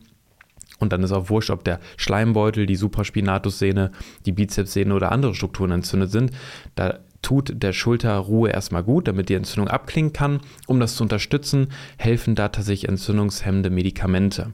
Und 0.78 0.93
dann 0.93 1.03
ist 1.03 1.12
auch 1.12 1.30
wurscht, 1.30 1.51
ob 1.51 1.64
der 1.64 1.80
Schleimbeutel, 1.97 2.66
die 2.66 2.76
Supraspinatussehne, 2.76 3.93
die 4.26 4.32
Bizepssehne 4.32 4.95
oder 4.95 5.11
andere 5.12 5.34
Strukturen 5.34 5.70
entzündet 5.70 6.11
sind. 6.11 6.32
Da 6.74 6.99
tut 7.22 7.62
der 7.62 7.72
Schulterruhe 7.72 8.51
erstmal 8.51 8.84
gut, 8.84 9.09
damit 9.09 9.28
die 9.28 9.34
Entzündung 9.34 9.68
abklingen 9.68 10.12
kann. 10.12 10.41
Um 10.66 10.78
das 10.78 10.97
zu 10.97 11.03
unterstützen, 11.03 11.68
helfen 11.97 12.34
da 12.34 12.49
tatsächlich 12.49 12.89
entzündungshemmende 12.89 13.70
Medikamente. 13.70 14.53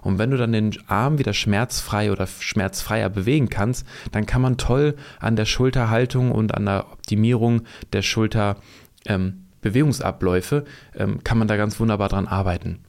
Und 0.00 0.18
wenn 0.18 0.30
du 0.30 0.36
dann 0.36 0.52
den 0.52 0.72
Arm 0.86 1.18
wieder 1.18 1.32
schmerzfrei 1.32 2.12
oder 2.12 2.26
schmerzfreier 2.26 3.08
bewegen 3.08 3.48
kannst, 3.48 3.86
dann 4.12 4.26
kann 4.26 4.42
man 4.42 4.56
toll 4.56 4.94
an 5.18 5.36
der 5.36 5.44
Schulterhaltung 5.44 6.30
und 6.30 6.54
an 6.54 6.66
der 6.66 6.86
Optimierung 6.92 7.62
der 7.92 8.02
Schulterbewegungsabläufe, 8.02 8.62
ähm, 9.06 9.47
ähm, 10.94 11.22
kann 11.24 11.38
man 11.38 11.48
da 11.48 11.56
ganz 11.56 11.78
wunderbar 11.80 12.08
dran 12.08 12.26
arbeiten. 12.26 12.84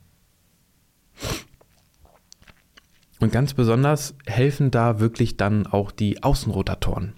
Und 3.20 3.32
ganz 3.32 3.54
besonders 3.54 4.16
helfen 4.26 4.72
da 4.72 5.00
wirklich 5.00 5.36
dann 5.38 5.68
auch 5.68 5.92
die 5.92 6.24
Außenrotatoren. 6.24 7.14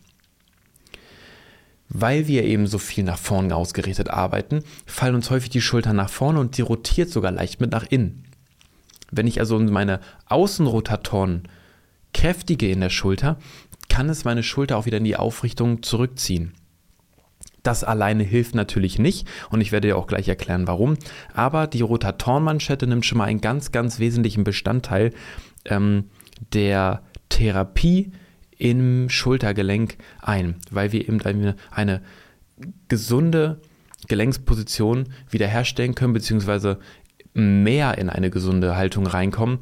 Weil 1.89 2.27
wir 2.27 2.43
eben 2.45 2.67
so 2.67 2.79
viel 2.79 3.03
nach 3.03 3.19
vorne 3.19 3.55
ausgerichtet 3.55 4.09
arbeiten, 4.09 4.63
fallen 4.85 5.15
uns 5.15 5.29
häufig 5.29 5.49
die 5.49 5.61
Schultern 5.61 5.97
nach 5.97 6.09
vorne 6.09 6.39
und 6.39 6.57
die 6.57 6.61
rotiert 6.61 7.09
sogar 7.09 7.31
leicht 7.31 7.61
mit 7.61 7.71
nach 7.71 7.85
innen. 7.89 8.23
Wenn 9.11 9.27
ich 9.27 9.39
also 9.39 9.59
meine 9.59 9.99
Außenrotatoren 10.27 11.43
kräftige 12.13 12.71
in 12.71 12.79
der 12.79 12.89
Schulter, 12.89 13.37
kann 13.89 14.09
es 14.09 14.23
meine 14.23 14.41
Schulter 14.41 14.77
auch 14.77 14.85
wieder 14.85 14.97
in 14.97 15.03
die 15.03 15.17
Aufrichtung 15.17 15.83
zurückziehen. 15.83 16.53
Das 17.63 17.83
alleine 17.83 18.23
hilft 18.23 18.55
natürlich 18.55 18.97
nicht 18.97 19.27
und 19.49 19.61
ich 19.61 19.71
werde 19.71 19.89
dir 19.89 19.97
auch 19.97 20.07
gleich 20.07 20.27
erklären, 20.27 20.67
warum. 20.67 20.97
Aber 21.33 21.67
die 21.67 21.81
Rotatorenmanschette 21.81 22.87
nimmt 22.87 23.05
schon 23.05 23.19
mal 23.19 23.25
einen 23.25 23.41
ganz, 23.41 23.71
ganz 23.71 23.99
wesentlichen 23.99 24.43
Bestandteil 24.43 25.11
ähm, 25.65 26.05
der 26.53 27.03
Therapie 27.29 28.11
im 28.57 29.09
Schultergelenk 29.09 29.97
ein, 30.21 30.55
weil 30.69 30.91
wir 30.91 31.01
eben 31.01 31.21
eine, 31.21 31.55
eine 31.71 32.01
gesunde 32.87 33.61
Gelenksposition 34.07 35.09
wiederherstellen 35.29 35.95
können, 35.95 36.13
beziehungsweise 36.13 36.79
mehr 37.33 37.97
in 37.97 38.09
eine 38.09 38.29
gesunde 38.29 38.75
Haltung 38.75 39.07
reinkommen, 39.07 39.59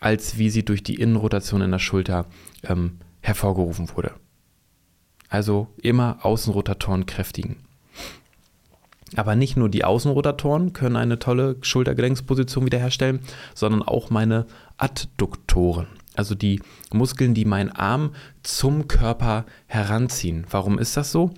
als 0.00 0.38
wie 0.38 0.50
sie 0.50 0.64
durch 0.64 0.82
die 0.82 0.96
Innenrotation 0.96 1.60
in 1.60 1.70
der 1.70 1.78
Schulter 1.78 2.26
ähm, 2.64 2.98
hervorgerufen 3.20 3.88
wurde. 3.94 4.12
Also 5.28 5.68
immer 5.80 6.18
Außenrotatoren 6.22 7.06
kräftigen. 7.06 7.56
Aber 9.16 9.36
nicht 9.36 9.56
nur 9.56 9.68
die 9.68 9.84
Außenrotatoren 9.84 10.72
können 10.72 10.96
eine 10.96 11.18
tolle 11.18 11.56
Schultergelenksposition 11.60 12.64
wiederherstellen, 12.64 13.20
sondern 13.54 13.82
auch 13.82 14.10
meine 14.10 14.46
Adduktoren. 14.76 15.86
Also 16.14 16.34
die 16.34 16.60
Muskeln, 16.92 17.34
die 17.34 17.44
meinen 17.44 17.70
Arm 17.70 18.14
zum 18.42 18.88
Körper 18.88 19.44
heranziehen. 19.66 20.46
Warum 20.50 20.78
ist 20.78 20.96
das 20.96 21.12
so? 21.12 21.32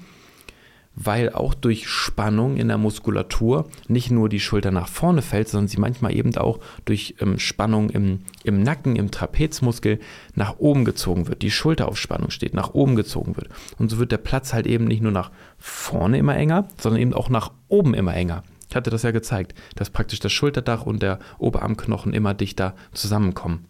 Weil 0.97 1.31
auch 1.31 1.53
durch 1.53 1.89
Spannung 1.89 2.57
in 2.57 2.69
der 2.69 2.79
Muskulatur 2.79 3.69
nicht 3.87 4.11
nur 4.11 4.31
die 4.31 4.41
Schulter 4.41 4.71
nach 4.71 4.89
vorne 4.89 5.21
fällt, 5.21 5.49
sondern 5.49 5.69
sie 5.69 5.77
manchmal 5.77 6.17
eben 6.17 6.35
auch 6.37 6.59
durch 6.87 7.17
ähm, 7.21 7.39
Spannung 7.39 7.91
im, 7.91 8.23
im 8.43 8.63
Nacken, 8.63 8.97
im 8.97 9.11
Trapezmuskel 9.11 10.01
nach 10.35 10.59
oben 10.59 10.87
gezogen 10.87 11.29
wird. 11.29 11.43
Die 11.43 11.51
Schulter 11.51 11.87
auf 11.89 11.99
Spannung 11.99 12.31
steht, 12.31 12.55
nach 12.55 12.73
oben 12.73 12.97
gezogen 12.97 13.37
wird. 13.37 13.51
Und 13.79 13.91
so 13.91 13.99
wird 13.99 14.11
der 14.11 14.17
Platz 14.17 14.55
halt 14.55 14.67
eben 14.67 14.87
nicht 14.87 15.03
nur 15.03 15.13
nach 15.13 15.31
vorne 15.59 16.19
immer 16.19 16.35
enger, 16.35 16.67
sondern 16.81 17.01
eben 17.01 17.13
auch 17.13 17.29
nach 17.29 17.53
oben 17.69 17.93
immer 17.93 18.15
enger. 18.15 18.43
Ich 18.71 18.75
hatte 18.75 18.91
das 18.91 19.03
ja 19.03 19.11
gezeigt, 19.11 19.55
dass 19.77 19.91
praktisch 19.91 20.19
das 20.19 20.33
Schulterdach 20.33 20.87
und 20.87 21.03
der 21.03 21.19
Oberarmknochen 21.39 22.15
immer 22.15 22.33
dichter 22.33 22.75
zusammenkommen. 22.93 23.67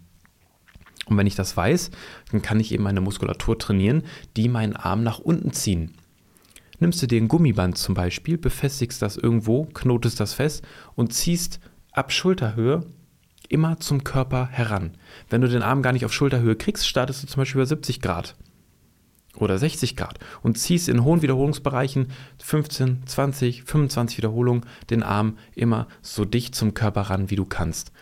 Und 1.07 1.17
wenn 1.17 1.27
ich 1.27 1.35
das 1.35 1.57
weiß, 1.57 1.91
dann 2.31 2.43
kann 2.43 2.61
ich 2.61 2.73
eben 2.73 2.85
meine 2.85 3.01
Muskulatur 3.01 3.59
trainieren, 3.59 4.05
die 4.37 4.49
meinen 4.49 4.75
Arm 4.75 5.03
nach 5.03 5.19
unten 5.19 5.53
ziehen 5.53 5.93
nimmst 6.79 7.03
du 7.03 7.07
dir 7.07 7.21
ein 7.21 7.29
Gummiband 7.29 7.79
zum 7.79 7.95
Beispiel, 7.95 8.39
befestigst 8.39 9.01
das 9.03 9.17
irgendwo, 9.17 9.65
knotest 9.75 10.21
das 10.21 10.35
fest 10.35 10.65
und 10.95 11.13
ziehst 11.13 11.61
ab 11.93 12.13
Schulterhöhe 12.13 12.85
immer 13.49 13.79
zum 13.79 14.05
Körper 14.05 14.47
heran. 14.47 14.93
Wenn 15.29 15.41
du 15.41 15.49
den 15.49 15.63
Arm 15.63 15.83
gar 15.83 15.93
nicht 15.93 16.05
auf 16.05 16.13
Schulterhöhe 16.13 16.57
kriegst, 16.57 16.87
startest 16.87 17.23
du 17.23 17.27
zum 17.27 17.41
Beispiel 17.41 17.61
über 17.61 17.67
70 17.67 18.01
Grad 18.01 18.35
oder 19.37 19.59
60 19.59 19.97
Grad 19.97 20.19
und 20.43 20.59
ziehst 20.59 20.89
in 20.89 21.05
hohen 21.05 21.23
Wiederholungsbereichen 21.23 22.09
15, 22.43 23.07
20, 23.07 23.65
25 23.65 24.19
Wiederholungen 24.19 24.65
den 24.91 25.03
Arm 25.03 25.39
immer 25.55 25.87
so 26.03 26.25
dicht 26.25 26.55
zum 26.55 26.75
Körper 26.75 27.03
ran, 27.03 27.31
wie 27.31 27.37
du 27.37 27.45
kannst. 27.45 27.93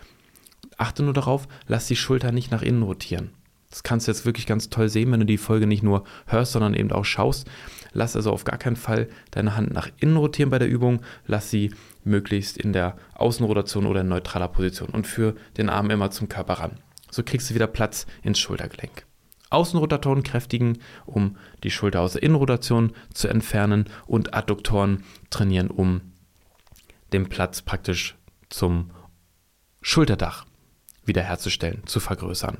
Achte 0.77 1.03
nur 1.03 1.13
darauf, 1.13 1.47
lass 1.67 1.87
die 1.87 1.95
Schulter 1.95 2.31
nicht 2.31 2.51
nach 2.51 2.61
innen 2.61 2.83
rotieren. 2.83 3.31
Das 3.69 3.83
kannst 3.83 4.07
du 4.07 4.11
jetzt 4.11 4.25
wirklich 4.25 4.45
ganz 4.45 4.69
toll 4.69 4.89
sehen, 4.89 5.11
wenn 5.11 5.19
du 5.19 5.25
die 5.25 5.37
Folge 5.37 5.67
nicht 5.67 5.83
nur 5.83 6.05
hörst, 6.27 6.53
sondern 6.53 6.73
eben 6.73 6.91
auch 6.91 7.05
schaust. 7.05 7.47
Lass 7.95 8.15
also 8.17 8.31
auf 8.31 8.43
gar 8.43 8.57
keinen 8.57 8.75
Fall 8.75 9.07
deine 9.31 9.55
Hand 9.55 9.73
nach 9.73 9.89
innen 9.99 10.17
rotieren 10.17 10.49
bei 10.49 10.59
der 10.59 10.67
Übung. 10.67 11.01
Lass 11.25 11.49
sie 11.49 11.73
möglichst 12.03 12.57
in 12.57 12.73
der 12.73 12.97
Außenrotation 13.13 13.85
oder 13.85 14.01
in 14.01 14.09
neutraler 14.09 14.49
Position 14.49 14.89
und 14.89 15.07
führe 15.07 15.35
den 15.57 15.69
Arm 15.69 15.89
immer 15.89 16.11
zum 16.11 16.27
Körper 16.27 16.55
ran. 16.55 16.79
So 17.09 17.23
kriegst 17.23 17.49
du 17.49 17.55
wieder 17.55 17.67
Platz 17.67 18.05
ins 18.21 18.37
Schultergelenk. 18.37 19.05
Außenrotatoren 19.49 20.23
kräftigen, 20.23 20.79
um 21.05 21.37
die 21.63 21.71
Schulter 21.71 22.01
aus 22.01 22.13
der 22.13 22.23
Innenrotation 22.23 22.91
zu 23.13 23.29
entfernen 23.29 23.85
und 24.07 24.33
Adduktoren 24.33 25.05
trainieren, 25.29 25.69
um 25.69 26.01
den 27.13 27.29
Platz 27.29 27.61
praktisch 27.61 28.17
zum 28.49 28.91
Schulterdach 29.81 30.45
wiederherzustellen, 31.05 31.83
zu 31.85 32.01
vergrößern. 32.01 32.57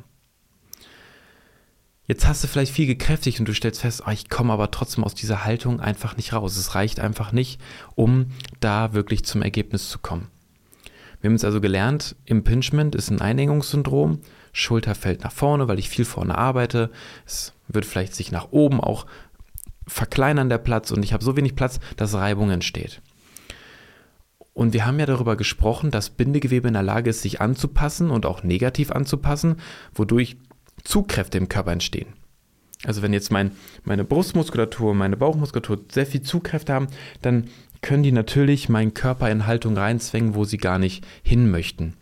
Jetzt 2.08 2.28
hast 2.28 2.44
du 2.44 2.48
vielleicht 2.48 2.72
viel 2.72 2.86
gekräftigt 2.86 3.40
und 3.40 3.48
du 3.48 3.54
stellst 3.54 3.82
fest, 3.82 4.04
oh, 4.06 4.12
ich 4.12 4.30
komme 4.30 4.54
aber 4.54 4.70
trotzdem 4.70 5.04
aus 5.04 5.16
dieser 5.16 5.44
Haltung 5.44 5.80
einfach 5.80 6.18
nicht 6.18 6.34
raus. 6.34 6.56
Es 6.56 6.76
reicht 6.76 7.00
einfach 7.00 7.32
nicht, 7.32 7.60
um 7.96 8.28
da 8.60 8.94
wirklich 8.94 9.26
zum 9.26 9.42
Ergebnis 9.42 9.90
zu 9.90 9.98
kommen. 9.98 10.28
Wir 11.20 11.30
haben 11.30 11.36
jetzt 11.36 11.46
also 11.46 11.62
gelernt, 11.62 12.16
Impingement 12.26 12.94
ist 12.94 13.10
ein 13.10 13.22
Einengungssyndrom. 13.22 14.20
Schulter 14.54 14.94
fällt 14.94 15.24
nach 15.24 15.32
vorne, 15.32 15.68
weil 15.68 15.80
ich 15.80 15.90
viel 15.90 16.06
vorne 16.06 16.38
arbeite. 16.38 16.92
Es 17.26 17.54
wird 17.68 17.86
vielleicht 17.86 18.14
sich 18.14 18.32
nach 18.32 18.52
oben 18.52 18.80
auch 18.80 19.08
verkleinern 19.88 20.50
der 20.50 20.60
Platz 20.60 20.92
und 20.92 21.04
ich 21.04 21.14
habe 21.14 21.24
so 21.24 21.36
wenig 21.36 21.56
Platz, 21.56 21.80
dass 21.96 22.14
Reibung 22.14 22.52
entsteht. 22.52 23.02
Und 24.54 24.74
wir 24.74 24.86
haben 24.86 25.00
ja 25.00 25.06
darüber 25.06 25.36
gesprochen, 25.36 25.92
dass 25.92 26.12
Bindegewebe 26.12 26.68
in 26.68 26.76
der 26.76 26.84
Lage 26.84 27.10
ist, 27.10 27.24
sich 27.24 27.42
anzupassen 27.42 28.10
und 28.12 28.26
auch 28.26 28.44
negativ 28.44 28.92
anzupassen, 28.92 29.58
wodurch 29.94 30.38
Zugkräfte 30.86 31.38
im 31.38 31.50
Körper 31.50 31.74
entstehen. 31.74 32.14
Also 32.86 33.02
wenn 33.02 33.14
jetzt 33.14 33.32
mein, 33.32 33.52
meine 33.84 34.06
Brustmuskulatur, 34.06 34.94
meine 34.94 35.18
Bauchmuskulatur 35.18 35.80
sehr 35.92 36.06
viel 36.06 36.22
Zugkräfte 36.22 36.74
haben, 36.74 36.88
dann 37.22 37.48
können 37.82 38.04
die 38.04 38.12
natürlich 38.12 38.70
meinen 38.70 38.94
Körper 38.94 39.30
in 39.30 39.46
Haltung 39.46 39.78
reinzwängen, 39.78 40.36
wo 40.36 40.46
sie 40.46 40.58
gar 40.58 40.80
nicht 40.80 41.06
hin 41.24 41.52
möchten. 41.52 41.94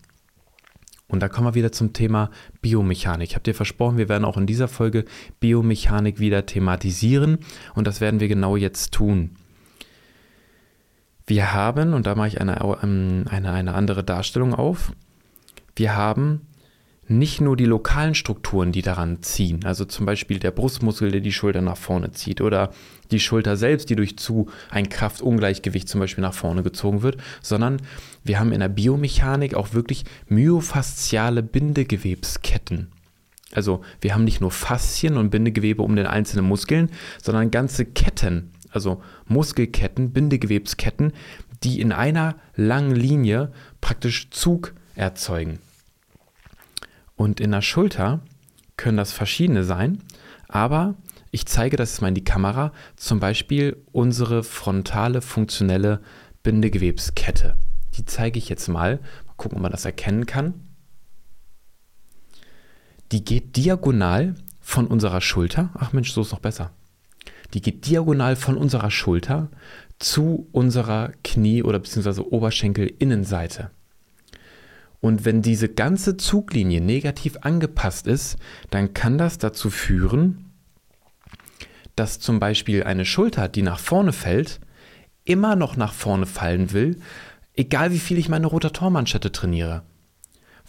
Und 1.07 1.19
da 1.19 1.29
kommen 1.29 1.47
wir 1.47 1.55
wieder 1.55 1.71
zum 1.71 1.93
Thema 1.93 2.31
Biomechanik. 2.61 3.29
Ich 3.29 3.35
habe 3.35 3.43
dir 3.43 3.53
versprochen, 3.53 3.97
wir 3.97 4.09
werden 4.09 4.25
auch 4.25 4.37
in 4.37 4.47
dieser 4.47 4.67
Folge 4.67 5.05
Biomechanik 5.39 6.19
wieder 6.19 6.45
thematisieren 6.45 7.39
und 7.75 7.85
das 7.85 8.01
werden 8.01 8.19
wir 8.19 8.27
genau 8.27 8.55
jetzt 8.55 8.93
tun. 8.93 9.35
Wir 11.27 11.53
haben, 11.53 11.93
und 11.93 12.07
da 12.07 12.15
mache 12.15 12.29
ich 12.29 12.41
eine, 12.41 12.59
ähm, 12.81 13.25
eine, 13.29 13.51
eine 13.51 13.75
andere 13.75 14.03
Darstellung 14.03 14.53
auf, 14.53 14.91
wir 15.75 15.95
haben 15.95 16.41
nicht 17.07 17.41
nur 17.41 17.57
die 17.57 17.65
lokalen 17.65 18.15
Strukturen, 18.15 18.71
die 18.71 18.81
daran 18.81 19.21
ziehen, 19.21 19.65
also 19.65 19.85
zum 19.85 20.05
Beispiel 20.05 20.39
der 20.39 20.51
Brustmuskel, 20.51 21.11
der 21.11 21.21
die 21.21 21.33
Schulter 21.33 21.61
nach 21.61 21.77
vorne 21.77 22.11
zieht 22.11 22.41
oder 22.41 22.71
die 23.11 23.19
Schulter 23.19 23.57
selbst, 23.57 23.89
die 23.89 23.95
durch 23.95 24.17
zu 24.17 24.49
ein 24.69 24.89
Kraftungleichgewicht 24.89 25.89
zum 25.89 25.99
Beispiel 25.99 26.21
nach 26.21 26.33
vorne 26.33 26.63
gezogen 26.63 27.01
wird, 27.01 27.17
sondern 27.41 27.81
wir 28.23 28.39
haben 28.39 28.53
in 28.53 28.61
der 28.61 28.69
Biomechanik 28.69 29.53
auch 29.53 29.73
wirklich 29.73 30.05
myofasziale 30.27 31.43
Bindegewebsketten. 31.43 32.87
Also 33.51 33.81
wir 34.01 34.13
haben 34.13 34.23
nicht 34.23 34.41
nur 34.41 34.51
Faszien 34.51 35.17
und 35.17 35.29
Bindegewebe 35.29 35.83
um 35.83 35.95
den 35.95 36.07
einzelnen 36.07 36.45
Muskeln, 36.45 36.89
sondern 37.21 37.51
ganze 37.51 37.85
Ketten, 37.85 38.51
also 38.71 39.03
Muskelketten, 39.27 40.11
Bindegewebsketten, 40.11 41.13
die 41.63 41.79
in 41.79 41.91
einer 41.91 42.35
langen 42.55 42.95
Linie 42.95 43.51
praktisch 43.79 44.29
Zug 44.31 44.73
erzeugen. 44.95 45.59
Und 47.15 47.39
in 47.39 47.51
der 47.51 47.61
Schulter 47.61 48.21
können 48.77 48.97
das 48.97 49.11
verschiedene 49.11 49.63
sein, 49.63 50.03
aber 50.47 50.95
ich 51.31 51.45
zeige 51.45 51.77
das 51.77 52.01
mal 52.01 52.09
in 52.09 52.15
die 52.15 52.23
Kamera, 52.23 52.71
zum 52.95 53.19
Beispiel 53.19 53.77
unsere 53.91 54.43
frontale 54.43 55.21
funktionelle 55.21 56.01
Bindegewebskette. 56.43 57.55
Die 57.95 58.05
zeige 58.05 58.37
ich 58.37 58.49
jetzt 58.49 58.67
mal. 58.67 58.97
Mal 58.97 58.99
gucken, 59.37 59.57
ob 59.57 59.63
man 59.63 59.71
das 59.71 59.85
erkennen 59.85 60.25
kann. 60.25 60.53
Die 63.11 63.23
geht 63.23 63.55
diagonal 63.57 64.35
von 64.59 64.87
unserer 64.87 65.21
Schulter. 65.21 65.69
Ach 65.75 65.93
Mensch, 65.93 66.11
so 66.11 66.21
ist 66.21 66.31
noch 66.31 66.39
besser. 66.39 66.71
Die 67.53 67.61
geht 67.61 67.87
diagonal 67.87 68.35
von 68.35 68.57
unserer 68.57 68.89
Schulter 68.89 69.49
zu 69.99 70.47
unserer 70.51 71.11
Knie- 71.23 71.63
oder 71.63 71.79
beziehungsweise 71.79 72.31
Oberschenkelinnenseite. 72.31 73.69
Und 75.03 75.25
wenn 75.25 75.41
diese 75.41 75.67
ganze 75.67 76.15
Zuglinie 76.15 76.79
negativ 76.79 77.39
angepasst 77.41 78.07
ist, 78.07 78.37
dann 78.69 78.93
kann 78.93 79.17
das 79.17 79.37
dazu 79.37 79.69
führen, 79.69 80.45
dass 81.97 82.21
zum 82.21 82.39
Beispiel 82.39 82.83
eine 82.85 83.03
Schulter, 83.03 83.49
die 83.49 83.63
nach 83.63 83.79
vorne 83.79 84.13
fällt, 84.13 84.61
immer 85.25 85.57
noch 85.57 85.75
nach 85.75 85.91
vorne 85.91 86.25
fallen 86.25 86.71
will, 86.71 87.01
egal 87.53 87.91
wie 87.91 87.99
viel 87.99 88.17
ich 88.17 88.29
meine 88.29 88.47
Rotatormanschette 88.47 89.33
trainiere. 89.33 89.83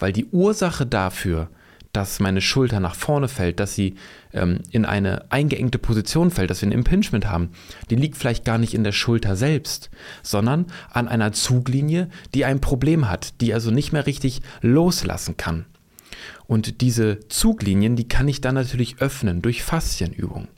Weil 0.00 0.12
die 0.12 0.26
Ursache 0.26 0.84
dafür, 0.84 1.48
dass 1.94 2.20
meine 2.20 2.40
Schulter 2.40 2.80
nach 2.80 2.94
vorne 2.94 3.28
fällt, 3.28 3.60
dass 3.60 3.74
sie 3.74 3.94
ähm, 4.32 4.60
in 4.70 4.84
eine 4.84 5.30
eingeengte 5.30 5.78
Position 5.78 6.30
fällt, 6.30 6.50
dass 6.50 6.60
wir 6.60 6.68
ein 6.68 6.72
Impingement 6.72 7.26
haben, 7.26 7.50
die 7.88 7.96
liegt 7.96 8.16
vielleicht 8.16 8.44
gar 8.44 8.58
nicht 8.58 8.74
in 8.74 8.84
der 8.84 8.92
Schulter 8.92 9.36
selbst, 9.36 9.90
sondern 10.22 10.66
an 10.90 11.08
einer 11.08 11.32
Zuglinie, 11.32 12.08
die 12.34 12.44
ein 12.44 12.60
Problem 12.60 13.08
hat, 13.08 13.40
die 13.40 13.54
also 13.54 13.70
nicht 13.70 13.92
mehr 13.92 14.06
richtig 14.06 14.42
loslassen 14.60 15.36
kann. 15.36 15.66
Und 16.46 16.80
diese 16.80 17.20
Zuglinien, 17.28 17.96
die 17.96 18.08
kann 18.08 18.28
ich 18.28 18.40
dann 18.40 18.56
natürlich 18.56 19.00
öffnen 19.00 19.40
durch 19.40 19.62
Faszienübungen. 19.62 20.48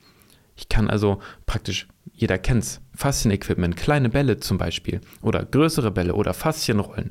Ich 0.56 0.68
kann 0.68 0.88
also 0.88 1.20
praktisch, 1.44 1.86
jeder 2.12 2.38
kennt's, 2.38 2.80
Faszienequipment, 2.94 3.76
kleine 3.76 4.08
Bälle 4.08 4.38
zum 4.38 4.56
Beispiel 4.56 5.00
oder 5.20 5.44
größere 5.44 5.90
Bälle 5.90 6.14
oder 6.14 6.32
Faszienrollen, 6.32 7.10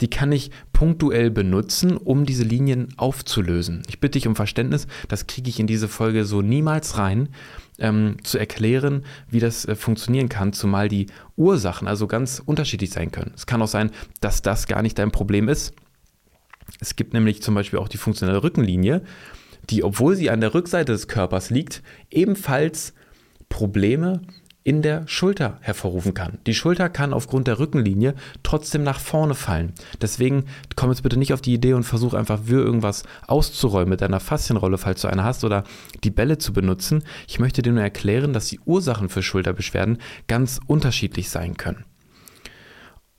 die 0.00 0.10
kann 0.10 0.32
ich 0.32 0.50
punktuell 0.72 1.30
benutzen, 1.30 1.96
um 1.96 2.26
diese 2.26 2.42
Linien 2.42 2.88
aufzulösen. 2.96 3.82
Ich 3.88 4.00
bitte 4.00 4.18
dich 4.18 4.26
um 4.26 4.34
Verständnis, 4.34 4.86
das 5.08 5.26
kriege 5.26 5.48
ich 5.48 5.60
in 5.60 5.66
diese 5.66 5.88
Folge 5.88 6.24
so 6.24 6.42
niemals 6.42 6.98
rein, 6.98 7.28
ähm, 7.78 8.16
zu 8.24 8.38
erklären, 8.38 9.04
wie 9.28 9.40
das 9.40 9.64
äh, 9.64 9.74
funktionieren 9.74 10.28
kann, 10.28 10.52
zumal 10.52 10.88
die 10.88 11.06
Ursachen 11.36 11.88
also 11.88 12.06
ganz 12.06 12.42
unterschiedlich 12.44 12.90
sein 12.90 13.10
können. 13.10 13.32
Es 13.34 13.46
kann 13.46 13.62
auch 13.62 13.68
sein, 13.68 13.90
dass 14.20 14.42
das 14.42 14.66
gar 14.66 14.82
nicht 14.82 14.98
dein 14.98 15.12
Problem 15.12 15.48
ist. 15.48 15.74
Es 16.80 16.96
gibt 16.96 17.14
nämlich 17.14 17.42
zum 17.42 17.54
Beispiel 17.54 17.78
auch 17.78 17.88
die 17.88 17.98
funktionelle 17.98 18.42
Rückenlinie 18.42 19.02
die, 19.68 19.84
obwohl 19.84 20.16
sie 20.16 20.30
an 20.30 20.40
der 20.40 20.54
Rückseite 20.54 20.92
des 20.92 21.08
Körpers 21.08 21.50
liegt, 21.50 21.82
ebenfalls 22.10 22.94
Probleme 23.50 24.22
in 24.62 24.82
der 24.82 25.06
Schulter 25.08 25.58
hervorrufen 25.60 26.14
kann. 26.14 26.38
Die 26.46 26.54
Schulter 26.54 26.88
kann 26.88 27.12
aufgrund 27.12 27.46
der 27.46 27.58
Rückenlinie 27.58 28.14
trotzdem 28.42 28.82
nach 28.82 29.00
vorne 29.00 29.34
fallen. 29.34 29.72
Deswegen 30.00 30.44
komm 30.76 30.90
jetzt 30.90 31.02
bitte 31.02 31.18
nicht 31.18 31.32
auf 31.32 31.40
die 31.40 31.54
Idee 31.54 31.72
und 31.72 31.84
versuch 31.84 32.14
einfach 32.14 32.40
für 32.44 32.62
irgendwas 32.62 33.04
auszuräumen 33.26 33.88
mit 33.88 34.02
einer 34.02 34.20
Faszienrolle, 34.20 34.78
falls 34.78 35.00
du 35.02 35.08
eine 35.08 35.24
hast, 35.24 35.44
oder 35.44 35.64
die 36.04 36.10
Bälle 36.10 36.38
zu 36.38 36.52
benutzen. 36.52 37.02
Ich 37.26 37.38
möchte 37.38 37.62
dir 37.62 37.72
nur 37.72 37.82
erklären, 37.82 38.32
dass 38.32 38.46
die 38.46 38.60
Ursachen 38.60 39.08
für 39.08 39.22
Schulterbeschwerden 39.22 39.98
ganz 40.28 40.60
unterschiedlich 40.66 41.30
sein 41.30 41.56
können. 41.56 41.84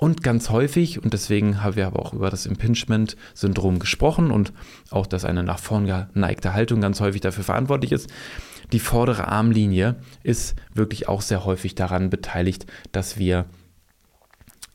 Und 0.01 0.23
ganz 0.23 0.49
häufig, 0.49 1.03
und 1.03 1.13
deswegen 1.13 1.61
haben 1.61 1.75
wir 1.75 1.85
aber 1.85 1.99
auch 1.99 2.13
über 2.13 2.31
das 2.31 2.47
Impingement-Syndrom 2.47 3.77
gesprochen 3.77 4.31
und 4.31 4.51
auch, 4.89 5.05
dass 5.05 5.25
eine 5.25 5.43
nach 5.43 5.59
vorn 5.59 5.85
geneigte 5.85 6.55
Haltung 6.55 6.81
ganz 6.81 6.99
häufig 7.01 7.21
dafür 7.21 7.43
verantwortlich 7.43 7.91
ist, 7.91 8.09
die 8.71 8.79
vordere 8.79 9.27
Armlinie 9.27 9.97
ist 10.23 10.55
wirklich 10.73 11.07
auch 11.07 11.21
sehr 11.21 11.45
häufig 11.45 11.75
daran 11.75 12.09
beteiligt, 12.09 12.65
dass 12.91 13.19
wir 13.19 13.45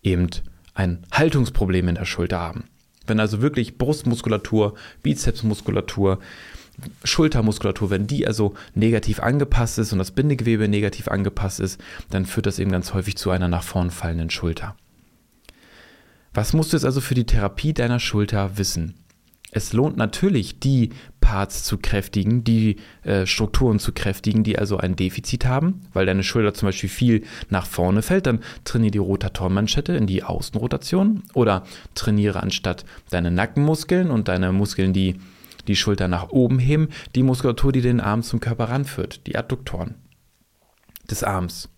eben 0.05 0.29
ein 0.75 1.03
Haltungsproblem 1.11 1.89
in 1.89 1.97
der 1.97 2.05
Schulter 2.05 2.39
haben. 2.39 2.67
Wenn 3.09 3.19
also 3.19 3.43
wirklich 3.43 3.79
Brustmuskulatur, 3.79 4.75
Bizepsmuskulatur, 5.03 6.21
Schultermuskulatur, 7.03 7.91
wenn 7.91 8.07
die 8.07 8.29
also 8.29 8.55
negativ 8.77 9.19
angepasst 9.19 9.81
ist 9.81 9.93
und 9.93 9.99
das 9.99 10.13
Bindegewebe 10.13 10.69
negativ 10.69 11.09
angepasst 11.09 11.59
ist, 11.59 11.81
dann 12.11 12.27
führt 12.27 12.47
das 12.47 12.61
eben 12.61 12.71
ganz 12.71 12.95
häufig 12.95 13.17
zu 13.17 13.31
einer 13.31 13.49
nach 13.49 13.65
vorn 13.65 13.91
fallenden 13.91 14.31
Schulter. 14.31 14.77
Was 16.37 16.53
musst 16.53 16.75
du 16.75 16.77
jetzt 16.77 16.85
also 16.85 17.01
für 17.01 17.15
die 17.15 17.25
Therapie 17.25 17.73
deiner 17.73 17.99
Schulter 17.99 18.59
wissen? 18.59 18.93
Es 19.53 19.73
lohnt 19.73 19.97
natürlich, 19.97 20.61
die 20.61 20.91
Parts 21.23 21.65
zu 21.65 21.79
kräftigen, 21.79 22.45
die 22.45 22.77
äh, 23.05 23.25
Strukturen 23.25 23.79
zu 23.79 23.93
kräftigen, 23.93 24.45
die 24.45 24.59
also 24.59 24.77
ein 24.77 24.97
Defizit 24.97 25.47
haben, 25.47 25.81
weil 25.95 26.05
deine 26.05 26.23
Schulter 26.23 26.53
zum 26.53 26.69
Beispiel 26.69 26.91
viel 26.91 27.25
nach 27.49 27.65
vorne 27.65 28.03
fällt, 28.03 28.27
dann 28.27 28.41
trainiere 28.65 28.91
die 28.91 28.99
Rotatormanschette 28.99 29.97
in 29.97 30.07
die 30.07 30.25
Außenrotation 30.25 31.23
oder 31.33 31.65
trainiere 31.95 32.43
anstatt 32.43 32.85
deine 33.09 33.31
Nackenmuskeln 33.31 34.11
und 34.11 34.29
deine 34.29 34.53
Muskeln, 34.53 34.93
die 34.93 35.15
die 35.69 35.77
Schulter 35.77 36.07
nach 36.07 36.29
oben 36.29 36.59
heben, 36.59 36.89
die 37.15 37.23
Muskulatur, 37.23 37.73
die 37.73 37.81
den 37.81 37.99
Arm 37.99 38.23
zum 38.23 38.41
Körper 38.41 38.65
ranführt, 38.65 39.27
die 39.27 39.37
Adduktoren 39.37 39.95
des 41.11 41.25
Arms. 41.25 41.71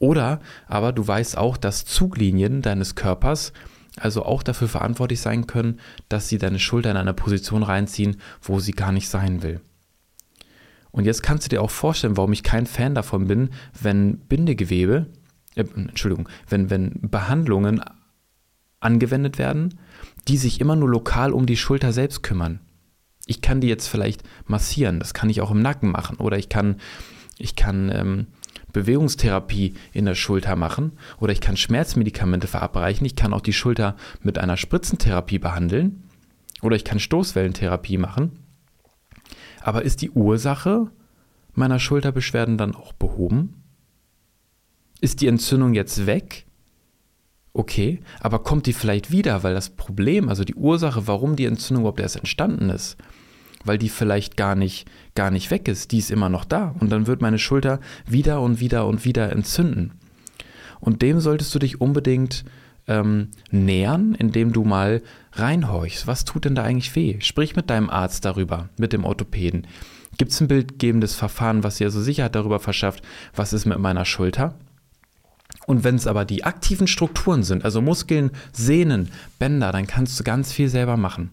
Oder 0.00 0.40
aber 0.66 0.92
du 0.92 1.06
weißt 1.06 1.38
auch, 1.38 1.56
dass 1.56 1.84
Zuglinien 1.84 2.62
deines 2.62 2.96
Körpers 2.96 3.52
also 3.96 4.24
auch 4.24 4.42
dafür 4.42 4.66
verantwortlich 4.68 5.20
sein 5.20 5.46
können, 5.46 5.78
dass 6.08 6.28
sie 6.28 6.38
deine 6.38 6.58
Schulter 6.58 6.90
in 6.90 6.96
eine 6.96 7.14
Position 7.14 7.62
reinziehen, 7.62 8.16
wo 8.40 8.58
sie 8.58 8.72
gar 8.72 8.92
nicht 8.92 9.08
sein 9.08 9.42
will. 9.42 9.60
Und 10.90 11.04
jetzt 11.04 11.22
kannst 11.22 11.44
du 11.44 11.48
dir 11.50 11.62
auch 11.62 11.70
vorstellen, 11.70 12.16
warum 12.16 12.32
ich 12.32 12.42
kein 12.42 12.66
Fan 12.66 12.94
davon 12.94 13.26
bin, 13.26 13.50
wenn 13.80 14.18
Bindegewebe, 14.20 15.06
äh, 15.54 15.64
Entschuldigung, 15.76 16.28
wenn, 16.48 16.70
wenn 16.70 16.98
Behandlungen 17.02 17.80
angewendet 18.80 19.38
werden, 19.38 19.78
die 20.28 20.38
sich 20.38 20.60
immer 20.60 20.76
nur 20.76 20.88
lokal 20.88 21.32
um 21.32 21.46
die 21.46 21.58
Schulter 21.58 21.92
selbst 21.92 22.22
kümmern. 22.22 22.60
Ich 23.26 23.42
kann 23.42 23.60
die 23.60 23.68
jetzt 23.68 23.86
vielleicht 23.86 24.22
massieren, 24.46 24.98
das 24.98 25.14
kann 25.14 25.28
ich 25.28 25.42
auch 25.42 25.50
im 25.50 25.62
Nacken 25.62 25.90
machen, 25.90 26.16
oder 26.16 26.38
ich 26.38 26.48
kann, 26.48 26.76
ich 27.38 27.54
kann 27.54 27.90
ähm, 27.94 28.26
Bewegungstherapie 28.72 29.74
in 29.92 30.04
der 30.04 30.14
Schulter 30.14 30.56
machen 30.56 30.92
oder 31.18 31.32
ich 31.32 31.40
kann 31.40 31.56
Schmerzmedikamente 31.56 32.46
verabreichen. 32.46 33.06
Ich 33.06 33.16
kann 33.16 33.32
auch 33.32 33.40
die 33.40 33.52
Schulter 33.52 33.96
mit 34.22 34.38
einer 34.38 34.56
Spritzentherapie 34.56 35.38
behandeln 35.38 36.04
oder 36.62 36.76
ich 36.76 36.84
kann 36.84 37.00
Stoßwellentherapie 37.00 37.98
machen. 37.98 38.38
Aber 39.60 39.82
ist 39.82 40.02
die 40.02 40.10
Ursache 40.10 40.90
meiner 41.52 41.78
Schulterbeschwerden 41.78 42.58
dann 42.58 42.74
auch 42.74 42.92
behoben? 42.92 43.62
Ist 45.00 45.20
die 45.20 45.26
Entzündung 45.26 45.74
jetzt 45.74 46.06
weg? 46.06 46.46
Okay, 47.52 48.00
aber 48.20 48.40
kommt 48.40 48.66
die 48.66 48.72
vielleicht 48.72 49.10
wieder, 49.10 49.42
weil 49.42 49.54
das 49.54 49.70
Problem, 49.70 50.28
also 50.28 50.44
die 50.44 50.54
Ursache, 50.54 51.06
warum 51.06 51.36
die 51.36 51.46
Entzündung 51.46 51.82
überhaupt 51.82 52.00
erst 52.00 52.16
entstanden 52.16 52.70
ist, 52.70 52.96
weil 53.64 53.78
die 53.78 53.88
vielleicht 53.88 54.36
gar 54.36 54.54
nicht, 54.54 54.88
gar 55.14 55.30
nicht 55.30 55.50
weg 55.50 55.68
ist, 55.68 55.92
die 55.92 55.98
ist 55.98 56.10
immer 56.10 56.28
noch 56.28 56.44
da 56.44 56.74
und 56.80 56.90
dann 56.90 57.06
wird 57.06 57.20
meine 57.20 57.38
Schulter 57.38 57.80
wieder 58.06 58.40
und 58.40 58.60
wieder 58.60 58.86
und 58.86 59.04
wieder 59.04 59.32
entzünden. 59.32 59.92
Und 60.80 61.02
dem 61.02 61.20
solltest 61.20 61.54
du 61.54 61.58
dich 61.58 61.80
unbedingt 61.80 62.44
ähm, 62.86 63.28
nähern, 63.50 64.14
indem 64.14 64.52
du 64.52 64.64
mal 64.64 65.02
reinhorchst. 65.32 66.06
Was 66.06 66.24
tut 66.24 66.44
denn 66.44 66.54
da 66.54 66.62
eigentlich 66.62 66.94
weh? 66.96 67.18
Sprich 67.20 67.54
mit 67.54 67.70
deinem 67.70 67.90
Arzt 67.90 68.24
darüber, 68.24 68.68
mit 68.78 68.92
dem 68.92 69.04
Orthopäden. 69.04 69.66
Gibt 70.18 70.32
es 70.32 70.40
ein 70.40 70.48
bildgebendes 70.48 71.14
Verfahren, 71.14 71.62
was 71.62 71.76
dir 71.76 71.90
so 71.90 72.00
Sicherheit 72.00 72.34
darüber 72.34 72.58
verschafft, 72.58 73.04
was 73.34 73.52
ist 73.52 73.66
mit 73.66 73.78
meiner 73.78 74.04
Schulter? 74.04 74.54
Und 75.66 75.84
wenn 75.84 75.94
es 75.94 76.06
aber 76.06 76.24
die 76.24 76.44
aktiven 76.44 76.86
Strukturen 76.86 77.42
sind, 77.42 77.64
also 77.64 77.80
Muskeln, 77.80 78.30
Sehnen, 78.52 79.10
Bänder, 79.38 79.72
dann 79.72 79.86
kannst 79.86 80.18
du 80.18 80.24
ganz 80.24 80.52
viel 80.52 80.68
selber 80.68 80.96
machen. 80.96 81.30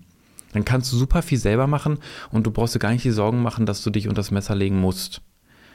Dann 0.58 0.66
kannst 0.66 0.92
du 0.92 0.98
super 0.98 1.22
viel 1.22 1.38
selber 1.38 1.68
machen 1.68 2.00
und 2.32 2.48
du 2.48 2.52
brauchst 2.52 2.74
dir 2.74 2.80
gar 2.80 2.90
nicht 2.90 3.06
die 3.06 3.12
Sorgen 3.12 3.44
machen, 3.44 3.68
dass 3.68 3.84
du 3.84 3.92
dich 3.92 4.08
unter 4.08 4.22
das 4.22 4.32
Messer 4.32 4.56
legen 4.56 4.80
musst. 4.80 5.22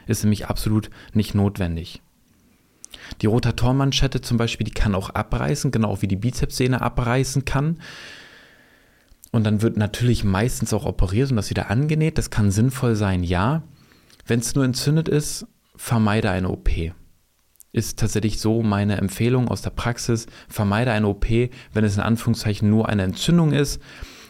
Ist 0.07 0.25
nämlich 0.25 0.47
absolut 0.47 0.89
nicht 1.13 1.35
notwendig. 1.35 2.01
Die 3.21 3.27
Rotatormanschette 3.27 4.19
zum 4.19 4.35
Beispiel, 4.35 4.65
die 4.65 4.73
kann 4.73 4.93
auch 4.93 5.09
abreißen, 5.09 5.71
genau 5.71 6.01
wie 6.01 6.09
die 6.09 6.17
Bizepssehne 6.17 6.81
abreißen 6.81 7.45
kann. 7.45 7.79
Und 9.31 9.45
dann 9.45 9.61
wird 9.61 9.77
natürlich 9.77 10.25
meistens 10.25 10.73
auch 10.73 10.85
operiert 10.85 11.29
und 11.29 11.37
das 11.37 11.49
wieder 11.49 11.71
angenäht. 11.71 12.17
Das 12.17 12.29
kann 12.29 12.51
sinnvoll 12.51 12.95
sein, 12.95 13.23
ja. 13.23 13.63
Wenn 14.27 14.41
es 14.41 14.53
nur 14.53 14.65
entzündet 14.65 15.07
ist, 15.07 15.47
vermeide 15.77 16.29
eine 16.29 16.49
OP. 16.49 16.69
Ist 17.71 17.99
tatsächlich 17.99 18.41
so 18.41 18.63
meine 18.63 18.97
Empfehlung 18.97 19.47
aus 19.47 19.61
der 19.61 19.69
Praxis. 19.69 20.25
Vermeide 20.49 20.91
eine 20.91 21.07
OP, 21.07 21.29
wenn 21.29 21.85
es 21.85 21.95
in 21.95 22.03
Anführungszeichen 22.03 22.69
nur 22.69 22.89
eine 22.89 23.03
Entzündung 23.03 23.53
ist 23.53 23.79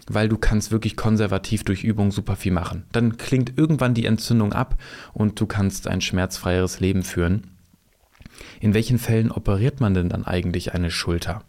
weil 0.08 0.30
du 0.30 0.38
kannst 0.38 0.72
wirklich 0.72 0.96
konservativ 0.96 1.64
durch 1.64 1.84
Übung 1.84 2.12
super 2.12 2.36
viel 2.36 2.52
machen. 2.52 2.86
Dann 2.92 3.18
klingt 3.18 3.58
irgendwann 3.58 3.94
die 3.94 4.06
Entzündung 4.06 4.54
ab 4.54 4.78
und 5.14 5.40
du 5.40 5.46
kannst 5.46 5.88
ein 5.88 6.02
schmerzfreieres 6.02 6.80
Leben 6.80 7.04
führen. 7.04 7.52
In 8.60 8.74
welchen 8.74 8.98
Fällen 8.98 9.32
operiert 9.32 9.80
man 9.80 9.94
denn 9.94 10.10
dann 10.10 10.26
eigentlich 10.26 10.74
eine 10.74 10.92
Schulter? 10.92 11.44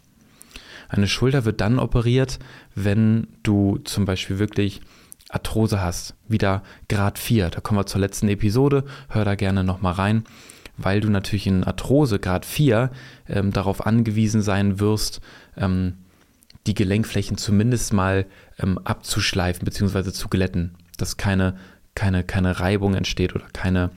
Eine 0.87 1.07
Schulter 1.07 1.45
wird 1.45 1.61
dann 1.61 1.79
operiert, 1.79 2.39
wenn 2.75 3.27
du 3.43 3.79
zum 3.83 4.05
Beispiel 4.05 4.39
wirklich 4.39 4.81
Arthrose 5.29 5.81
hast. 5.81 6.15
Wieder 6.27 6.63
Grad 6.87 7.17
4. 7.17 7.49
Da 7.49 7.59
kommen 7.59 7.79
wir 7.79 7.85
zur 7.85 8.01
letzten 8.01 8.29
Episode. 8.29 8.85
Hör 9.09 9.25
da 9.25 9.35
gerne 9.35 9.63
nochmal 9.63 9.93
rein, 9.93 10.23
weil 10.77 11.01
du 11.01 11.09
natürlich 11.09 11.47
in 11.47 11.63
Arthrose 11.63 12.19
Grad 12.19 12.45
4 12.45 12.91
ähm, 13.27 13.51
darauf 13.51 13.85
angewiesen 13.85 14.41
sein 14.41 14.79
wirst, 14.79 15.21
ähm, 15.57 15.95
die 16.67 16.73
Gelenkflächen 16.73 17.37
zumindest 17.37 17.93
mal 17.93 18.25
ähm, 18.59 18.77
abzuschleifen 18.79 19.65
bzw. 19.65 20.11
zu 20.11 20.27
glätten, 20.29 20.77
dass 20.97 21.17
keine, 21.17 21.57
keine, 21.93 22.23
keine 22.23 22.59
Reibung 22.59 22.95
entsteht 22.95 23.35
oder 23.35 23.45
keine, 23.53 23.91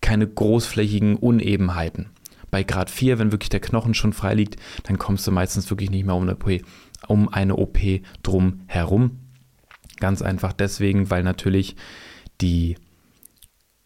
keine 0.00 0.26
großflächigen 0.28 1.16
Unebenheiten. 1.16 2.10
Bei 2.50 2.62
Grad 2.62 2.90
4, 2.90 3.18
wenn 3.18 3.32
wirklich 3.32 3.48
der 3.48 3.60
Knochen 3.60 3.94
schon 3.94 4.12
frei 4.12 4.34
liegt, 4.34 4.56
dann 4.82 4.98
kommst 4.98 5.26
du 5.26 5.30
meistens 5.30 5.70
wirklich 5.70 5.90
nicht 5.90 6.04
mehr 6.04 6.14
um 6.14 6.24
eine 6.24 6.36
OP, 6.36 6.60
um 7.08 7.28
eine 7.30 7.56
OP 7.56 7.78
drum 8.22 8.60
herum. 8.66 9.20
Ganz 9.98 10.20
einfach 10.20 10.52
deswegen, 10.52 11.08
weil 11.10 11.22
natürlich 11.22 11.76
die 12.42 12.76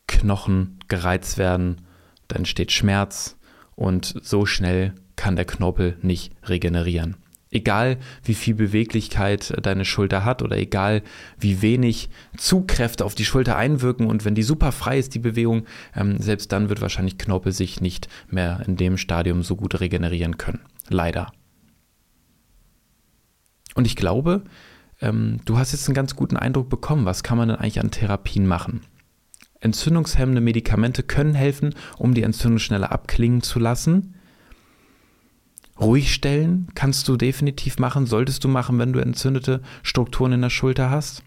Knochen 0.09 0.81
gereizt 0.89 1.39
werden, 1.39 1.83
dann 2.27 2.39
entsteht 2.39 2.73
Schmerz 2.73 3.37
und 3.77 4.19
so 4.23 4.47
schnell 4.47 4.95
kann 5.17 5.37
der 5.37 5.45
Knorpel 5.45 5.97
nicht 6.03 6.33
regenerieren. 6.45 7.17
Egal 7.51 7.99
wie 8.25 8.35
viel 8.35 8.55
Beweglichkeit 8.55 9.55
deine 9.63 9.85
Schulter 9.85 10.25
hat 10.25 10.43
oder 10.43 10.59
egal 10.59 11.03
wie 11.39 11.63
wenig 11.63 12.11
Zugkräfte 12.37 13.05
auf 13.05 13.15
die 13.15 13.25
Schulter 13.25 13.57
einwirken 13.57 14.07
und 14.07 14.25
wenn 14.25 14.35
die 14.35 14.43
super 14.43 14.73
frei 14.73 14.99
ist, 14.99 15.15
die 15.15 15.21
Bewegung, 15.21 15.65
ähm, 15.95 16.19
selbst 16.19 16.53
dann 16.53 16.69
wird 16.69 16.81
wahrscheinlich 16.81 17.19
Knorpel 17.19 17.53
sich 17.53 17.81
nicht 17.81 18.09
mehr 18.29 18.63
in 18.67 18.77
dem 18.77 18.99
Stadium 18.99 19.43
so 19.43 19.57
gut 19.57 19.81
regenerieren 19.81 20.39
können. 20.39 20.61
Leider. 20.89 21.33
Und 23.75 23.87
ich 23.87 23.95
glaube, 23.95 24.43
ähm, 25.01 25.41
du 25.45 25.57
hast 25.57 25.73
jetzt 25.73 25.89
einen 25.89 25.95
ganz 25.95 26.17
guten 26.17 26.37
Eindruck 26.37 26.69
bekommen, 26.69 27.05
was 27.05 27.23
kann 27.23 27.39
man 27.39 27.49
denn 27.49 27.59
eigentlich 27.59 27.81
an 27.81 27.91
Therapien 27.91 28.47
machen. 28.47 28.81
Entzündungshemmende 29.61 30.41
Medikamente 30.41 31.03
können 31.03 31.35
helfen, 31.35 31.75
um 31.97 32.15
die 32.15 32.23
Entzündung 32.23 32.59
schneller 32.59 32.93
abklingen 32.93 33.43
zu 33.43 33.59
lassen. 33.59 34.16
Ruhig 35.81 36.13
stellen 36.13 36.69
kannst 36.75 37.07
du 37.09 37.17
definitiv 37.17 37.79
machen, 37.79 38.07
solltest 38.07 38.45
du 38.45 38.49
machen, 38.49 38.79
wenn 38.79 38.93
du 38.93 39.01
entzündete 39.01 39.61
Strukturen 39.83 40.33
in 40.33 40.43
der 40.43 40.51
Schulter 40.51 40.91
hast. 40.91 41.23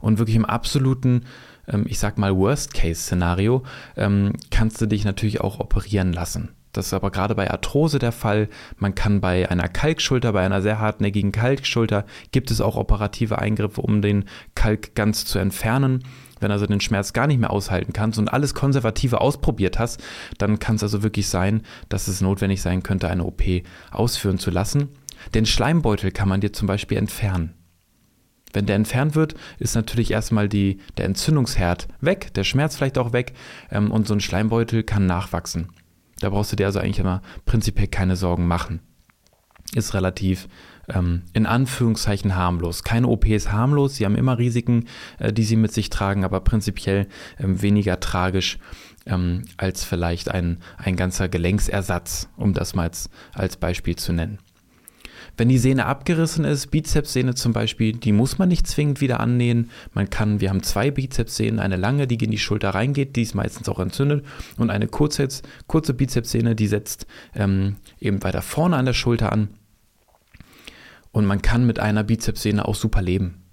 Und 0.00 0.18
wirklich 0.18 0.36
im 0.36 0.44
absoluten, 0.44 1.24
ähm, 1.66 1.86
ich 1.88 1.98
sag 1.98 2.18
mal, 2.18 2.36
Worst-Case-Szenario 2.36 3.64
ähm, 3.96 4.32
kannst 4.50 4.80
du 4.80 4.86
dich 4.86 5.04
natürlich 5.04 5.40
auch 5.40 5.58
operieren 5.58 6.12
lassen. 6.12 6.50
Das 6.72 6.86
ist 6.86 6.94
aber 6.94 7.10
gerade 7.10 7.34
bei 7.34 7.50
Arthrose 7.50 7.98
der 7.98 8.12
Fall. 8.12 8.48
Man 8.76 8.94
kann 8.94 9.20
bei 9.20 9.50
einer 9.50 9.68
Kalkschulter, 9.68 10.32
bei 10.32 10.44
einer 10.44 10.62
sehr 10.62 10.78
hartnäckigen 10.78 11.32
Kalkschulter, 11.32 12.04
gibt 12.32 12.50
es 12.50 12.60
auch 12.60 12.76
operative 12.76 13.38
Eingriffe, 13.38 13.80
um 13.80 14.02
den 14.02 14.24
Kalk 14.54 14.94
ganz 14.94 15.24
zu 15.24 15.38
entfernen. 15.38 16.04
Wenn 16.40 16.52
also 16.52 16.66
den 16.66 16.80
Schmerz 16.80 17.12
gar 17.12 17.26
nicht 17.26 17.40
mehr 17.40 17.50
aushalten 17.50 17.92
kannst 17.92 18.18
und 18.18 18.32
alles 18.32 18.54
Konservative 18.54 19.20
ausprobiert 19.20 19.78
hast, 19.78 20.02
dann 20.38 20.58
kann 20.58 20.76
es 20.76 20.82
also 20.82 21.02
wirklich 21.02 21.28
sein, 21.28 21.62
dass 21.88 22.06
es 22.06 22.20
notwendig 22.20 22.62
sein 22.62 22.82
könnte, 22.82 23.08
eine 23.08 23.24
OP 23.24 23.42
ausführen 23.90 24.38
zu 24.38 24.50
lassen. 24.50 24.88
Den 25.34 25.46
Schleimbeutel 25.46 26.12
kann 26.12 26.28
man 26.28 26.40
dir 26.40 26.52
zum 26.52 26.68
Beispiel 26.68 26.98
entfernen. 26.98 27.54
Wenn 28.52 28.66
der 28.66 28.76
entfernt 28.76 29.14
wird, 29.14 29.34
ist 29.58 29.74
natürlich 29.74 30.10
erstmal 30.10 30.48
die, 30.48 30.78
der 30.96 31.04
Entzündungsherd 31.04 31.88
weg, 32.00 32.32
der 32.34 32.44
Schmerz 32.44 32.76
vielleicht 32.76 32.98
auch 32.98 33.12
weg 33.12 33.34
ähm, 33.70 33.90
und 33.90 34.06
so 34.06 34.14
ein 34.14 34.20
Schleimbeutel 34.20 34.84
kann 34.84 35.06
nachwachsen. 35.06 35.68
Da 36.20 36.30
brauchst 36.30 36.52
du 36.52 36.56
dir 36.56 36.66
also 36.66 36.80
eigentlich 36.80 36.98
immer 36.98 37.22
prinzipiell 37.46 37.88
keine 37.88 38.16
Sorgen 38.16 38.46
machen. 38.46 38.80
Ist 39.74 39.94
relativ 39.94 40.48
ähm, 40.88 41.22
in 41.32 41.46
Anführungszeichen 41.46 42.34
harmlos. 42.34 42.82
Keine 42.82 43.08
OP 43.08 43.26
ist 43.26 43.52
harmlos, 43.52 43.96
sie 43.96 44.04
haben 44.04 44.16
immer 44.16 44.38
Risiken, 44.38 44.86
äh, 45.18 45.32
die 45.32 45.44
sie 45.44 45.56
mit 45.56 45.72
sich 45.72 45.90
tragen, 45.90 46.24
aber 46.24 46.40
prinzipiell 46.40 47.06
ähm, 47.38 47.60
weniger 47.60 48.00
tragisch 48.00 48.58
ähm, 49.06 49.44
als 49.56 49.84
vielleicht 49.84 50.30
ein, 50.30 50.58
ein 50.76 50.96
ganzer 50.96 51.28
Gelenksersatz, 51.28 52.28
um 52.36 52.54
das 52.54 52.74
mal 52.74 52.84
als, 52.84 53.10
als 53.34 53.56
Beispiel 53.56 53.96
zu 53.96 54.12
nennen. 54.12 54.38
Wenn 55.38 55.48
die 55.48 55.58
Sehne 55.58 55.86
abgerissen 55.86 56.44
ist, 56.44 56.72
Bizepssehne 56.72 57.36
zum 57.36 57.52
Beispiel, 57.52 57.92
die 57.92 58.10
muss 58.10 58.38
man 58.38 58.48
nicht 58.48 58.66
zwingend 58.66 59.00
wieder 59.00 59.20
annähen. 59.20 59.70
Man 59.94 60.10
kann, 60.10 60.40
wir 60.40 60.50
haben 60.50 60.64
zwei 60.64 60.90
Bizepssehnen, 60.90 61.60
eine 61.60 61.76
lange, 61.76 62.08
die 62.08 62.22
in 62.22 62.32
die 62.32 62.38
Schulter 62.38 62.70
reingeht, 62.70 63.14
die 63.14 63.22
ist 63.22 63.36
meistens 63.36 63.68
auch 63.68 63.78
entzündet, 63.78 64.26
und 64.56 64.70
eine 64.70 64.88
kurze, 64.88 65.28
kurze 65.68 65.94
Bizepssehne, 65.94 66.56
die 66.56 66.66
setzt 66.66 67.06
ähm, 67.36 67.76
eben 68.00 68.22
weiter 68.24 68.42
vorne 68.42 68.76
an 68.76 68.84
der 68.84 68.94
Schulter 68.94 69.32
an. 69.32 69.50
Und 71.12 71.24
man 71.24 71.40
kann 71.40 71.64
mit 71.64 71.78
einer 71.78 72.02
Bizepssehne 72.02 72.66
auch 72.66 72.74
super 72.74 73.00
leben. 73.00 73.47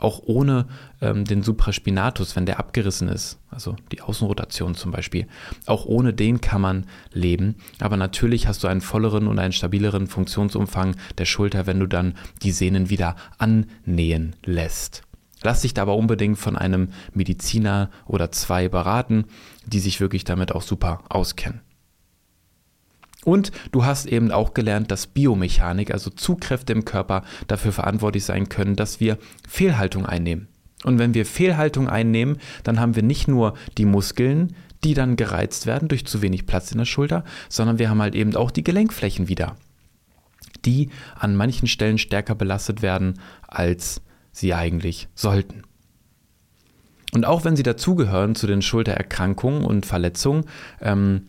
Auch 0.00 0.22
ohne 0.24 0.66
ähm, 1.00 1.24
den 1.24 1.42
Supraspinatus, 1.42 2.36
wenn 2.36 2.46
der 2.46 2.58
abgerissen 2.58 3.08
ist, 3.08 3.38
also 3.50 3.76
die 3.92 4.00
Außenrotation 4.00 4.74
zum 4.74 4.90
Beispiel. 4.90 5.26
Auch 5.66 5.84
ohne 5.86 6.12
den 6.12 6.40
kann 6.40 6.60
man 6.60 6.86
leben. 7.12 7.56
Aber 7.80 7.96
natürlich 7.96 8.46
hast 8.46 8.62
du 8.62 8.68
einen 8.68 8.80
volleren 8.80 9.26
und 9.26 9.38
einen 9.38 9.52
stabileren 9.52 10.06
Funktionsumfang 10.06 10.96
der 11.18 11.24
Schulter, 11.24 11.66
wenn 11.66 11.80
du 11.80 11.86
dann 11.86 12.14
die 12.42 12.52
Sehnen 12.52 12.90
wieder 12.90 13.16
annähen 13.38 14.36
lässt. 14.44 15.02
Lass 15.42 15.62
dich 15.62 15.74
dabei 15.74 15.92
unbedingt 15.92 16.38
von 16.38 16.56
einem 16.56 16.88
Mediziner 17.14 17.90
oder 18.06 18.32
zwei 18.32 18.68
beraten, 18.68 19.26
die 19.66 19.78
sich 19.78 20.00
wirklich 20.00 20.24
damit 20.24 20.52
auch 20.52 20.62
super 20.62 21.02
auskennen. 21.08 21.60
Und 23.28 23.52
du 23.72 23.84
hast 23.84 24.06
eben 24.06 24.30
auch 24.30 24.54
gelernt, 24.54 24.90
dass 24.90 25.06
Biomechanik, 25.06 25.90
also 25.90 26.08
Zugkräfte 26.08 26.72
im 26.72 26.86
Körper, 26.86 27.24
dafür 27.46 27.72
verantwortlich 27.72 28.24
sein 28.24 28.48
können, 28.48 28.74
dass 28.74 29.00
wir 29.00 29.18
Fehlhaltung 29.46 30.06
einnehmen. 30.06 30.48
Und 30.82 30.98
wenn 30.98 31.12
wir 31.12 31.26
Fehlhaltung 31.26 31.90
einnehmen, 31.90 32.38
dann 32.64 32.80
haben 32.80 32.96
wir 32.96 33.02
nicht 33.02 33.28
nur 33.28 33.52
die 33.76 33.84
Muskeln, 33.84 34.56
die 34.82 34.94
dann 34.94 35.16
gereizt 35.16 35.66
werden 35.66 35.88
durch 35.88 36.06
zu 36.06 36.22
wenig 36.22 36.46
Platz 36.46 36.72
in 36.72 36.78
der 36.78 36.86
Schulter, 36.86 37.22
sondern 37.50 37.78
wir 37.78 37.90
haben 37.90 38.00
halt 38.00 38.14
eben 38.14 38.34
auch 38.34 38.50
die 38.50 38.64
Gelenkflächen 38.64 39.28
wieder, 39.28 39.56
die 40.64 40.88
an 41.14 41.36
manchen 41.36 41.68
Stellen 41.68 41.98
stärker 41.98 42.34
belastet 42.34 42.80
werden, 42.80 43.20
als 43.46 44.00
sie 44.32 44.54
eigentlich 44.54 45.06
sollten. 45.14 45.64
Und 47.12 47.26
auch 47.26 47.44
wenn 47.44 47.56
sie 47.56 47.62
dazugehören 47.62 48.34
zu 48.34 48.46
den 48.46 48.62
Schultererkrankungen 48.62 49.66
und 49.66 49.84
Verletzungen, 49.84 50.46
ähm, 50.80 51.28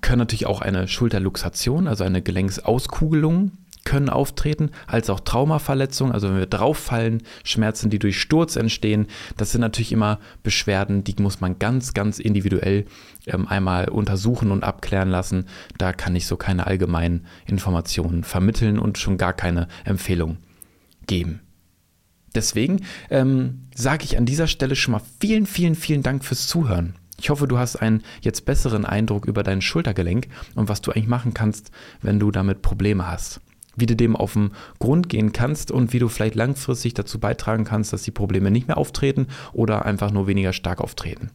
können 0.00 0.18
natürlich 0.18 0.46
auch 0.46 0.60
eine 0.60 0.88
Schulterluxation, 0.88 1.88
also 1.88 2.04
eine 2.04 2.22
Gelenksauskugelung 2.22 3.52
können 3.84 4.08
auftreten, 4.08 4.70
als 4.86 5.10
auch 5.10 5.20
Traumaverletzungen, 5.20 6.12
also 6.12 6.28
wenn 6.28 6.38
wir 6.38 6.46
drauffallen, 6.46 7.22
Schmerzen, 7.44 7.90
die 7.90 7.98
durch 7.98 8.20
Sturz 8.20 8.56
entstehen. 8.56 9.06
Das 9.36 9.52
sind 9.52 9.62
natürlich 9.62 9.92
immer 9.92 10.20
Beschwerden, 10.42 11.02
die 11.02 11.14
muss 11.20 11.40
man 11.40 11.58
ganz, 11.58 11.94
ganz 11.94 12.18
individuell 12.18 12.84
ähm, 13.26 13.48
einmal 13.48 13.88
untersuchen 13.88 14.50
und 14.50 14.64
abklären 14.64 15.08
lassen. 15.08 15.46
Da 15.78 15.92
kann 15.92 16.14
ich 16.14 16.26
so 16.26 16.36
keine 16.36 16.66
allgemeinen 16.66 17.26
Informationen 17.46 18.22
vermitteln 18.22 18.78
und 18.78 18.98
schon 18.98 19.18
gar 19.18 19.32
keine 19.32 19.66
Empfehlung 19.84 20.36
geben. 21.06 21.40
Deswegen 22.34 22.82
ähm, 23.10 23.66
sage 23.74 24.04
ich 24.04 24.16
an 24.16 24.26
dieser 24.26 24.46
Stelle 24.46 24.76
schon 24.76 24.92
mal 24.92 25.02
vielen, 25.20 25.46
vielen, 25.46 25.74
vielen 25.74 26.02
Dank 26.02 26.24
fürs 26.24 26.46
Zuhören. 26.46 26.94
Ich 27.20 27.28
hoffe, 27.28 27.46
du 27.46 27.58
hast 27.58 27.76
einen 27.76 28.02
jetzt 28.22 28.46
besseren 28.46 28.86
Eindruck 28.86 29.26
über 29.26 29.42
dein 29.42 29.60
Schultergelenk 29.60 30.28
und 30.54 30.70
was 30.70 30.80
du 30.80 30.90
eigentlich 30.90 31.06
machen 31.06 31.34
kannst, 31.34 31.70
wenn 32.00 32.18
du 32.18 32.30
damit 32.30 32.62
Probleme 32.62 33.06
hast. 33.06 33.42
Wie 33.76 33.84
du 33.84 33.94
dem 33.94 34.16
auf 34.16 34.32
den 34.32 34.52
Grund 34.78 35.10
gehen 35.10 35.32
kannst 35.32 35.70
und 35.70 35.92
wie 35.92 35.98
du 35.98 36.08
vielleicht 36.08 36.34
langfristig 36.34 36.94
dazu 36.94 37.20
beitragen 37.20 37.64
kannst, 37.64 37.92
dass 37.92 38.04
die 38.04 38.10
Probleme 38.10 38.50
nicht 38.50 38.68
mehr 38.68 38.78
auftreten 38.78 39.26
oder 39.52 39.84
einfach 39.84 40.10
nur 40.10 40.28
weniger 40.28 40.54
stark 40.54 40.80
auftreten. 40.80 41.30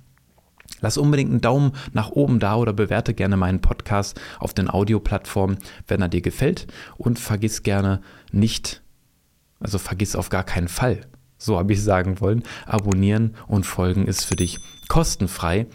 Lass 0.81 0.97
unbedingt 0.97 1.29
einen 1.29 1.41
Daumen 1.41 1.73
nach 1.93 2.09
oben 2.09 2.39
da 2.39 2.55
oder 2.55 2.73
bewerte 2.73 3.13
gerne 3.13 3.37
meinen 3.37 3.61
Podcast 3.61 4.19
auf 4.39 4.55
den 4.55 4.71
Audioplattformen, 4.71 5.59
wenn 5.87 6.01
er 6.01 6.09
dir 6.09 6.21
gefällt. 6.21 6.65
Und 6.97 7.19
vergiss 7.19 7.61
gerne 7.61 8.01
nicht, 8.31 8.81
also 9.59 9.77
vergiss 9.77 10.15
auf 10.15 10.29
gar 10.29 10.43
keinen 10.43 10.67
Fall, 10.67 11.01
so 11.37 11.59
habe 11.59 11.73
ich 11.73 11.83
sagen 11.83 12.19
wollen. 12.21 12.43
Abonnieren 12.65 13.35
und 13.45 13.67
folgen 13.67 14.07
ist 14.07 14.25
für 14.25 14.35
dich 14.35 14.59
kostenfrei 14.87 15.67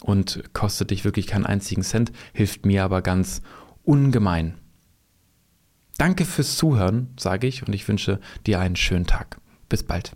und 0.00 0.42
kostet 0.52 0.90
dich 0.90 1.04
wirklich 1.04 1.26
keinen 1.26 1.46
einzigen 1.46 1.82
Cent, 1.82 2.12
hilft 2.32 2.66
mir 2.66 2.84
aber 2.84 3.02
ganz 3.02 3.42
ungemein. 3.82 4.54
Danke 5.98 6.24
fürs 6.24 6.56
Zuhören, 6.56 7.14
sage 7.18 7.46
ich, 7.46 7.66
und 7.66 7.72
ich 7.72 7.88
wünsche 7.88 8.20
dir 8.46 8.60
einen 8.60 8.76
schönen 8.76 9.06
Tag. 9.06 9.40
Bis 9.68 9.82
bald. 9.82 10.12